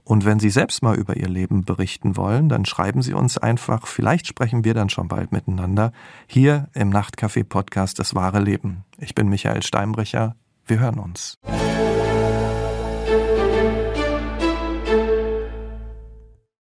Und 0.05 0.25
wenn 0.25 0.41
Sie 0.41 0.49
selbst 0.49 0.83
mal 0.83 0.97
über 0.97 1.19
Ihr 1.19 1.29
Leben 1.29 1.67
berichten 1.67 2.17
wollen, 2.17 2.49
dann 2.49 2.65
schreiben 2.65 3.03
Sie 3.03 3.13
uns 3.13 3.37
einfach. 3.37 3.87
Vielleicht 3.87 4.27
sprechen 4.27 4.65
wir 4.65 4.73
dann 4.73 4.89
schon 4.89 5.09
bald 5.09 5.33
miteinander. 5.33 5.93
Hier 6.27 6.69
im 6.73 6.89
Nachtcafé 6.89 7.45
Podcast 7.45 7.99
Das 7.99 8.15
wahre 8.15 8.41
Leben. 8.41 8.85
Ich 8.97 9.15
bin 9.15 9.29
Michael 9.29 9.63
Steinbrecher. 9.63 10.35
Wir 10.69 10.81
hören 10.81 10.99
uns. 10.99 11.39